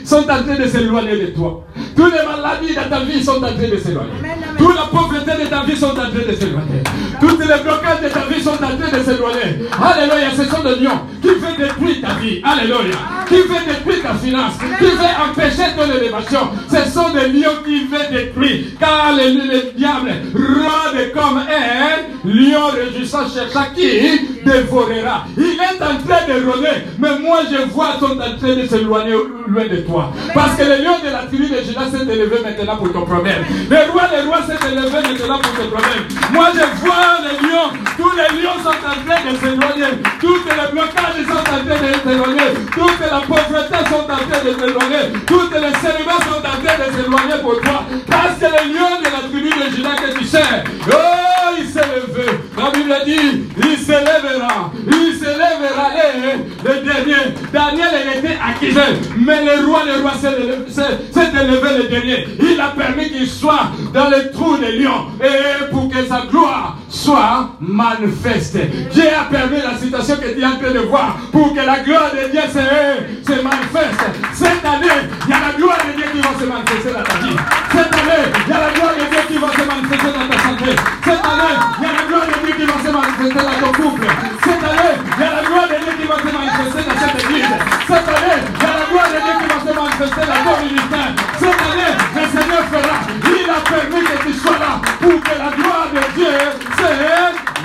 sont 0.05 0.29
en 0.29 0.43
train 0.43 0.57
de 0.59 0.67
s'éloigner 0.67 1.21
de 1.21 1.27
toi. 1.27 1.67
Toutes 1.99 2.13
les 2.13 2.25
maladies 2.25 2.77
de 2.77 2.89
ta 2.89 3.01
vie 3.01 3.25
sont 3.25 3.39
en 3.39 3.41
train 3.41 3.55
de 3.55 3.77
s'éloigner. 3.77 4.13
Toute 4.57 4.77
la 4.77 4.83
pauvreté 4.83 5.43
de 5.43 5.49
ta 5.49 5.65
vie 5.65 5.77
sont 5.77 5.87
en 5.87 5.95
train 5.95 6.09
de 6.11 6.33
s'éloigner. 6.33 6.83
Toutes 7.21 7.41
les 7.41 7.63
blocages 7.65 8.03
de 8.05 8.09
ta 8.09 8.21
vie 8.33 8.41
sont 8.41 8.51
en 8.51 8.57
train 8.57 8.99
de 8.99 9.03
s'éloigner. 9.03 9.67
Alléluia, 9.83 10.31
ce 10.37 10.45
sont 10.45 10.63
des 10.63 10.77
lions 10.77 11.01
qui 11.21 11.29
veulent 11.29 11.57
détruire 11.59 11.97
ta 12.01 12.15
vie. 12.21 12.41
Alléluia. 12.45 12.95
Qui 13.29 13.35
veulent 13.35 13.67
détruire 13.67 14.03
ta 14.05 14.15
finance. 14.15 14.53
Qui 14.79 14.85
veulent 14.85 15.19
empêcher 15.29 15.75
ton 15.77 15.93
élévation. 15.93 16.51
Ce 16.71 16.89
sont 16.89 17.11
des 17.11 17.33
lions 17.37 17.59
qui 17.67 17.87
veulent 17.89 18.13
détruire. 18.13 18.61
Car 18.79 19.17
le, 19.17 19.77
diable 19.77 20.13
rôde 20.35 21.13
comme 21.13 21.39
un 21.39 22.29
lion 22.31 22.67
régissant 22.77 23.29
cherchant 23.29 23.67
qui 23.75 24.38
dévorera. 24.49 25.25
Il 25.37 25.61
est 25.61 25.83
en 25.83 25.97
train 26.05 26.27
de 26.27 26.51
rôder. 26.51 26.77
Mais 26.99 27.19
moi 27.19 27.41
je 27.51 27.69
vois 27.71 27.95
sont 28.01 28.19
en 28.19 28.37
train 28.39 28.55
de 28.55 28.67
s'éloigner 28.67 29.15
loin 29.47 29.67
de 29.67 29.77
toi. 29.83 30.13
Parce 30.35 30.57
que 30.57 30.63
le 30.65 30.83
lion 30.83 30.99
de 31.05 31.11
la 31.11 31.25
tribu 31.27 31.49
de 31.49 31.61
Judas 31.63 31.91
s'est 31.93 32.13
élevé 32.13 32.37
maintenant 32.43 32.77
pour 32.77 32.93
ton 32.93 33.05
problème. 33.05 33.45
Le 33.71 33.93
roi 33.93 34.03
des 34.09 34.27
rois 34.27 34.43
s'est 34.47 34.61
élevé 34.67 34.91
maintenant 34.91 35.39
pour 35.39 35.53
ton 35.53 35.69
problème. 35.71 36.05
Moi 36.33 36.47
je 36.55 36.65
vois 36.81 37.21
les 37.25 37.37
lions. 37.47 37.71
Tous 37.97 38.13
les 38.17 38.41
lions 38.41 38.59
sont 38.63 38.69
en 38.71 38.99
train 39.05 39.21
de 39.27 39.37
s'éloigner. 39.37 39.93
Tous 40.21 40.41
les 40.49 40.69
blocages 40.73 41.23
sont 41.27 41.41
en 41.41 41.45
train 41.45 41.65
de 41.65 42.11
s'éloigner. 42.11 42.49
Toute 42.73 43.01
la 43.01 43.21
pauvreté 43.21 43.79
sont 43.91 44.05
en 44.05 44.23
train 44.27 44.41
de 44.45 44.51
s'éloigner. 44.59 45.05
Toutes 45.27 45.55
les 45.55 45.75
célibats 45.83 46.23
sont 46.25 46.41
en 46.41 46.57
train 46.63 46.77
de 46.79 46.87
s'éloigner 46.97 47.39
pour 47.43 47.61
toi. 47.61 47.85
Parce 48.11 48.39
que 48.39 48.47
le 48.47 48.73
lion 48.73 48.93
de 49.01 49.05
la 49.05 49.29
tribu 49.29 49.51
de 49.51 49.77
Judas 49.77 49.97
que 49.97 50.19
tu 50.19 50.25
sais, 50.25 50.39
oh, 50.91 51.55
il 51.59 51.67
s'est 51.67 51.81
levé. 51.81 52.31
La 52.57 52.71
Bible 52.71 52.95
dit, 53.05 53.45
il 53.63 53.79
Il 54.87 55.15
s'élèvera 55.19 55.91
le, 55.95 56.69
le 56.69 56.85
dernier. 56.85 57.35
Daniel, 57.53 57.89
il 58.05 58.19
était 58.19 58.39
accusé. 58.43 58.81
Mais 59.17 59.45
le 59.45 59.67
roi, 59.67 59.83
le 59.87 60.03
roi 60.03 60.13
s'est 60.21 61.43
élevé 61.43 61.69
le 61.83 61.89
dernier. 61.89 62.29
Il 62.41 62.61
a 62.61 62.69
permis 62.69 63.11
qu'il 63.11 63.29
soit 63.29 63.71
dans 63.93 64.09
le 64.09 64.31
trou 64.33 64.57
des 64.57 64.79
lions. 64.79 65.07
Et 65.23 65.71
pour 65.71 65.89
que 65.89 66.05
sa 66.07 66.23
gloire 66.31 66.77
soit 66.89 67.51
manifeste. 67.61 68.59
Dieu 68.93 69.05
a 69.19 69.25
permis 69.25 69.61
la 69.63 69.79
situation 69.79 70.17
que 70.17 70.35
tu 70.35 70.41
es 70.41 70.47
en 70.47 70.57
train 70.57 70.73
de 70.73 70.81
voir 70.81 71.17
pour 71.33 71.53
que 71.53 71.61
la 71.61 71.81
gloire 71.81 72.11
de 72.13 72.31
Dieu 72.31 72.41
se, 72.49 73.33
se 73.33 73.41
manifeste. 73.43 74.03
Cette 74.33 74.65
année, 74.65 75.09
il 75.25 75.31
y 75.31 75.33
a 75.33 75.41
la 75.41 75.57
gloire 75.57 75.79
de 75.87 75.97
Dieu 75.97 76.07
qui 76.13 76.21
va 76.21 76.31
se 76.39 76.45
manifester 76.45 76.93
dans 76.93 77.05
ta 77.05 77.19
vie. 77.27 77.37
Cette 77.71 77.95
année, 77.95 78.25
il 78.47 78.51
y 78.51 78.55
a 78.55 78.61
la 78.61 78.73
gloire 78.73 78.95
de 78.95 79.05
Dieu 79.11 79.23
qui 79.29 79.39
va 79.39 79.49
se 79.53 79.69
manifester 79.69 80.13
dans 80.13 80.29
ta 80.29 80.39
santé. 80.43 80.71
Cette 81.05 81.25
année, 81.25 81.55
il 81.79 81.83
y 81.83 81.87
a 81.87 81.93
la 81.93 82.07
gloire 82.09 82.27
de 82.27 82.47
Dieu 82.47 82.55
qui 82.57 82.65
va 82.67 82.79
se 82.85 82.91
manifester 82.91 83.45
dans 83.45 83.67
ton 83.67 83.83
couple. 83.83 84.07
Cette 84.45 84.65
année, 84.65 84.95
il 84.99 85.21
y 85.21 85.27
a 85.27 85.31
la 85.35 85.43
gloire 85.49 85.69
de 85.69 85.77
Dieu 85.83 85.93
qui 85.99 86.07
va 86.07 86.17
se 86.19 86.31
manifester 86.37 86.83
dans 86.89 86.99
cette 87.01 87.25
église. 87.25 87.53
Cette 87.87 88.09
année, 88.09 88.39
il 88.45 88.61
y 88.61 88.69
a 88.69 88.75
la 88.79 88.87
gloire 88.91 89.09
de 89.09 89.19
Dieu 89.25 89.35
qui 89.41 89.47
va 89.49 89.59
se 89.65 89.73
manifester 89.79 90.25
dans 90.29 90.41
ton 90.45 90.57
ministère. 90.65 91.11
Cette 91.39 91.63
année, 91.69 91.93
le 92.17 92.25
Seigneur 92.35 92.65
fera. 92.69 92.97
Il 93.25 93.49
a 93.49 93.61
permis 93.65 94.03
que 94.05 94.17
tu 94.27 94.33
sois 94.35 94.59
là 94.59 94.73
pour 95.01 95.17
que 95.21 95.35
la 95.39 95.51
gloire 95.57 95.89
de 95.95 96.03
Dieu 96.17 96.35
se 96.77 96.91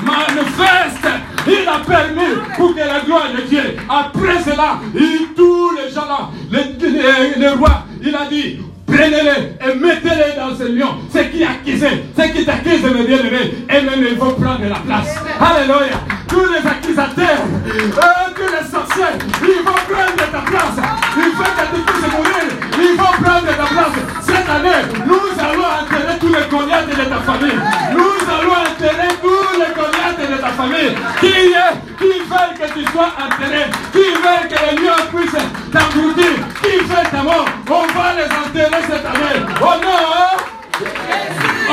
manifeste. 0.06 1.07
Il 1.45 1.68
a 1.68 1.80
permis 1.85 2.34
pour 2.56 2.73
que 2.73 2.80
la 2.80 2.99
gloire 3.02 3.27
de 3.35 3.41
Dieu, 3.41 3.76
après 3.90 4.40
cela, 4.44 4.80
il, 4.95 5.34
tous 5.35 5.72
les 5.76 5.91
gens 5.94 6.06
là, 6.07 6.30
les, 6.49 7.49
rois, 7.49 7.84
il 8.02 8.15
a 8.15 8.26
dit, 8.30 8.60
prenez-les 8.88 9.57
et 9.60 9.76
mettez-les 9.76 10.22
dans 10.53 10.65
ce 10.65 10.71
lion. 10.71 10.95
Ceux 11.11 11.23
qui 11.23 11.43
accusent, 11.43 11.85
ceux 12.17 12.27
qui 12.30 12.45
t'accusent, 12.45 12.84
mes 12.84 13.03
bien-aimés, 13.03 13.65
et 13.69 13.81
même 13.81 14.05
ils 14.09 14.17
vont 14.17 14.34
prendre 14.34 14.61
la 14.61 14.80
place. 14.80 15.15
Alléluia. 15.39 15.97
Tous 16.27 16.45
les 16.45 16.67
accusateurs, 16.67 17.43
euh, 17.67 18.09
tous 18.35 18.51
les 18.51 18.65
sorciers, 18.69 19.15
ils 19.43 19.63
vont 19.63 19.71
prendre 19.71 20.15
ta 20.17 20.41
place. 20.49 20.77
Il 21.17 21.31
faut 21.35 21.43
que 21.43 21.75
tu 21.75 21.81
puisses 21.81 22.11
mourir. 22.11 22.45
Ils 22.80 22.97
vont 22.97 23.23
prendre 23.23 23.47
ta 23.47 23.67
place. 23.69 23.97
Cette 24.21 24.49
année, 24.49 24.81
nous 25.05 25.30
allons 25.39 25.69
enterrer 25.81 26.17
tous 26.19 26.27
les 26.27 26.49
Goliaths 26.49 26.89
de 26.89 27.03
ta 27.03 27.19
famille. 27.21 27.59
Nous 27.93 28.17
allons 28.34 28.57
enterrer 28.65 29.13
tous 29.21 29.59
les 29.59 29.71
Goliaths 29.77 30.31
de 30.31 30.41
ta 30.41 30.49
famille. 30.49 30.95
Qui, 31.19 31.53
qui 31.99 32.19
veulent 32.30 32.57
que 32.59 32.73
tu 32.73 32.85
sois 32.91 33.11
enterré, 33.13 33.65
qui 33.91 33.99
veulent 33.99 34.47
que 34.49 34.57
les 34.65 34.81
lions 34.81 35.05
puissent 35.13 35.43
t'engloutir, 35.71 36.34
qui 36.63 36.77
veut 36.77 37.09
ta 37.11 37.21
mort, 37.21 37.45
on 37.69 37.85
va 37.93 38.13
les 38.17 38.25
enterrer 38.25 38.81
cette 38.89 39.05
année. 39.05 39.45
Oh 39.61 39.73
non! 39.81 40.22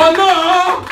Oh 0.03 0.13
non! 0.17 0.87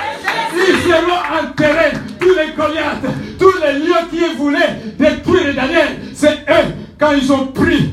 Ils 0.55 0.77
seront 0.83 1.23
enterrés, 1.41 1.93
tous 2.21 2.29
les 2.29 2.53
Goliaths, 2.55 3.07
tous 3.39 3.55
les 3.63 3.79
lieux 3.79 4.05
qui 4.11 4.37
voulaient 4.37 4.83
détruire 4.99 5.55
Daniel. 5.55 5.99
C'est 6.13 6.45
eux, 6.49 6.75
quand 6.99 7.13
ils 7.13 7.33
ont 7.33 7.47
pris, 7.47 7.91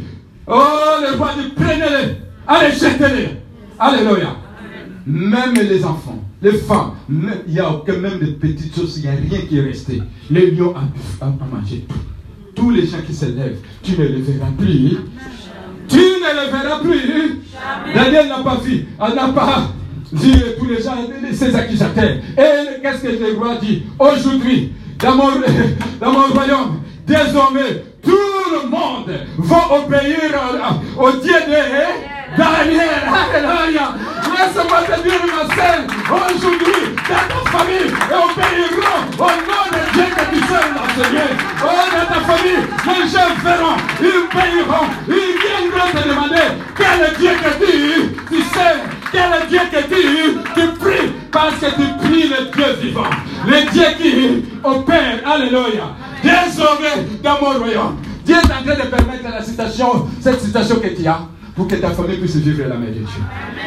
oh, 0.48 0.62
le 1.02 1.18
roi 1.18 1.30
dit 1.38 1.54
prenez-les, 1.56 2.18
allez, 2.46 2.72
jetez-les. 2.74 3.30
Alléluia. 3.80 4.36
Même 5.08 5.54
les 5.54 5.86
enfants, 5.86 6.22
les 6.42 6.54
femmes, 6.54 6.94
il 7.10 7.54
n'y 7.54 7.60
a 7.60 7.72
aucun, 7.72 7.98
même 7.98 8.20
des 8.20 8.32
petites 8.32 8.76
choses, 8.76 8.98
il 8.98 9.04
n'y 9.04 9.08
a 9.08 9.12
rien 9.12 9.46
qui 9.48 9.58
est 9.58 9.62
resté. 9.62 10.02
Les 10.30 10.52
lions 10.52 10.74
ont 11.22 11.56
mangé 11.56 11.86
tout. 11.88 11.96
Tous 12.56 12.72
les 12.72 12.88
gens 12.88 13.02
qui 13.06 13.14
se 13.14 13.26
lèvent, 13.26 13.60
tu 13.84 13.92
ne 13.92 14.06
les 14.06 14.22
verras 14.22 14.52
plus. 14.58 14.98
Tu 15.88 15.98
ne 15.98 16.44
les 16.44 16.52
verras 16.52 16.80
plus. 16.80 17.42
Daniel 17.94 18.28
n'a 18.28 18.40
pas 18.40 18.56
vu, 18.56 18.86
elle 19.00 19.16
n'a 19.16 19.28
pas 19.30 19.70
vu 20.12 20.32
tous 20.60 20.66
les 20.66 20.82
gens, 20.82 20.96
ces 21.34 21.56
accusateurs. 21.56 22.18
Et 22.38 22.82
qu'est-ce 22.82 23.02
que 23.02 23.08
le 23.08 23.38
roi 23.38 23.56
dit 23.62 23.84
Aujourd'hui, 24.00 24.74
dans 25.00 25.16
mon, 25.16 25.30
dans 26.02 26.12
mon 26.12 26.34
royaume, 26.34 26.82
désormais, 27.06 27.84
tout 28.04 28.12
le 28.12 28.70
monde 28.70 29.12
va 29.38 29.78
obéir 29.78 30.18
au, 30.98 31.04
au 31.04 31.12
Dieu 31.12 31.34
de 31.48 32.38
Daniel. 32.38 32.90
Alléluia. 33.08 33.96
Laisse-moi 34.36 34.82
te 34.84 35.02
dire, 35.02 35.22
ma 35.32 35.56
sœur, 35.56 35.80
aujourd'hui, 36.12 36.82
dans 37.08 37.26
ta 37.32 37.58
famille, 37.58 37.88
et 37.88 38.20
obéiront 38.26 39.02
au 39.18 39.32
nom 39.48 39.64
de 39.72 39.82
Dieu 39.94 40.08
que 40.14 40.36
tu 40.36 40.40
sers, 40.46 40.70
mon 40.76 40.88
Seigneur. 41.04 41.32
Oh, 41.64 41.84
dans 41.94 42.08
ta 42.14 42.20
famille, 42.22 42.64
les 42.86 43.08
gens 43.08 43.32
verront, 43.44 43.78
ils 44.02 44.28
paieront, 44.36 44.88
ils 45.08 45.36
viendront 45.40 45.90
te 45.94 46.10
demander 46.10 46.48
quel 46.76 46.98
est 47.06 47.18
Dieu 47.18 47.32
que 47.42 47.66
tu, 47.66 47.76
tu 48.30 48.42
sais, 48.42 48.76
quel 49.12 49.32
est 49.42 49.48
Dieu 49.48 49.62
que 49.72 49.82
tu, 49.88 50.04
tu 50.54 50.68
pries, 50.80 51.14
parce 51.32 51.56
que 51.56 51.68
tu 51.68 51.88
pries 52.06 52.28
le 52.28 52.52
Dieu 52.52 52.74
vivant, 52.82 53.12
le 53.48 53.72
Dieu 53.72 53.86
qui 53.98 54.46
opère, 54.64 55.22
alléluia. 55.26 55.96
Désormais, 56.22 57.08
dans 57.24 57.40
mon 57.42 57.60
royaume, 57.60 57.98
Dieu 58.26 58.36
est 58.36 58.52
en 58.52 58.64
train 58.66 58.84
de 58.84 58.90
permettre 58.90 59.32
la 59.32 59.44
situation, 59.44 60.08
cette 60.20 60.42
situation 60.42 60.80
que 60.80 60.88
tu 60.88 61.08
as, 61.08 61.20
pour 61.56 61.68
que 61.68 61.76
ta 61.76 61.92
famille 61.92 62.18
puisse 62.18 62.36
vivre 62.36 62.68
la 62.68 62.76
main 62.76 62.88
de 62.88 62.92
Dieu. 62.92 63.06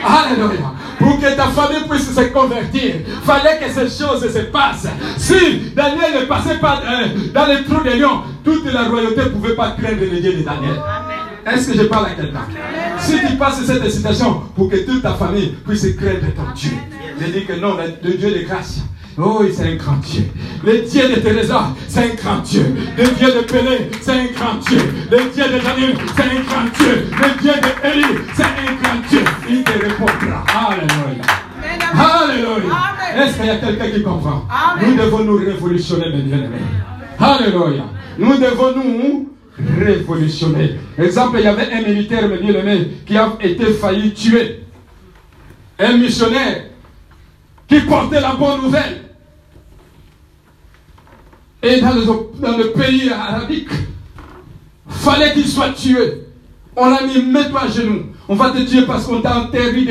Alléluia. 0.04 0.72
Pour 0.98 1.18
que 1.18 1.34
ta 1.34 1.46
famille 1.46 1.88
puisse 1.88 2.14
se 2.14 2.20
convertir, 2.32 2.96
fallait 3.22 3.58
que 3.58 3.70
ces 3.72 4.02
choses 4.04 4.30
se 4.30 4.38
passent. 4.40 4.88
Si 5.16 5.72
Daniel 5.74 6.20
ne 6.20 6.26
passait 6.26 6.58
pas 6.58 6.82
euh, 6.84 7.06
dans 7.32 7.46
les 7.46 7.64
trous 7.64 7.82
des 7.82 7.96
lions, 7.98 8.22
toute 8.44 8.70
la 8.72 8.84
royauté 8.88 9.22
ne 9.22 9.28
pouvait 9.28 9.54
pas 9.54 9.70
craindre 9.70 10.00
le 10.00 10.20
Dieu 10.20 10.34
de 10.34 10.42
Daniel. 10.42 10.76
Est-ce 11.46 11.70
que 11.72 11.78
je 11.78 11.84
parle 11.84 12.06
à 12.06 12.10
quelqu'un? 12.10 12.46
Si 12.98 13.18
tu 13.26 13.36
passes 13.36 13.64
cette 13.64 13.90
situation 13.90 14.42
pour 14.54 14.68
que 14.68 14.76
toute 14.84 15.00
ta 15.02 15.14
famille 15.14 15.54
puisse 15.66 15.86
craindre 15.96 16.26
ton 16.36 16.52
Dieu, 16.54 16.72
je 17.18 17.26
dis 17.26 17.44
que 17.46 17.54
non, 17.54 17.76
le, 17.76 18.10
le 18.10 18.16
Dieu 18.18 18.30
de 18.30 18.44
grâce, 18.46 18.80
Oh, 19.20 19.42
c'est 19.52 19.64
un 19.64 19.74
grand 19.74 19.96
Dieu. 19.96 20.22
Le 20.64 20.78
Dieu 20.82 21.08
de 21.08 21.20
Teresa, 21.20 21.74
c'est 21.88 22.12
un 22.12 22.14
grand 22.14 22.38
Dieu. 22.38 22.72
Le 22.96 23.04
Dieu 23.04 23.26
de 23.26 23.40
Pelé, 23.40 23.90
c'est 24.00 24.12
un 24.12 24.26
grand 24.26 24.54
Dieu. 24.68 24.78
Le 25.10 25.18
Dieu 25.34 25.44
de 25.44 25.58
Daniel, 25.64 25.96
c'est 26.14 26.22
un 26.22 26.42
grand 26.44 26.64
Dieu. 26.78 27.08
Le 27.10 27.42
Dieu 27.42 27.52
de 27.52 27.88
Élie, 27.88 28.18
c'est 28.36 28.44
un 28.44 28.74
grand 28.80 29.08
Dieu. 29.10 29.24
Il 29.48 29.64
te 29.64 29.72
répondra. 29.72 30.44
Alléluia. 30.70 31.24
Alléluia. 31.94 32.74
Est-ce 33.16 33.36
qu'il 33.38 33.46
y 33.46 33.50
a 33.50 33.56
quelqu'un 33.56 33.90
qui 33.90 34.02
comprend? 34.04 34.44
Nous 34.80 34.94
devons 34.94 35.24
nous 35.24 35.38
révolutionner, 35.38 36.12
mes 36.14 36.22
bien-aimés. 36.22 36.58
Alléluia. 37.18 37.84
Nous 38.18 38.36
devons 38.36 38.72
nous 38.76 39.32
révolutionner. 39.84 40.76
Exemple, 40.96 41.38
il 41.40 41.44
y 41.44 41.48
avait 41.48 41.72
un 41.72 41.82
militaire, 41.82 42.28
mes 42.28 42.38
bien-aimés, 42.38 42.98
qui 43.04 43.16
a 43.16 43.32
été 43.40 43.72
failli 43.72 44.12
tuer. 44.12 44.60
Un 45.80 45.96
missionnaire 45.96 46.66
qui 47.66 47.80
portait 47.80 48.20
la 48.20 48.34
bonne 48.34 48.62
nouvelle. 48.62 49.07
Et 51.62 51.80
dans 51.80 51.92
le, 51.92 52.70
pays 52.72 53.10
arabique, 53.10 53.68
fallait 54.88 55.32
qu'il 55.32 55.46
soit 55.46 55.70
tué. 55.70 56.24
On 56.76 56.88
l'a 56.88 57.02
mis, 57.02 57.20
mets-toi 57.22 57.62
à 57.62 57.68
genoux. 57.68 58.06
On 58.28 58.36
va 58.36 58.50
te 58.50 58.58
tuer 58.58 58.82
parce 58.82 59.06
qu'on 59.06 59.20
t'a 59.20 59.34
interdit 59.34 59.86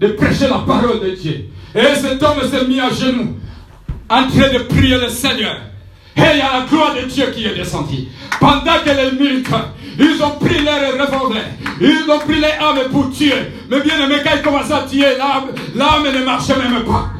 de, 0.00 0.08
prêcher 0.08 0.48
la 0.48 0.58
parole 0.58 1.00
de 1.00 1.10
Dieu. 1.10 1.46
Et 1.74 1.94
cet 1.94 2.22
homme 2.22 2.40
s'est 2.50 2.66
mis 2.66 2.80
à 2.80 2.90
genoux, 2.90 3.36
en 4.08 4.26
train 4.26 4.52
de 4.52 4.58
prier 4.64 4.98
le 4.98 5.08
Seigneur. 5.08 5.56
Et 6.16 6.20
il 6.20 6.38
y 6.38 6.40
a 6.40 6.60
la 6.60 6.66
gloire 6.68 6.94
de 6.94 7.08
Dieu 7.08 7.26
qui 7.34 7.44
est 7.46 7.54
descendue. 7.54 8.08
Pendant 8.40 8.78
que 8.84 8.90
les 8.90 9.12
militaires, 9.18 9.72
ils 9.98 10.22
ont 10.22 10.38
pris 10.38 10.62
leurs 10.64 10.92
revolvers, 10.92 11.44
ils 11.80 12.10
ont 12.10 12.18
pris 12.18 12.40
les 12.40 12.52
armes 12.60 12.88
pour 12.90 13.10
tuer. 13.10 13.32
Mais 13.70 13.80
bien 13.80 14.04
aimé, 14.04 14.16
quand 14.24 14.30
ils 14.36 14.42
commencent 14.42 14.70
à 14.70 14.82
tuer, 14.88 15.16
l'arme 15.18 16.04
ne 16.04 16.24
marchait 16.24 16.56
même 16.56 16.84
pas. 16.84 17.10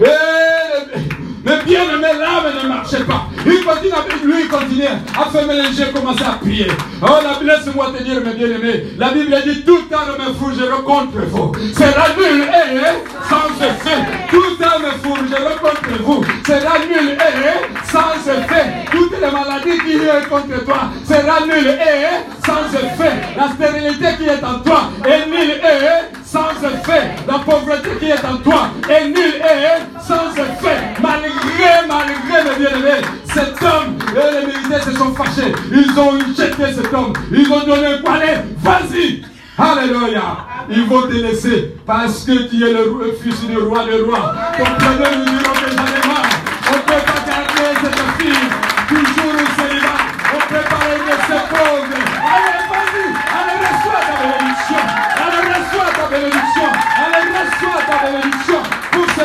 Et, 0.00 1.13
mais 1.44 1.62
bien 1.64 1.82
aimé, 1.82 2.08
l'arme 2.18 2.46
ne 2.62 2.68
marchait 2.68 3.04
pas. 3.04 3.26
Il 3.46 3.64
continue, 3.64 3.92
lui, 4.24 4.42
il 4.42 4.48
continue 4.48 4.86
à 4.86 5.30
fermer 5.30 5.56
les 5.56 5.78
yeux, 5.78 5.86
commencer 5.92 6.24
à 6.24 6.38
prier. 6.40 6.66
Oh, 7.02 7.06
la, 7.22 7.56
laisse-moi 7.56 7.92
te 7.96 8.02
dire, 8.02 8.20
mes 8.24 8.32
bien-aimés, 8.32 8.84
la 8.98 9.10
Bible 9.10 9.36
dit 9.44 9.62
toute 9.64 9.92
arme 9.92 10.34
fourgera 10.38 10.78
contre 10.82 11.26
vous. 11.28 11.52
Sera 11.76 12.08
nul 12.16 12.42
et 12.42 13.28
sans 13.28 13.64
effet. 13.64 14.00
Toute 14.30 14.62
arme 14.62 14.86
fourgera 15.02 15.50
contre 15.60 16.02
vous. 16.02 16.24
Sera 16.46 16.78
nul 16.78 17.10
et 17.12 17.90
sans 17.90 18.30
effet. 18.30 18.86
Toutes 18.90 19.12
les 19.12 19.30
maladies 19.30 19.78
qui 19.84 19.98
viennent 19.98 20.26
contre 20.30 20.64
toi 20.64 20.88
sera 21.06 21.46
nul 21.46 21.68
et 21.68 22.46
sans 22.46 22.78
effet. 22.78 23.12
La 23.36 23.48
stérilité 23.50 24.06
qui 24.18 24.28
est 24.28 24.44
en 24.44 24.60
toi 24.60 24.90
est 25.04 25.26
nulle 25.28 25.60
et 25.60 26.23
sans 26.34 26.50
effet. 26.66 27.14
La 27.28 27.38
pauvreté 27.38 27.90
qui 28.00 28.06
est 28.06 28.24
en 28.24 28.38
toi 28.38 28.68
est 28.90 29.06
nulle 29.06 29.36
et 29.38 30.02
sans 30.02 30.32
effet. 30.32 30.80
Malgré, 31.00 31.86
malgré 31.86 32.42
mes 32.42 32.58
bien-aimés, 32.58 33.06
cet 33.32 33.62
homme 33.62 33.96
et 34.10 34.40
les 34.40 34.46
militaires 34.48 34.82
se 34.82 34.92
sont 34.96 35.14
fâchés. 35.14 35.52
Ils 35.70 35.96
ont 35.96 36.18
jeté 36.36 36.74
cet 36.74 36.92
homme. 36.92 37.12
Ils 37.30 37.52
ont 37.52 37.64
donné 37.64 37.86
un 37.86 38.02
palais. 38.02 38.44
Vas-y. 38.58 39.22
Alléluia. 39.56 40.38
Ils 40.68 40.86
vont 40.86 41.02
te 41.02 41.12
laisser 41.12 41.76
parce 41.86 42.24
que 42.24 42.48
tu 42.48 42.66
es 42.66 42.72
le 42.72 43.16
fils 43.22 43.46
du 43.46 43.56
roi 43.56 43.84
des 43.84 44.00
rois. 44.00 44.34
Ton 44.58 44.64
preneur 44.64 45.12
nous 45.16 45.24
diront 45.24 45.54
que 45.54 45.70
j'en 45.70 45.86
ai 45.86 46.08
marre. 46.08 46.30
On 46.66 46.76
ne 46.76 46.82
peut 46.82 47.04
pas 47.06 47.20
garder 47.30 47.68
cette 47.80 48.02
fille 48.18 48.48
toujours 48.88 49.34
au 49.34 49.62
célibat. 49.62 50.02
On 50.34 50.52
peut 50.52 50.68
pas 50.68 50.84
laisser 51.06 51.42
pauvre. 51.48 51.93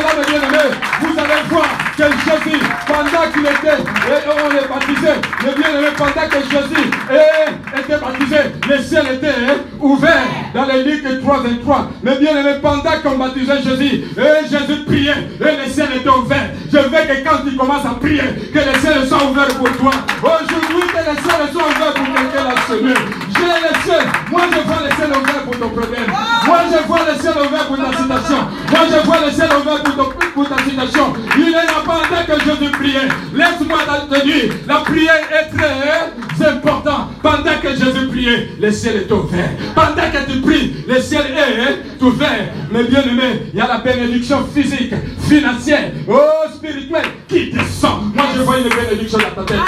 Pour 0.10 0.24
cela, 0.24 0.26
mes 0.26 0.40
bien-aimés, 0.40 1.09
allez 1.30 1.50
voir 1.50 1.68
que 1.98 2.04
Jésus, 2.04 2.60
pendant 2.88 3.32
qu'il 3.34 3.46
était, 3.46 3.84
on 4.28 4.52
est 4.52 4.68
baptisé, 4.68 5.10
mes 5.44 5.56
bien-aimés, 5.56 5.94
pendant 5.98 6.30
que 6.30 6.40
Jésus 6.40 6.92
eh, 7.12 7.80
était 7.80 7.98
baptisé, 7.98 8.38
le 8.70 8.84
ciel 8.84 9.06
était 9.14 9.36
ouvert 9.80 10.24
dans 10.54 10.66
les 10.66 10.84
Luc 10.84 11.22
3, 11.22 11.38
23. 11.40 11.92
Mais 12.04 12.18
bien-aimés, 12.18 12.60
pendant 12.62 12.84
qu'on 13.04 13.18
baptisait 13.18 13.62
Jésus, 13.62 14.06
Jésus 14.50 14.84
priait, 14.86 15.30
et 15.40 15.66
le 15.66 15.72
ciel 15.72 15.88
était 15.96 16.10
ouvert. 16.10 16.50
Je 16.72 16.78
veux 16.78 16.90
que 16.90 17.24
quand 17.24 17.50
tu 17.50 17.56
commences 17.56 17.86
à 17.86 17.96
prier, 18.00 18.22
que 18.54 18.60
le 18.60 18.80
ciel 18.80 19.08
soit 19.08 19.24
ouvert 19.30 19.48
pour 19.48 19.72
toi. 19.78 19.92
Aujourd'hui, 20.22 20.88
que 20.88 20.98
le 20.98 21.16
ciel 21.16 21.50
soit 21.52 21.68
ouvert 21.68 21.94
pour 21.94 22.06
quelqu'un 22.06 22.44
là 22.44 22.56
semé. 22.68 22.94
J'ai 23.40 23.46
le 23.46 23.84
ciel. 23.84 24.06
Moi, 24.32 24.42
je 24.52 24.60
vois 24.68 24.82
le 24.84 24.96
ciel 24.96 25.10
ouvert 25.10 25.44
pour 25.44 25.60
ton 25.60 25.70
problème. 25.70 26.08
Moi, 26.46 26.58
je 26.72 26.88
vois 26.88 27.00
le 27.00 27.22
ciel 27.22 27.34
ouvert 27.38 27.68
pour 27.68 27.78
ta 27.78 27.98
citation. 27.98 28.38
Moi, 28.72 28.80
je 28.92 29.06
vois 29.06 29.18
le 29.26 29.32
ciel 29.32 29.50
ouvert 29.62 29.84
pour, 29.84 30.14
pour 30.34 30.50
ta 30.50 30.64
citation. 30.64 31.14
Il 31.38 31.48
est 31.48 31.52
là 31.52 31.84
pendant 31.86 32.26
que 32.26 32.44
Jésus 32.44 32.72
priait. 32.72 33.08
Laisse-moi 33.34 33.80
te 34.10 34.26
dire, 34.26 34.54
la 34.68 34.76
prière 34.78 35.22
est 35.32 35.56
très 35.56 36.50
importante. 36.50 37.12
Pendant 37.22 37.60
que 37.62 37.70
Jésus 37.70 38.08
priait, 38.10 38.50
le 38.60 38.72
ciel 38.72 38.98
est 38.98 39.12
ouvert. 39.12 39.50
Pendant 39.76 40.10
que 40.12 40.32
tu 40.32 40.42
pries, 40.42 40.74
le 40.88 41.02
ciel 41.02 41.24
est 41.38 42.04
ouvert. 42.04 42.54
Mais 42.72 42.84
bien 42.84 43.02
aimé, 43.02 43.44
il 43.54 43.60
y 43.60 43.62
a 43.62 43.68
la 43.68 43.78
bénédiction 43.80 44.46
physique, 44.54 44.94
financière, 45.28 45.92
oh, 46.08 46.20
spirituelle 46.54 47.06
qui 47.28 47.52
descend. 47.52 48.14
Moi, 48.14 48.26
je 48.36 48.42
vois 48.42 48.58
une 48.58 48.70
bénédiction 48.70 49.20
dans 49.20 49.44
ta 49.44 49.54
tête. 49.54 49.62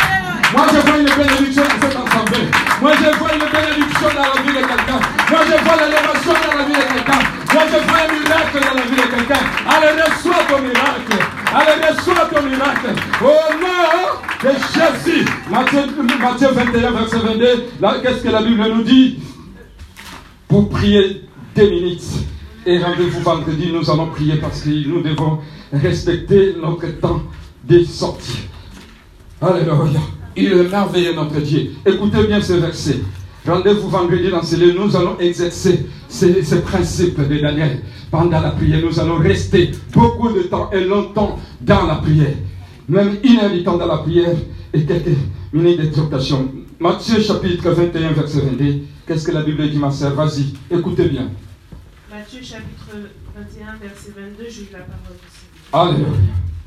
Moi, 0.53 0.65
je 0.69 0.79
vois 0.87 0.97
une 0.97 1.05
bénédiction 1.05 1.20
Matthieu, 16.21 16.47
Matthieu 16.53 16.79
21, 16.81 16.91
verset 16.91 17.17
22. 17.17 17.45
Là, 17.81 17.95
qu'est-ce 18.01 18.23
que 18.23 18.29
la 18.29 18.43
Bible 18.43 18.63
nous 18.75 18.83
dit? 18.83 19.17
Pour 20.47 20.69
prier 20.69 21.23
deux 21.55 21.69
minutes. 21.69 22.03
Et 22.65 22.77
rendez-vous 22.77 23.21
vendredi, 23.21 23.71
nous 23.73 23.89
allons 23.89 24.07
prier 24.07 24.35
parce 24.35 24.61
que 24.61 24.69
nous 24.87 25.01
devons 25.01 25.39
respecter 25.73 26.55
notre 26.61 26.99
temps 26.99 27.23
de 27.67 27.83
sortie. 27.83 28.41
Alléluia. 29.41 29.99
Il 30.35 30.51
est 30.51 30.69
merveilleux 30.69 31.15
notre 31.15 31.39
Dieu. 31.39 31.71
Écoutez 31.85 32.23
bien 32.27 32.39
ce 32.39 32.53
verset. 32.53 32.99
Rendez-vous 33.47 33.89
vendredi 33.89 34.29
dans 34.29 34.43
ce 34.43 34.55
lieu. 34.55 34.73
Nous 34.73 34.95
allons 34.95 35.17
exercer 35.19 35.87
ces, 36.07 36.61
principes 36.61 37.19
de 37.27 37.37
Daniel. 37.39 37.81
Pendant 38.11 38.41
la 38.41 38.51
prière, 38.51 38.81
nous 38.83 38.99
allons 38.99 39.17
rester 39.17 39.71
beaucoup 39.91 40.29
de 40.29 40.43
temps 40.43 40.69
et 40.71 40.83
longtemps 40.83 41.39
dans 41.61 41.87
la 41.87 41.95
prière. 41.95 42.35
Même 42.87 43.17
une 43.23 43.63
dans 43.63 43.77
la 43.77 43.97
prière 43.97 44.35
et 44.73 44.85
quelques 44.85 45.17
minutes 45.53 45.81
d'exhortation. 45.81 46.49
Matthieu 46.79 47.21
chapitre 47.21 47.69
21, 47.71 48.11
verset 48.13 48.41
22. 48.41 48.81
Qu'est-ce 49.07 49.25
que 49.27 49.31
la 49.31 49.41
Bible 49.43 49.69
dit, 49.69 49.77
ma 49.77 49.91
sœur? 49.91 50.13
Vas-y, 50.15 50.53
écoutez 50.69 51.05
bien. 51.09 51.29
Matthieu 52.09 52.41
chapitre 52.41 52.95
21, 53.35 53.75
verset 53.81 54.11
22, 54.17 54.43
je 54.49 54.59
lis 54.61 54.67
la 54.71 54.79
parole 54.79 55.17
ici. 55.27 55.45
Alléluia. 55.73 56.17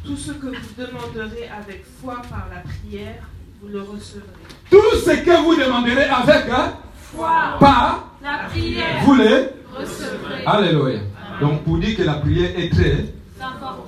Tout 0.04 0.16
ce 0.16 0.32
que 0.32 0.46
vous 0.46 0.52
demanderez 0.78 1.48
avec 1.48 1.84
foi 2.00 2.20
par 2.28 2.48
la 2.54 2.60
prière, 2.60 3.22
vous 3.62 3.68
le 3.68 3.80
recevrez. 3.80 4.28
Tout 4.70 4.96
ce 5.04 5.10
que 5.10 5.44
vous 5.44 5.54
demanderez 5.56 6.04
avec, 6.04 6.44
hein, 6.50 6.74
Foi 7.12 7.56
par, 7.60 8.16
La 8.22 8.48
prière 8.50 9.02
vous 9.04 9.14
les. 9.14 9.48
recevrez. 9.74 10.44
Alléluia. 10.46 10.98
Donc 11.40 11.62
pour 11.64 11.78
dire 11.78 11.96
que 11.96 12.02
la 12.02 12.14
prière 12.14 12.50
est 12.58 12.70
très. 12.70 13.14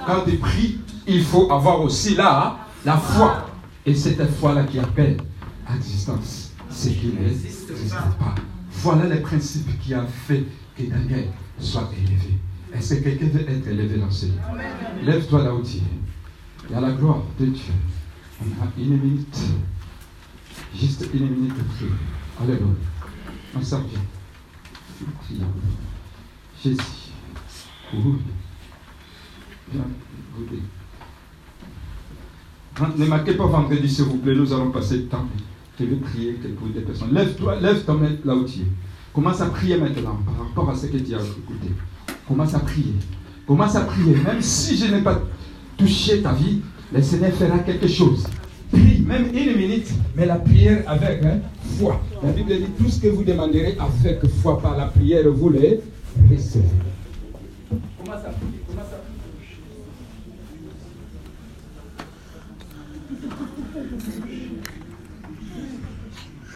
Quand 0.07 0.21
tu 0.27 0.37
pries, 0.37 0.79
il 1.07 1.23
faut 1.23 1.51
avoir 1.53 1.81
aussi 1.81 2.15
là 2.15 2.57
la 2.85 2.97
foi. 2.97 3.47
Et 3.87 3.95
c'est 3.95 4.17
cette 4.17 4.35
foi-là 4.35 4.65
qui 4.65 4.81
appelle 4.81 5.17
à 5.67 5.77
existence 5.77 6.53
ce 6.71 6.89
qui 6.89 7.07
n'existe 7.07 7.73
pas. 8.19 8.35
Voilà 8.71 9.07
les 9.07 9.21
principes 9.21 9.79
qui 9.81 9.95
a 9.95 10.05
fait 10.05 10.45
que 10.77 10.83
Daniel 10.83 11.29
soit 11.59 11.91
élevé. 11.97 12.39
Est-ce 12.75 12.95
que 12.95 13.05
quelqu'un 13.05 13.27
veut 13.27 13.49
être 13.49 13.69
élevé 13.69 13.99
dans 13.99 14.11
ce 14.11 14.27
lieu? 14.27 14.33
Lève-toi 15.03 15.45
là 15.45 15.55
où 15.55 15.63
tu 15.63 15.79
es. 15.79 15.83
Il 16.69 16.73
y 16.73 16.75
a 16.75 16.81
la 16.81 16.93
gloire 16.93 17.23
de 17.39 17.47
Dieu. 17.47 17.73
On 18.43 18.63
a 18.63 18.69
une 18.77 19.01
minute. 19.01 19.39
Juste 20.75 21.07
une 21.15 21.31
minute 21.31 21.57
de 21.57 21.63
prière. 21.63 21.93
Alléluia. 22.43 22.75
On 23.55 23.63
s'en 23.63 23.83
vient. 23.83 24.01
Jésus. 26.63 26.83
Oui. 27.95 28.19
Viens. 29.73 29.85
Ne 32.99 33.07
marquez 33.07 33.33
pas 33.33 33.47
vendredi, 33.47 33.89
s'il 33.89 34.05
vous 34.05 34.19
plaît. 34.19 34.35
Nous 34.35 34.53
allons 34.53 34.71
passer 34.71 34.99
le 34.99 35.05
temps. 35.05 35.25
Je 35.79 35.85
vais 35.85 35.97
prier 35.97 36.35
quelques 36.35 36.75
des 36.75 36.81
personnes. 36.81 37.13
Lève-toi, 37.13 37.61
lève 37.61 37.85
ton 37.85 37.95
main 37.95 38.11
là 38.25 38.35
où 38.35 38.45
tu. 38.45 38.61
Commence 39.13 39.41
à 39.41 39.47
prier 39.47 39.79
maintenant 39.79 40.19
par 40.25 40.47
rapport 40.47 40.71
à 40.71 40.75
ce 40.75 40.87
que 40.87 40.99
tu 40.99 41.15
as 41.15 41.21
écouté. 41.21 41.69
Commence 42.29 42.55
à 42.55 42.59
prier. 42.61 42.95
Commence 43.47 43.77
à 43.77 43.81
prier. 43.81 44.15
Même 44.17 44.41
si 44.41 44.77
je 44.77 44.87
n'ai 44.87 45.01
pas 45.01 45.23
touché 45.77 46.21
ta 46.21 46.33
vie, 46.33 46.61
le 46.93 47.03
Seigneur 47.03 47.33
fera 47.33 47.59
quelque 47.61 47.89
chose. 47.89 48.27
Prie, 48.71 49.01
même 49.07 49.27
une 49.33 49.57
minute, 49.57 49.89
mais 50.17 50.27
la 50.27 50.37
prière 50.37 50.83
avec 50.87 51.25
hein, 51.25 51.39
foi. 51.79 52.01
La 52.23 52.33
Bible 52.33 52.57
dit 52.57 52.67
tout 52.77 52.91
ce 52.91 53.01
que 53.01 53.09
vous 53.09 53.23
demanderez 53.23 53.79
avec 53.79 54.27
foi 54.43 54.61
par 54.61 54.77
la 54.77 54.87
prière, 54.87 55.25
vous 55.31 55.51
les 55.51 55.81
recevez. 56.31 56.65
Commence 57.71 58.25
à 58.25 58.31
prier. 58.31 58.56